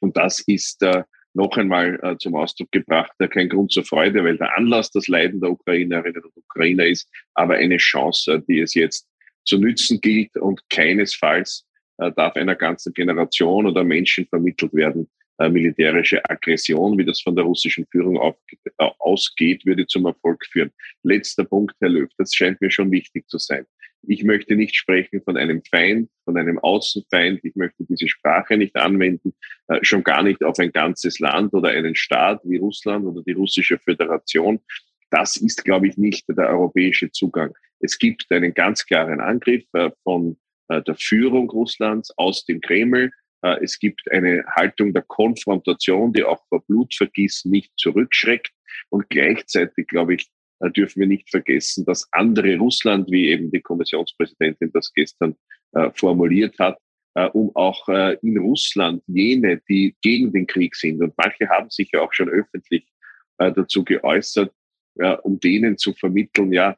Und 0.00 0.16
das 0.16 0.40
ist 0.40 0.82
äh, 0.82 1.04
noch 1.34 1.56
einmal 1.56 2.00
äh, 2.02 2.16
zum 2.18 2.34
Ausdruck 2.34 2.72
gebracht, 2.72 3.12
kein 3.30 3.48
Grund 3.48 3.72
zur 3.72 3.84
Freude, 3.84 4.24
weil 4.24 4.38
der 4.38 4.56
Anlass 4.56 4.90
das 4.90 5.06
Leiden 5.08 5.40
der 5.40 5.50
Ukrainerinnen 5.50 6.22
und 6.22 6.36
Ukrainer 6.36 6.86
ist, 6.86 7.08
aber 7.34 7.54
eine 7.54 7.76
Chance, 7.76 8.42
die 8.48 8.60
es 8.60 8.74
jetzt 8.74 9.08
zu 9.44 9.58
nützen 9.58 10.00
gilt 10.00 10.36
und 10.36 10.60
keinesfalls 10.70 11.64
darf 11.98 12.36
einer 12.36 12.56
ganzen 12.56 12.92
Generation 12.92 13.66
oder 13.66 13.82
Menschen 13.82 14.26
vermittelt 14.26 14.74
werden, 14.74 15.08
militärische 15.38 16.24
Aggression, 16.28 16.98
wie 16.98 17.04
das 17.04 17.20
von 17.20 17.36
der 17.36 17.44
russischen 17.44 17.86
Führung 17.90 18.18
auf, 18.18 18.36
äh, 18.64 18.70
ausgeht, 18.98 19.64
würde 19.66 19.86
zum 19.86 20.06
Erfolg 20.06 20.44
führen. 20.46 20.70
Letzter 21.02 21.44
Punkt, 21.44 21.74
Herr 21.80 21.90
Löw, 21.90 22.08
das 22.18 22.34
scheint 22.34 22.60
mir 22.60 22.70
schon 22.70 22.90
wichtig 22.90 23.28
zu 23.28 23.38
sein. 23.38 23.66
Ich 24.08 24.22
möchte 24.22 24.54
nicht 24.54 24.76
sprechen 24.76 25.20
von 25.22 25.36
einem 25.36 25.62
Feind, 25.64 26.08
von 26.24 26.36
einem 26.36 26.58
Außenfeind. 26.58 27.40
Ich 27.44 27.56
möchte 27.56 27.84
diese 27.84 28.08
Sprache 28.08 28.56
nicht 28.56 28.76
anwenden, 28.76 29.34
äh, 29.68 29.78
schon 29.82 30.04
gar 30.04 30.22
nicht 30.22 30.42
auf 30.44 30.58
ein 30.58 30.72
ganzes 30.72 31.18
Land 31.18 31.52
oder 31.54 31.70
einen 31.70 31.94
Staat 31.94 32.40
wie 32.44 32.56
Russland 32.56 33.04
oder 33.04 33.22
die 33.22 33.32
russische 33.32 33.78
Föderation. 33.78 34.60
Das 35.10 35.36
ist, 35.36 35.64
glaube 35.64 35.88
ich, 35.88 35.96
nicht 35.96 36.24
der 36.28 36.48
europäische 36.48 37.10
Zugang. 37.10 37.52
Es 37.80 37.98
gibt 37.98 38.26
einen 38.30 38.54
ganz 38.54 38.86
klaren 38.86 39.20
Angriff 39.20 39.64
äh, 39.72 39.90
von 40.02 40.36
äh, 40.68 40.82
der 40.82 40.96
Führung 40.96 41.50
Russlands 41.50 42.16
aus 42.16 42.44
dem 42.44 42.60
Kreml 42.60 43.06
äh, 43.06 43.10
es 43.42 43.78
gibt 43.78 44.10
eine 44.10 44.44
Haltung 44.56 44.92
der 44.92 45.02
Konfrontation, 45.02 46.12
die 46.12 46.24
auch 46.24 46.44
vor 46.48 46.64
Blutvergießen 46.66 47.50
nicht 47.50 47.72
zurückschreckt. 47.76 48.50
Und 48.88 49.08
gleichzeitig, 49.08 49.86
glaube 49.86 50.14
ich, 50.14 50.28
äh, 50.60 50.70
dürfen 50.70 51.00
wir 51.00 51.06
nicht 51.06 51.30
vergessen, 51.30 51.84
dass 51.84 52.08
andere 52.12 52.56
Russland, 52.56 53.10
wie 53.10 53.28
eben 53.28 53.50
die 53.50 53.60
Kommissionspräsidentin 53.60 54.72
das 54.72 54.92
gestern 54.92 55.36
äh, 55.72 55.90
formuliert 55.94 56.58
hat, 56.58 56.78
um 57.32 57.50
auch 57.56 57.88
in 58.20 58.36
Russland 58.36 59.02
jene, 59.06 59.62
die 59.70 59.96
gegen 60.02 60.34
den 60.34 60.46
Krieg 60.46 60.76
sind, 60.76 61.00
und 61.00 61.14
manche 61.16 61.48
haben 61.48 61.70
sich 61.70 61.90
ja 61.90 62.02
auch 62.02 62.12
schon 62.12 62.28
öffentlich 62.28 62.86
dazu 63.38 63.82
geäußert, 63.82 64.52
um 65.22 65.40
denen 65.40 65.78
zu 65.78 65.94
vermitteln, 65.94 66.52
ja, 66.52 66.76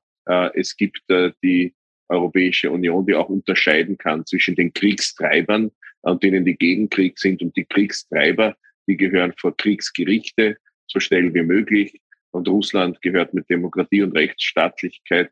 es 0.55 0.77
gibt 0.77 1.03
die 1.43 1.75
Europäische 2.09 2.71
Union, 2.71 3.05
die 3.05 3.17
auch 3.17 3.29
unterscheiden 3.29 3.99
kann 3.99 4.25
zwischen 4.27 4.55
den 4.55 4.73
Kriegstreibern 4.73 5.73
an 6.09 6.21
denen 6.21 6.45
die 6.45 6.57
gegen 6.57 6.89
Krieg 6.89 7.19
sind. 7.19 7.43
Und 7.43 7.57
die 7.57 7.65
Kriegstreiber, 7.65 8.57
die 8.87 8.97
gehören 8.97 9.33
vor 9.37 9.57
Kriegsgerichte 9.57 10.57
so 10.87 11.01
schnell 11.01 11.33
wie 11.35 11.43
möglich. 11.43 12.01
Und 12.31 12.49
Russland 12.49 13.01
gehört 13.03 13.35
mit 13.35 13.49
Demokratie 13.51 14.03
und 14.03 14.13
Rechtsstaatlichkeit 14.13 15.31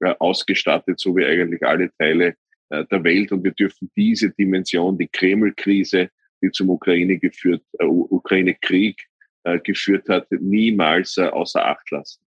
äh, 0.00 0.14
ausgestattet, 0.18 1.00
so 1.00 1.16
wie 1.16 1.24
eigentlich 1.24 1.62
alle 1.62 1.90
Teile 1.98 2.34
äh, 2.70 2.84
der 2.90 3.04
Welt. 3.04 3.32
Und 3.32 3.44
wir 3.44 3.52
dürfen 3.52 3.90
diese 3.96 4.30
Dimension, 4.30 4.98
die 4.98 5.08
Kreml-Krise, 5.08 6.10
die 6.42 6.50
zum 6.50 6.70
Ukraine 6.70 7.18
geführt, 7.18 7.62
äh, 7.78 7.84
Ukraine-Krieg 7.84 9.08
äh, 9.44 9.58
geführt 9.60 10.08
hat, 10.08 10.26
niemals 10.30 11.16
äh, 11.16 11.22
außer 11.22 11.64
Acht 11.64 11.90
lassen. 11.90 12.20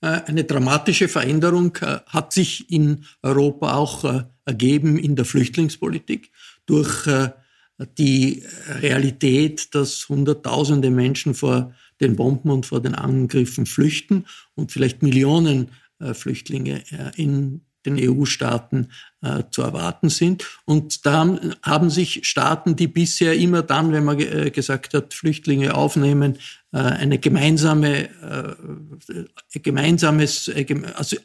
Äh, 0.00 0.22
eine 0.26 0.44
dramatische 0.44 1.08
Veränderung 1.08 1.76
hat 2.06 2.32
sich 2.32 2.70
in 2.70 3.04
Europa 3.22 3.74
auch 3.74 4.24
ergeben 4.44 4.98
in 4.98 5.14
der 5.14 5.24
Flüchtlingspolitik 5.24 6.30
durch 6.68 7.06
die 7.98 8.42
Realität, 8.80 9.74
dass 9.74 10.08
Hunderttausende 10.08 10.90
Menschen 10.90 11.34
vor 11.34 11.74
den 12.00 12.16
Bomben 12.16 12.50
und 12.50 12.66
vor 12.66 12.80
den 12.80 12.94
Angriffen 12.94 13.66
flüchten 13.66 14.26
und 14.54 14.72
vielleicht 14.72 15.02
Millionen 15.02 15.70
Flüchtlinge 16.12 16.82
in 17.16 17.62
den 17.96 18.10
EU-Staaten 18.10 18.88
äh, 19.22 19.44
zu 19.50 19.62
erwarten 19.62 20.10
sind. 20.10 20.44
Und 20.64 21.04
da 21.06 21.12
haben, 21.12 21.54
haben, 21.62 21.90
sich 21.90 22.20
Staaten, 22.26 22.76
die 22.76 22.88
bisher 22.88 23.34
immer 23.34 23.62
dann, 23.62 23.92
wenn 23.92 24.04
man 24.04 24.20
äh, 24.20 24.50
gesagt 24.50 24.94
hat, 24.94 25.14
Flüchtlinge 25.14 25.74
aufnehmen, 25.74 26.38
äh, 26.72 26.78
eine 26.78 27.18
gemeinsame, 27.18 28.08
äh, 28.10 29.58
gemeinsames 29.60 30.48
äh, 30.48 30.66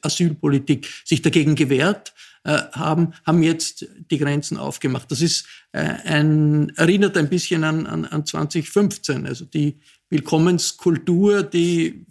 Asylpolitik 0.01 0.89
sich 1.05 1.21
dagegen 1.21 1.55
gewehrt 1.55 2.13
äh, 2.43 2.59
haben, 2.71 3.13
haben 3.25 3.43
jetzt 3.43 3.85
die 4.09 4.17
Grenzen 4.17 4.57
aufgemacht. 4.57 5.11
Das 5.11 5.21
ist 5.21 5.45
ein, 5.71 6.71
erinnert 6.75 7.17
ein 7.17 7.29
bisschen 7.29 7.63
an, 7.63 7.87
an, 7.87 8.05
an 8.05 8.25
2015, 8.25 9.25
also 9.25 9.45
die 9.45 9.79
Willkommenskultur, 10.13 11.41
die 11.41 12.05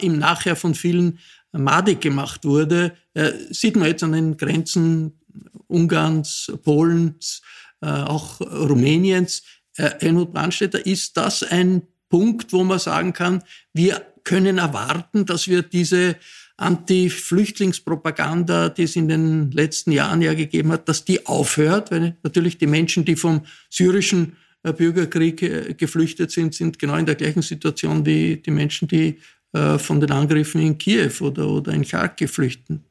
im 0.00 0.18
Nachher 0.18 0.56
von 0.56 0.74
vielen 0.74 1.20
madig 1.58 2.00
gemacht 2.00 2.44
wurde, 2.44 2.92
äh, 3.14 3.32
sieht 3.50 3.76
man 3.76 3.88
jetzt 3.88 4.02
an 4.02 4.12
den 4.12 4.36
Grenzen 4.36 5.18
Ungarns, 5.66 6.52
Polens, 6.62 7.42
auch 7.80 8.40
Rumäniens. 8.40 9.42
Helmut 9.76 10.32
Brandstätter, 10.32 10.86
ist 10.86 11.16
das 11.16 11.42
ein 11.42 11.82
Punkt, 12.08 12.52
wo 12.52 12.62
man 12.62 12.78
sagen 12.78 13.12
kann, 13.12 13.42
wir 13.72 14.00
können 14.22 14.58
erwarten, 14.58 15.26
dass 15.26 15.48
wir 15.48 15.62
diese 15.62 16.14
Anti-Flüchtlingspropaganda, 16.56 18.68
die 18.68 18.84
es 18.84 18.94
in 18.96 19.08
den 19.08 19.50
letzten 19.50 19.92
Jahren 19.92 20.22
ja 20.22 20.32
gegeben 20.34 20.72
hat, 20.72 20.88
dass 20.88 21.04
die 21.04 21.26
aufhört, 21.26 21.90
weil 21.90 22.16
natürlich 22.22 22.56
die 22.58 22.68
Menschen, 22.68 23.04
die 23.04 23.16
vom 23.16 23.44
syrischen 23.70 24.36
äh, 24.62 24.72
Bürgerkrieg 24.72 25.42
äh, 25.42 25.74
geflüchtet 25.74 26.30
sind, 26.30 26.54
sind 26.54 26.78
genau 26.78 26.94
in 26.96 27.06
der 27.06 27.16
gleichen 27.16 27.42
Situation 27.42 28.06
wie 28.06 28.36
die 28.36 28.52
Menschen, 28.52 28.86
die 28.86 29.18
äh, 29.54 29.78
von 29.78 30.00
den 30.00 30.10
Angriffen 30.10 30.60
in 30.60 30.76
Kiew 30.76 31.12
oder, 31.20 31.48
oder 31.48 31.72
in 31.72 31.86
Kharkiv 31.86 32.32
flüchten. 32.32 32.84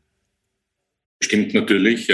Stimmt 1.21 1.53
natürlich, 1.53 2.11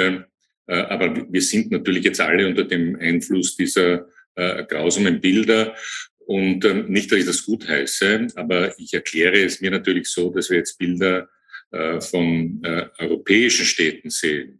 aber 0.67 1.25
wir 1.31 1.41
sind 1.41 1.71
natürlich 1.71 2.03
jetzt 2.03 2.21
alle 2.21 2.47
unter 2.47 2.63
dem 2.63 2.95
Einfluss 2.95 3.57
dieser 3.57 4.05
grausamen 4.35 5.19
Bilder. 5.19 5.73
Und 6.19 6.63
ähm, 6.63 6.85
nicht, 6.89 7.11
dass 7.11 7.17
ich 7.17 7.25
das 7.25 7.43
gut 7.43 7.67
heiße, 7.67 8.27
aber 8.35 8.77
ich 8.77 8.93
erkläre 8.93 9.43
es 9.43 9.61
mir 9.61 9.71
natürlich 9.71 10.09
so, 10.09 10.29
dass 10.29 10.51
wir 10.51 10.57
jetzt 10.57 10.77
Bilder 10.77 11.27
äh, 11.71 12.01
von 12.01 12.61
äh, 12.63 12.87
europäischen 12.97 13.63
Städten 13.63 14.09
sehen, 14.09 14.55
äh, 14.55 14.58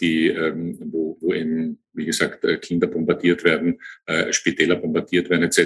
die, 0.00 0.28
ähm, 0.28 0.78
wo, 0.80 1.16
wo 1.20 1.32
eben, 1.34 1.78
wie 1.92 2.06
gesagt, 2.06 2.44
äh, 2.44 2.58
Kinder 2.58 2.86
bombardiert 2.86 3.44
werden, 3.44 3.78
äh, 4.06 4.32
Spitäler 4.32 4.76
bombardiert 4.76 5.28
werden 5.30 5.44
etc. 5.44 5.58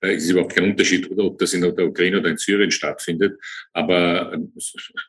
Äh, 0.00 0.14
es 0.14 0.24
ist 0.24 0.30
überhaupt 0.30 0.54
kein 0.54 0.70
Unterschied, 0.70 1.10
ob 1.16 1.38
das 1.38 1.54
in 1.54 1.62
der 1.62 1.86
Ukraine 1.86 2.18
oder 2.18 2.30
in 2.30 2.36
Syrien 2.36 2.70
stattfindet. 2.70 3.38
Aber 3.72 4.32
ähm, 4.34 4.52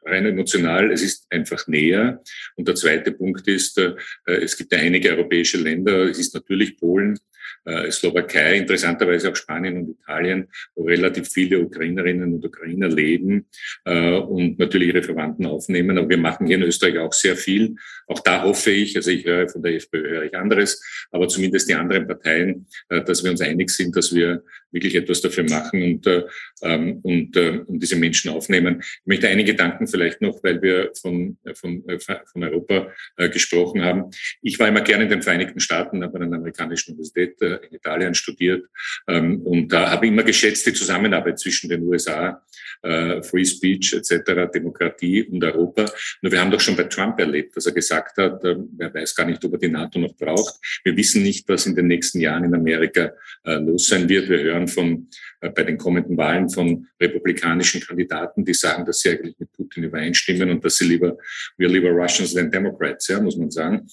rein 0.06 0.26
emotional, 0.26 0.92
es 0.92 1.04
ist 1.04 1.28
einfach 1.30 1.68
näher. 1.68 2.22
Und 2.56 2.68
der 2.68 2.76
zweite 2.76 3.12
Punkt 3.12 3.48
ist, 3.48 3.78
äh, 3.78 3.94
es 4.26 4.58
gibt 4.58 4.72
ja 4.72 4.80
einige 4.80 5.12
europäische 5.12 5.58
Länder, 5.58 6.10
es 6.10 6.20
ist 6.20 6.34
natürlich 6.34 6.78
Polen, 6.78 7.20
äh, 7.66 7.92
Slowakei, 7.92 8.58
interessanterweise 8.58 9.32
auch 9.32 9.36
Spanien 9.36 9.78
und 9.78 9.90
Italien, 9.90 10.48
wo 10.76 10.84
relativ 10.84 11.30
viele 11.30 11.60
Ukrainerinnen 11.60 12.34
und 12.34 12.46
Ukrainer 12.46 12.90
leben 12.90 13.46
äh, 13.86 14.18
und 14.18 14.60
natürlich 14.60 14.90
ihre 14.90 15.04
Verwandten 15.04 15.46
aufnehmen. 15.46 15.98
Aber 15.98 16.10
wir 16.10 16.18
machen 16.18 16.48
hier 16.48 16.58
in 16.58 16.64
Österreich 16.64 16.98
auch 17.00 17.14
sehr 17.14 17.36
viel. 17.36 17.76
Auch 18.08 18.20
da 18.20 18.44
hoffe 18.44 18.72
ich, 18.72 18.96
also 18.96 19.12
ich 19.12 19.26
höre 19.26 19.48
von 19.48 19.64
der 19.64 19.76
FPÖ 19.76 20.10
höre 20.10 20.24
ich 20.24 20.36
anderes, 20.36 20.84
aber 21.12 21.28
zumindest 21.28 21.70
die 21.70 21.76
anderen 21.76 22.08
Parteien, 22.08 22.68
äh, 22.90 23.02
dass 23.02 23.24
wir 23.24 23.32
uns 23.32 23.42
einig 23.42 23.70
sind, 23.70 23.96
dass 23.96 24.14
wir 24.14 24.44
wirklich 24.72 24.96
etwas 24.96 25.22
dafür 25.22 25.44
machen 25.44 25.84
und, 25.84 26.08
äh, 26.08 26.24
ähm, 26.64 27.00
und, 27.04 27.38
und 27.38 27.80
diese 27.80 27.96
Menschen 27.96 28.32
aufnehmen. 28.32 28.80
Ich 28.82 29.06
möchte 29.06 29.28
einige 29.28 29.52
Gedanken 29.52 29.88
vielleicht 29.88 30.22
noch, 30.22 30.44
weil 30.44 30.62
wir 30.62 30.92
von, 31.00 31.38
von, 31.54 31.84
von 32.00 32.44
Europa 32.44 32.92
gesprochen 33.32 33.84
haben. 33.84 34.10
Ich 34.42 34.58
war 34.60 34.68
immer 34.68 34.82
gerne 34.82 35.04
in 35.04 35.10
den 35.10 35.22
Vereinigten 35.22 35.60
Staaten, 35.60 36.04
habe 36.04 36.18
an 36.18 36.24
einer 36.24 36.38
amerikanischen 36.38 36.94
Universität 36.94 37.38
in 37.62 37.76
Italien 37.76 38.14
studiert 38.14 38.66
ähm, 39.08 39.42
und 39.42 39.70
da 39.72 39.92
habe 39.92 40.06
ich 40.06 40.12
immer 40.12 40.24
geschätzt 40.24 40.66
die 40.66 40.74
Zusammenarbeit 40.74 41.40
zwischen 41.40 41.70
den 41.70 41.84
USA, 41.84 42.44
äh, 42.84 43.24
Free 43.24 43.46
Speech 43.46 43.94
etc., 43.94 44.52
Demokratie 44.54 45.24
und 45.24 45.44
Europa. 45.44 45.86
Nur 46.22 46.32
wir 46.32 46.40
haben 46.40 46.52
doch 46.52 46.60
schon 46.60 46.76
bei 46.76 46.84
Trump 46.84 47.20
erlebt, 47.20 47.56
dass 47.56 47.66
er 47.66 47.72
gesagt 47.72 48.18
hat, 48.18 48.44
äh, 48.44 48.56
wer 48.78 48.94
weiß 48.94 49.16
gar 49.16 49.26
nicht, 49.26 49.44
ob 49.46 49.54
er 49.54 49.60
die 49.60 49.70
NATO 49.70 50.00
noch 50.00 50.16
braucht. 50.16 50.56
Wir 50.84 50.96
wissen 50.98 51.24
nicht, 51.24 51.48
was 51.48 51.66
in 51.66 51.76
den 51.76 51.88
nächsten 51.88 52.20
Jahren 52.20 52.44
in 52.44 52.54
Amerika 52.54 53.14
äh, 53.46 53.56
los 53.56 53.88
sein 53.88 54.10
wird. 54.10 54.30
Wir 54.30 54.40
hören 54.40 54.68
von 54.68 55.08
äh, 55.40 55.50
bei 55.50 55.64
den 55.64 55.78
kommenden 55.78 56.18
Wahlen 56.18 56.50
von 56.50 56.88
republikanischen 57.00 57.82
Kandidaten, 57.82 58.44
die 58.44 58.54
sagen, 58.54 58.86
dass 58.86 59.00
sie 59.00 59.12
eigentlich 59.12 59.40
mit 59.40 59.52
Putin 59.54 59.86
übereinstimmen 59.86 60.50
und 60.50 60.64
dass 60.66 60.78
sie 60.78 60.86
lieber, 60.86 61.18
wir 61.58 61.70
lieber 61.70 61.90
Russians 61.92 62.34
than 62.34 62.52
Democrats, 62.52 63.08
ja, 63.08 63.20
muss 63.20 63.38
man 63.38 63.52
sagen. 63.52 63.88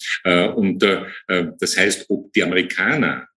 Und 0.56 0.82
das 0.82 1.76
heißt, 1.76 2.06
ob 2.08 2.32
die 2.32 2.42
Amerikaner 2.42 3.30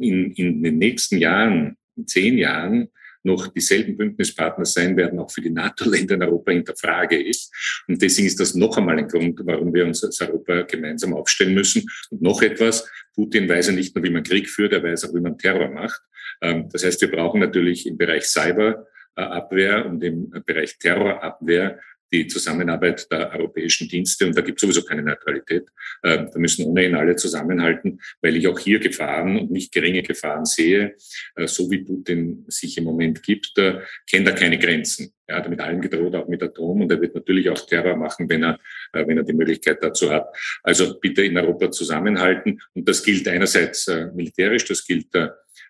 in, 0.00 0.32
in 0.32 0.62
den 0.62 0.78
nächsten 0.78 1.18
Jahren, 1.18 1.76
in 1.96 2.06
zehn 2.06 2.38
Jahren, 2.38 2.88
noch 3.22 3.48
dieselben 3.48 3.96
Bündnispartner 3.96 4.64
sein 4.64 4.96
werden, 4.96 5.18
auch 5.18 5.30
für 5.30 5.42
die 5.42 5.50
NATO-Länder 5.50 6.14
in 6.14 6.22
Europa 6.22 6.52
hinter 6.52 6.74
Frage 6.76 7.22
ist. 7.22 7.52
Und 7.86 8.00
deswegen 8.00 8.26
ist 8.26 8.40
das 8.40 8.54
noch 8.54 8.76
einmal 8.78 8.98
ein 8.98 9.08
Grund, 9.08 9.40
warum 9.44 9.74
wir 9.74 9.84
uns 9.84 10.02
als 10.02 10.20
Europa 10.20 10.62
gemeinsam 10.62 11.14
aufstellen 11.14 11.54
müssen. 11.54 11.84
Und 12.10 12.22
noch 12.22 12.40
etwas, 12.42 12.88
Putin 13.14 13.48
weiß 13.48 13.68
ja 13.68 13.72
nicht 13.72 13.94
nur, 13.94 14.04
wie 14.04 14.10
man 14.10 14.22
Krieg 14.22 14.48
führt, 14.48 14.72
er 14.72 14.82
weiß 14.82 15.04
auch, 15.04 15.14
wie 15.14 15.20
man 15.20 15.36
Terror 15.36 15.68
macht. 15.68 16.00
Ähm, 16.40 16.68
das 16.72 16.84
heißt, 16.84 17.00
wir 17.02 17.10
brauchen 17.10 17.40
natürlich 17.40 17.86
im 17.86 17.98
Bereich 17.98 18.24
Cyberabwehr 18.24 19.86
und 19.86 20.02
im 20.02 20.30
Bereich 20.46 20.78
Terrorabwehr 20.78 21.78
die 22.12 22.26
Zusammenarbeit 22.26 23.10
der 23.10 23.32
europäischen 23.32 23.88
Dienste. 23.88 24.26
Und 24.26 24.36
da 24.36 24.40
gibt 24.40 24.58
es 24.58 24.62
sowieso 24.62 24.82
keine 24.82 25.02
Neutralität. 25.02 25.68
Ähm, 26.02 26.28
da 26.32 26.38
müssen 26.38 26.66
ohnehin 26.66 26.94
alle 26.94 27.16
zusammenhalten, 27.16 28.00
weil 28.20 28.36
ich 28.36 28.48
auch 28.48 28.58
hier 28.58 28.78
Gefahren 28.78 29.38
und 29.38 29.50
nicht 29.50 29.72
geringe 29.72 30.02
Gefahren 30.02 30.44
sehe. 30.44 30.96
Äh, 31.36 31.46
so 31.46 31.70
wie 31.70 31.78
Putin 31.78 32.44
sich 32.48 32.76
im 32.78 32.84
Moment 32.84 33.22
gibt, 33.22 33.56
äh, 33.58 33.80
kennt 34.08 34.26
er 34.26 34.34
keine 34.34 34.58
Grenzen. 34.58 35.12
Er 35.26 35.36
hat 35.36 35.48
mit 35.48 35.60
allem 35.60 35.80
gedroht, 35.80 36.14
auch 36.16 36.26
mit 36.26 36.42
Atom. 36.42 36.82
Und 36.82 36.90
er 36.90 37.00
wird 37.00 37.14
natürlich 37.14 37.48
auch 37.48 37.64
Terror 37.66 37.96
machen, 37.96 38.28
wenn 38.28 38.42
er, 38.42 38.58
äh, 38.92 39.06
wenn 39.06 39.18
er 39.18 39.24
die 39.24 39.32
Möglichkeit 39.32 39.82
dazu 39.82 40.10
hat. 40.10 40.26
Also 40.62 40.98
bitte 40.98 41.22
in 41.22 41.38
Europa 41.38 41.70
zusammenhalten. 41.70 42.60
Und 42.74 42.88
das 42.88 43.02
gilt 43.02 43.28
einerseits 43.28 43.88
militärisch, 44.14 44.64
das 44.64 44.84
gilt 44.84 45.08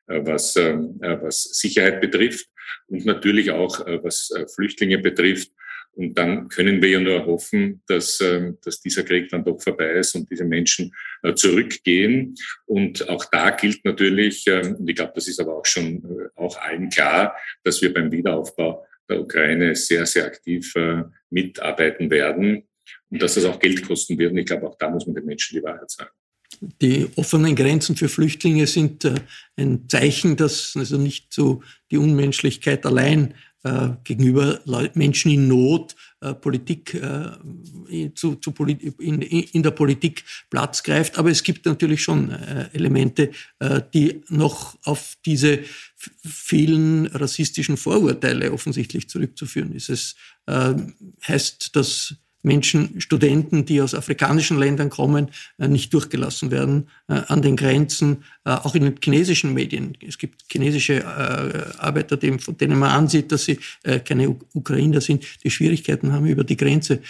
was, 0.07 0.57
ähm, 0.57 0.99
was 1.01 1.43
Sicherheit 1.43 2.01
betrifft 2.01 2.47
und 2.89 3.05
natürlich 3.05 3.51
auch 3.51 3.81
was 4.03 4.33
Flüchtlinge 4.55 4.99
betrifft. 4.99 5.51
Und 5.93 6.17
dann 6.17 6.49
können 6.49 6.81
wir 6.81 6.89
ja 6.89 7.01
nur 7.01 7.27
hoffen, 7.27 7.83
dass, 7.87 8.21
ähm, 8.21 8.59
dass 8.65 8.81
dieser 8.81 9.03
Krieg 9.03 9.29
dann 9.29 9.45
doch 9.45 9.61
vorbei 9.61 9.93
ist 9.93 10.15
und 10.15 10.31
diese 10.31 10.45
Menschen 10.45 10.93
äh, 11.23 11.35
zurückgehen. 11.35 12.35
Und 12.67 13.09
auch 13.09 13.25
da 13.27 13.51
gilt 13.51 13.85
natürlich, 13.85 14.47
ähm, 14.47 14.77
und 14.77 14.89
ich 14.89 14.97
glaube, 14.97 15.13
das 15.15 15.29
ist 15.29 15.41
aber 15.41 15.57
auch 15.57 15.67
schon 15.67 15.97
äh, 15.97 16.29
auch 16.37 16.57
allen 16.59 16.89
klar, 16.89 17.37
dass 17.65 17.83
wir 17.83 17.93
beim 17.93 18.11
Wiederaufbau 18.11 18.87
der 19.09 19.21
Ukraine 19.21 19.75
sehr, 19.75 20.07
sehr 20.07 20.27
aktiv 20.27 20.75
äh, 20.77 21.03
mitarbeiten 21.31 22.11
werden 22.11 22.63
und 23.11 23.21
dass 23.21 23.35
das 23.35 23.45
auch 23.45 23.59
Geld 23.59 23.87
kosten 23.87 24.17
wird. 24.17 24.33
Und 24.33 24.39
ich 24.39 24.47
glaube, 24.47 24.69
auch 24.69 24.79
da 24.79 24.89
muss 24.89 25.07
man 25.07 25.17
den 25.17 25.27
Menschen 25.27 25.59
die 25.59 25.65
Wahrheit 25.65 25.91
sagen. 25.91 26.11
Die 26.81 27.09
offenen 27.17 27.55
Grenzen 27.55 27.97
für 27.97 28.09
Flüchtlinge 28.09 28.67
sind 28.67 29.09
ein 29.57 29.89
Zeichen, 29.89 30.37
dass 30.37 30.75
also 30.77 30.99
nicht 30.99 31.33
so 31.33 31.63
die 31.91 31.97
Unmenschlichkeit 31.97 32.85
allein 32.85 33.35
äh, 33.63 33.91
gegenüber 34.05 34.61
Leut 34.65 34.97
Menschen 34.97 35.31
in 35.31 35.49
Not 35.49 35.95
äh, 36.21 36.35
Politik 36.35 36.95
äh, 36.95 38.13
zu, 38.15 38.37
zu 38.37 38.53
Polit 38.53 38.83
in, 38.99 39.23
in, 39.23 39.63
der 39.63 39.71
Politik 39.71 40.25
Platz 40.49 40.83
greift. 40.83 41.19
Aber 41.19 41.31
es 41.31 41.43
gibt 41.43 41.67
natürlich 41.67 42.03
schon 42.03 42.31
äh, 42.31 42.69
Elemente, 42.73 43.31
äh, 43.59 43.83
die 43.93 44.23
noch 44.29 44.79
auf 44.85 45.17
diese 45.27 45.61
vielen 46.25 47.07
rassistischen 47.07 47.77
Vorurteile 47.77 48.53
offensichtlich 48.53 49.09
zurückzuführen 49.09 49.73
ist. 49.73 49.91
Es 49.91 50.17
äh, 50.47 50.75
heißt, 51.27 51.77
dass 51.77 52.17
Menschen, 52.43 53.01
Studenten, 53.01 53.65
die 53.65 53.81
aus 53.81 53.95
afrikanischen 53.95 54.59
Ländern 54.59 54.91
kommen, 54.91 55.29
äh, 55.59 55.69
nicht 55.69 55.93
durchgelassen 55.93 56.51
werden 56.51 56.89
äh, 57.09 57.21
an 57.29 57.43
den 57.43 57.57
Grenzen, 57.57 58.25
äh, 58.45 58.51
auch 58.51 58.75
in 58.75 58.85
den 58.85 58.95
chinesischen 59.03 59.53
Medien. 59.53 59.97
Es 60.07 60.19
gibt 60.19 60.43
chinesische 60.51 61.07
Arbeiter, 61.79 62.19
von 62.39 62.57
denen 62.57 62.79
man 62.79 62.91
ansieht, 62.91 63.33
dass 63.33 63.45
sie 63.45 63.59
keine 64.05 64.37
Ukrainer 64.55 65.01
sind, 65.01 65.25
die 65.45 65.51
Schwierigkeiten 65.51 66.13
haben, 66.13 66.27
über 66.27 66.45
die 66.45 66.57
Grenze 66.57 67.01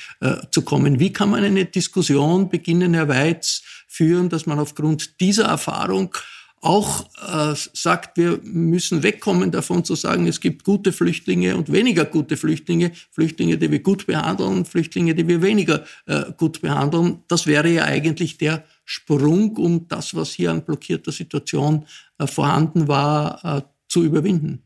zu 0.50 0.62
kommen. 0.62 1.00
Wie 1.00 1.12
kann 1.12 1.30
man 1.30 1.44
eine 1.44 1.64
Diskussion 1.64 2.48
beginnen, 2.48 2.94
Herr 2.94 3.08
Weiz, 3.08 3.62
führen, 3.86 4.28
dass 4.28 4.46
man 4.46 4.58
aufgrund 4.58 5.20
dieser 5.20 5.44
Erfahrung 5.44 6.14
auch 6.60 7.06
äh, 7.26 7.54
sagt, 7.54 8.18
wir 8.18 8.38
müssen 8.42 9.02
wegkommen 9.02 9.50
davon 9.50 9.84
zu 9.84 9.94
sagen, 9.94 10.26
es 10.26 10.40
gibt 10.40 10.64
gute 10.64 10.92
Flüchtlinge 10.92 11.56
und 11.56 11.72
weniger 11.72 12.04
gute 12.04 12.36
Flüchtlinge, 12.36 12.92
Flüchtlinge, 13.10 13.56
die 13.56 13.70
wir 13.70 13.82
gut 13.82 14.06
behandeln, 14.06 14.66
Flüchtlinge, 14.66 15.14
die 15.14 15.26
wir 15.26 15.40
weniger 15.40 15.84
äh, 16.06 16.24
gut 16.36 16.60
behandeln. 16.60 17.22
Das 17.28 17.46
wäre 17.46 17.70
ja 17.70 17.84
eigentlich 17.84 18.36
der 18.36 18.64
Sprung, 18.84 19.56
um 19.56 19.88
das, 19.88 20.14
was 20.14 20.32
hier 20.32 20.50
an 20.50 20.64
blockierter 20.64 21.12
Situation 21.12 21.86
äh, 22.18 22.26
vorhanden 22.26 22.88
war, 22.88 23.44
äh, 23.44 23.62
zu 23.88 24.04
überwinden. 24.04 24.62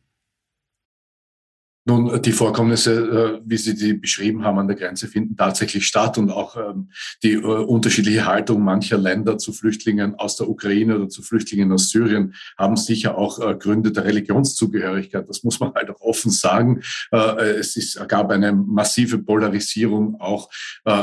Nun, 1.86 2.22
die 2.22 2.32
Vorkommnisse, 2.32 2.94
äh, 2.94 3.40
wie 3.44 3.58
Sie 3.58 3.74
die 3.74 3.92
beschrieben 3.92 4.42
haben 4.42 4.58
an 4.58 4.68
der 4.68 4.76
Grenze, 4.76 5.06
finden 5.06 5.36
tatsächlich 5.36 5.86
statt 5.86 6.16
und 6.16 6.30
auch 6.30 6.56
ähm, 6.56 6.88
die 7.22 7.34
äh, 7.34 7.44
unterschiedliche 7.44 8.24
Haltung 8.24 8.62
mancher 8.62 8.96
Länder 8.96 9.36
zu 9.36 9.52
Flüchtlingen 9.52 10.14
aus 10.14 10.36
der 10.36 10.48
Ukraine 10.48 10.96
oder 10.96 11.10
zu 11.10 11.22
Flüchtlingen 11.22 11.70
aus 11.72 11.90
Syrien 11.90 12.34
haben 12.56 12.78
sicher 12.78 13.18
auch 13.18 13.38
äh, 13.38 13.54
Gründe 13.54 13.92
der 13.92 14.04
Religionszugehörigkeit. 14.04 15.28
Das 15.28 15.44
muss 15.44 15.60
man 15.60 15.74
halt 15.74 15.90
auch 15.90 16.00
offen 16.00 16.30
sagen. 16.30 16.80
Es 17.10 17.76
ist, 17.76 18.08
gab 18.08 18.30
eine 18.30 18.52
massive 18.52 19.18
Polarisierung 19.18 20.20
auch 20.20 20.48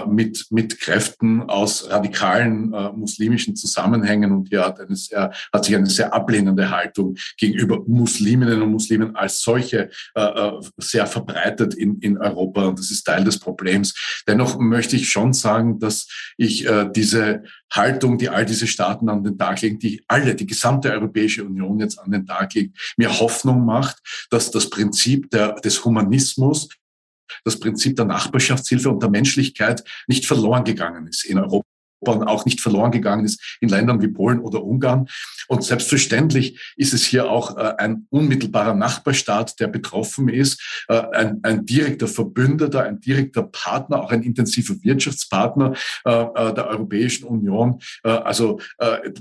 mit, 0.08 0.48
mit 0.50 0.80
Kräften 0.80 1.42
aus 1.44 1.90
radikalen 1.90 2.70
muslimischen 2.96 3.56
Zusammenhängen 3.56 4.32
und 4.32 4.50
hier 4.50 4.66
hat, 4.66 4.80
eine 4.80 4.96
sehr, 4.96 5.32
hat 5.54 5.66
sich 5.66 5.76
eine 5.76 5.88
sehr 5.88 6.14
ablehnende 6.14 6.70
Haltung 6.70 7.16
gegenüber 7.38 7.82
Musliminnen 7.86 8.62
und 8.62 8.72
Muslimen 8.72 9.16
als 9.16 9.42
solche 9.42 9.90
sehr 10.78 11.08
verbreitet 11.08 11.74
in, 11.74 12.00
in 12.00 12.18
Europa 12.18 12.66
und 12.66 12.80
das 12.80 12.92
ist 12.92 13.04
Teil 13.04 13.24
des 13.24 13.40
Problems. 13.40 14.24
Dennoch 14.28 14.60
möchte 14.60 14.96
ich 14.96 15.10
schon 15.10 15.34
sagen, 15.34 15.80
dass 15.80 16.08
ich 16.38 16.66
äh, 16.66 16.90
diese 16.94 17.44
Haltung, 17.72 18.18
die 18.18 18.30
all 18.30 18.46
diese 18.46 18.68
Staaten 18.68 19.10
an 19.10 19.24
den 19.24 19.38
Tag 19.38 19.62
legen, 19.62 19.80
die 19.80 20.04
alle, 20.08 20.36
die 20.36 20.46
gesamte 20.46 20.92
Europäische 20.92 21.44
Union 21.44 21.80
jetzt 21.80 22.00
an 22.00 22.12
den 22.12 22.26
Tag 22.26 22.54
legt, 22.54 22.78
mir 22.98 23.20
Hoffnung 23.20 23.66
macht, 23.66 23.98
dass 24.30 24.52
das 24.52 24.70
Prinzip 24.70 25.30
der, 25.32 25.54
des 25.56 25.84
Humanismus, 25.84 26.70
das 27.46 27.60
Prinzip 27.60 27.96
der 27.96 28.06
Nachbarschaftshilfe 28.06 28.90
und 28.90 29.02
der 29.02 29.10
Menschlichkeit 29.10 29.84
nicht 30.08 30.26
verloren 30.26 30.64
gegangen 30.64 31.08
ist 31.08 31.26
in 31.26 31.38
Europa 31.38 31.66
auch 32.08 32.46
nicht 32.46 32.62
verloren 32.62 32.92
gegangen 32.92 33.26
ist 33.26 33.58
in 33.60 33.70
Ländern 33.70 34.02
wie 34.02 34.08
Polen 34.08 34.40
oder 34.40 34.64
Ungarn. 34.64 35.08
Und 35.48 35.64
selbstverständlich 35.64 36.74
ist 36.78 36.94
es 36.94 37.04
hier 37.04 37.30
auch 37.30 37.58
äh, 37.58 37.74
ein 37.78 38.08
unmittelbarer 38.10 38.74
Nachbarstaat, 38.74 39.60
der 39.60 39.68
betroffen 39.68 40.30
ist, 40.30 40.86
äh, 40.88 40.94
ein, 40.94 41.40
ein 41.44 41.66
direkter 41.66 42.08
Verbündeter, 42.08 42.84
ein 42.84 43.00
direkter 43.00 43.44
Partner, 43.44 44.02
auch 44.02 44.12
ein 44.12 44.24
intensiver 44.24 44.76
Wirtschaftspartner 44.82 45.74
äh, 46.06 46.54
der 46.54 46.68
Europäischen 46.68 47.26
Union. 47.26 47.80
Also 48.04 48.60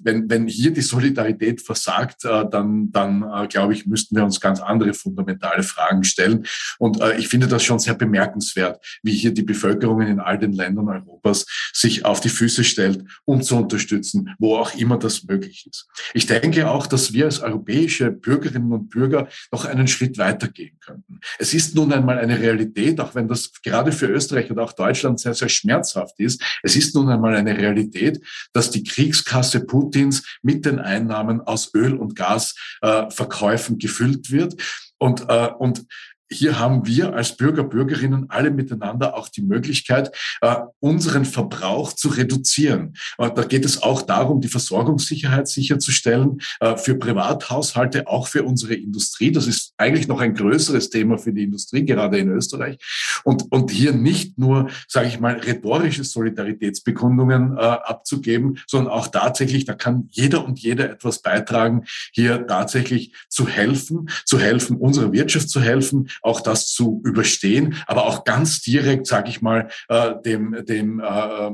wenn, 0.02 0.28
wenn 0.30 0.46
hier 0.46 0.72
die 0.72 0.80
Solidarität 0.80 1.60
versagt, 1.60 2.24
dann, 2.24 2.90
dann 2.92 3.48
glaube 3.48 3.74
ich, 3.74 3.86
müssten 3.86 4.16
wir 4.16 4.24
uns 4.24 4.40
ganz 4.40 4.60
andere 4.60 4.94
fundamentale 4.94 5.62
Fragen 5.62 6.04
stellen. 6.04 6.46
Und 6.78 7.00
ich 7.18 7.28
finde 7.28 7.46
das 7.46 7.62
schon 7.62 7.78
sehr 7.78 7.94
bemerkenswert, 7.94 8.84
wie 9.02 9.12
hier 9.12 9.32
die 9.32 9.42
Bevölkerungen 9.42 10.08
in 10.08 10.20
all 10.20 10.38
den 10.38 10.52
Ländern 10.52 10.88
Europas 10.88 11.46
sich 11.72 12.04
auf 12.04 12.20
die 12.20 12.28
Füße 12.28 12.64
stellt, 12.70 13.04
um 13.24 13.42
zu 13.42 13.56
unterstützen, 13.56 14.34
wo 14.38 14.56
auch 14.56 14.74
immer 14.74 14.98
das 14.98 15.24
möglich 15.24 15.66
ist. 15.68 15.88
Ich 16.14 16.26
denke 16.26 16.70
auch, 16.70 16.86
dass 16.86 17.12
wir 17.12 17.26
als 17.26 17.40
europäische 17.40 18.10
Bürgerinnen 18.10 18.72
und 18.72 18.88
Bürger 18.90 19.28
noch 19.52 19.64
einen 19.64 19.88
Schritt 19.88 20.18
weitergehen 20.18 20.78
könnten. 20.80 21.20
Es 21.38 21.52
ist 21.54 21.74
nun 21.74 21.92
einmal 21.92 22.18
eine 22.18 22.38
Realität, 22.38 23.00
auch 23.00 23.14
wenn 23.14 23.28
das 23.28 23.52
gerade 23.62 23.92
für 23.92 24.06
Österreich 24.06 24.50
und 24.50 24.58
auch 24.58 24.72
Deutschland 24.72 25.20
sehr, 25.20 25.34
sehr 25.34 25.48
schmerzhaft 25.48 26.18
ist. 26.18 26.42
Es 26.62 26.76
ist 26.76 26.94
nun 26.94 27.08
einmal 27.08 27.34
eine 27.34 27.56
Realität, 27.56 28.20
dass 28.52 28.70
die 28.70 28.84
Kriegskasse 28.84 29.60
Putins 29.66 30.22
mit 30.42 30.64
den 30.64 30.78
Einnahmen 30.78 31.40
aus 31.40 31.74
Öl- 31.74 31.96
und 31.96 32.16
Gasverkäufen 32.16 33.76
äh, 33.76 33.78
gefüllt 33.78 34.30
wird. 34.30 34.60
Und, 34.98 35.26
äh, 35.28 35.48
und 35.58 35.84
hier 36.32 36.58
haben 36.58 36.86
wir 36.86 37.14
als 37.14 37.36
Bürger, 37.36 37.64
Bürgerinnen 37.64 38.26
alle 38.28 38.50
miteinander 38.50 39.16
auch 39.16 39.28
die 39.28 39.42
Möglichkeit, 39.42 40.16
äh, 40.40 40.56
unseren 40.78 41.24
Verbrauch 41.24 41.92
zu 41.92 42.08
reduzieren. 42.08 42.94
Äh, 43.18 43.30
da 43.34 43.42
geht 43.42 43.64
es 43.64 43.82
auch 43.82 44.02
darum, 44.02 44.40
die 44.40 44.48
Versorgungssicherheit 44.48 45.48
sicherzustellen 45.48 46.40
äh, 46.60 46.76
für 46.76 46.94
Privathaushalte, 46.94 48.06
auch 48.06 48.28
für 48.28 48.44
unsere 48.44 48.74
Industrie. 48.74 49.32
Das 49.32 49.48
ist 49.48 49.74
eigentlich 49.76 50.06
noch 50.06 50.20
ein 50.20 50.34
größeres 50.34 50.90
Thema 50.90 51.18
für 51.18 51.32
die 51.32 51.42
Industrie, 51.42 51.84
gerade 51.84 52.18
in 52.18 52.28
Österreich. 52.28 52.78
Und, 53.24 53.50
und 53.50 53.70
hier 53.72 53.92
nicht 53.92 54.38
nur, 54.38 54.70
sage 54.86 55.08
ich 55.08 55.18
mal, 55.18 55.34
rhetorische 55.34 56.04
Solidaritätsbekundungen 56.04 57.58
abzugeben, 57.58 58.58
sondern 58.66 58.92
auch 58.92 59.08
tatsächlich, 59.08 59.64
da 59.64 59.74
kann 59.74 60.08
jeder 60.10 60.44
und 60.44 60.60
jede 60.60 60.88
etwas 60.88 61.22
beitragen, 61.22 61.84
hier 62.12 62.46
tatsächlich 62.46 63.14
zu 63.28 63.48
helfen, 63.48 64.08
zu 64.24 64.38
helfen, 64.38 64.76
unserer 64.76 65.12
Wirtschaft 65.12 65.50
zu 65.50 65.60
helfen, 65.60 66.08
auch 66.22 66.40
das 66.40 66.68
zu 66.68 67.02
überstehen, 67.04 67.76
aber 67.86 68.06
auch 68.06 68.24
ganz 68.24 68.60
direkt, 68.62 69.06
sage 69.06 69.30
ich 69.30 69.42
mal, 69.42 69.68
äh, 69.88 70.12
dem, 70.24 70.64
dem 70.66 71.00
äh, 71.00 71.50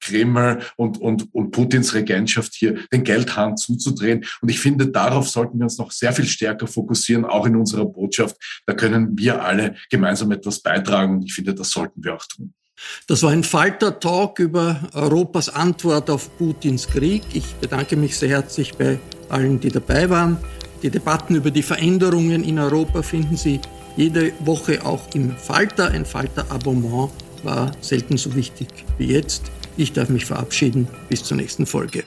Kreml 0.00 0.60
und, 0.76 1.00
und, 1.00 1.34
und 1.34 1.50
Putins 1.50 1.94
Regentschaft 1.94 2.54
hier 2.54 2.74
den 2.92 3.04
Geldhahn 3.04 3.56
zuzudrehen. 3.56 4.24
Und 4.40 4.48
ich 4.48 4.60
finde, 4.60 4.88
darauf 4.88 5.28
sollten 5.28 5.58
wir 5.58 5.64
uns 5.64 5.78
noch 5.78 5.90
sehr 5.90 6.12
viel 6.12 6.26
stärker 6.26 6.66
fokussieren, 6.66 7.24
auch 7.24 7.46
in 7.46 7.56
unserer 7.56 7.84
Botschaft. 7.84 8.36
Da 8.66 8.74
können 8.74 9.18
wir 9.18 9.44
alle 9.44 9.76
gemeinsam 9.90 10.30
etwas 10.32 10.60
beitragen 10.60 11.16
und 11.16 11.24
ich 11.24 11.34
finde, 11.34 11.54
das 11.54 11.70
sollten 11.70 12.02
wir 12.04 12.14
auch 12.14 12.26
tun. 12.26 12.54
Das 13.06 13.22
war 13.22 13.30
ein 13.30 13.44
Falter-Talk 13.44 14.38
über 14.38 14.80
Europas 14.92 15.48
Antwort 15.48 16.10
auf 16.10 16.36
Putins 16.36 16.88
Krieg. 16.88 17.22
Ich 17.32 17.54
bedanke 17.56 17.96
mich 17.96 18.16
sehr 18.16 18.30
herzlich 18.30 18.74
bei 18.74 18.98
allen, 19.28 19.60
die 19.60 19.70
dabei 19.70 20.10
waren. 20.10 20.38
Die 20.82 20.90
Debatten 20.90 21.36
über 21.36 21.50
die 21.50 21.62
Veränderungen 21.62 22.42
in 22.42 22.58
Europa 22.58 23.02
finden 23.02 23.36
Sie 23.36 23.60
jede 23.96 24.32
Woche 24.40 24.84
auch 24.84 25.02
im 25.14 25.36
Falter. 25.36 25.90
Ein 25.90 26.04
Falter-Abonnement 26.04 27.10
war 27.42 27.72
selten 27.80 28.16
so 28.16 28.34
wichtig 28.34 28.68
wie 28.98 29.06
jetzt. 29.06 29.50
Ich 29.76 29.92
darf 29.92 30.08
mich 30.08 30.26
verabschieden. 30.26 30.88
Bis 31.08 31.24
zur 31.24 31.36
nächsten 31.36 31.66
Folge. 31.66 32.04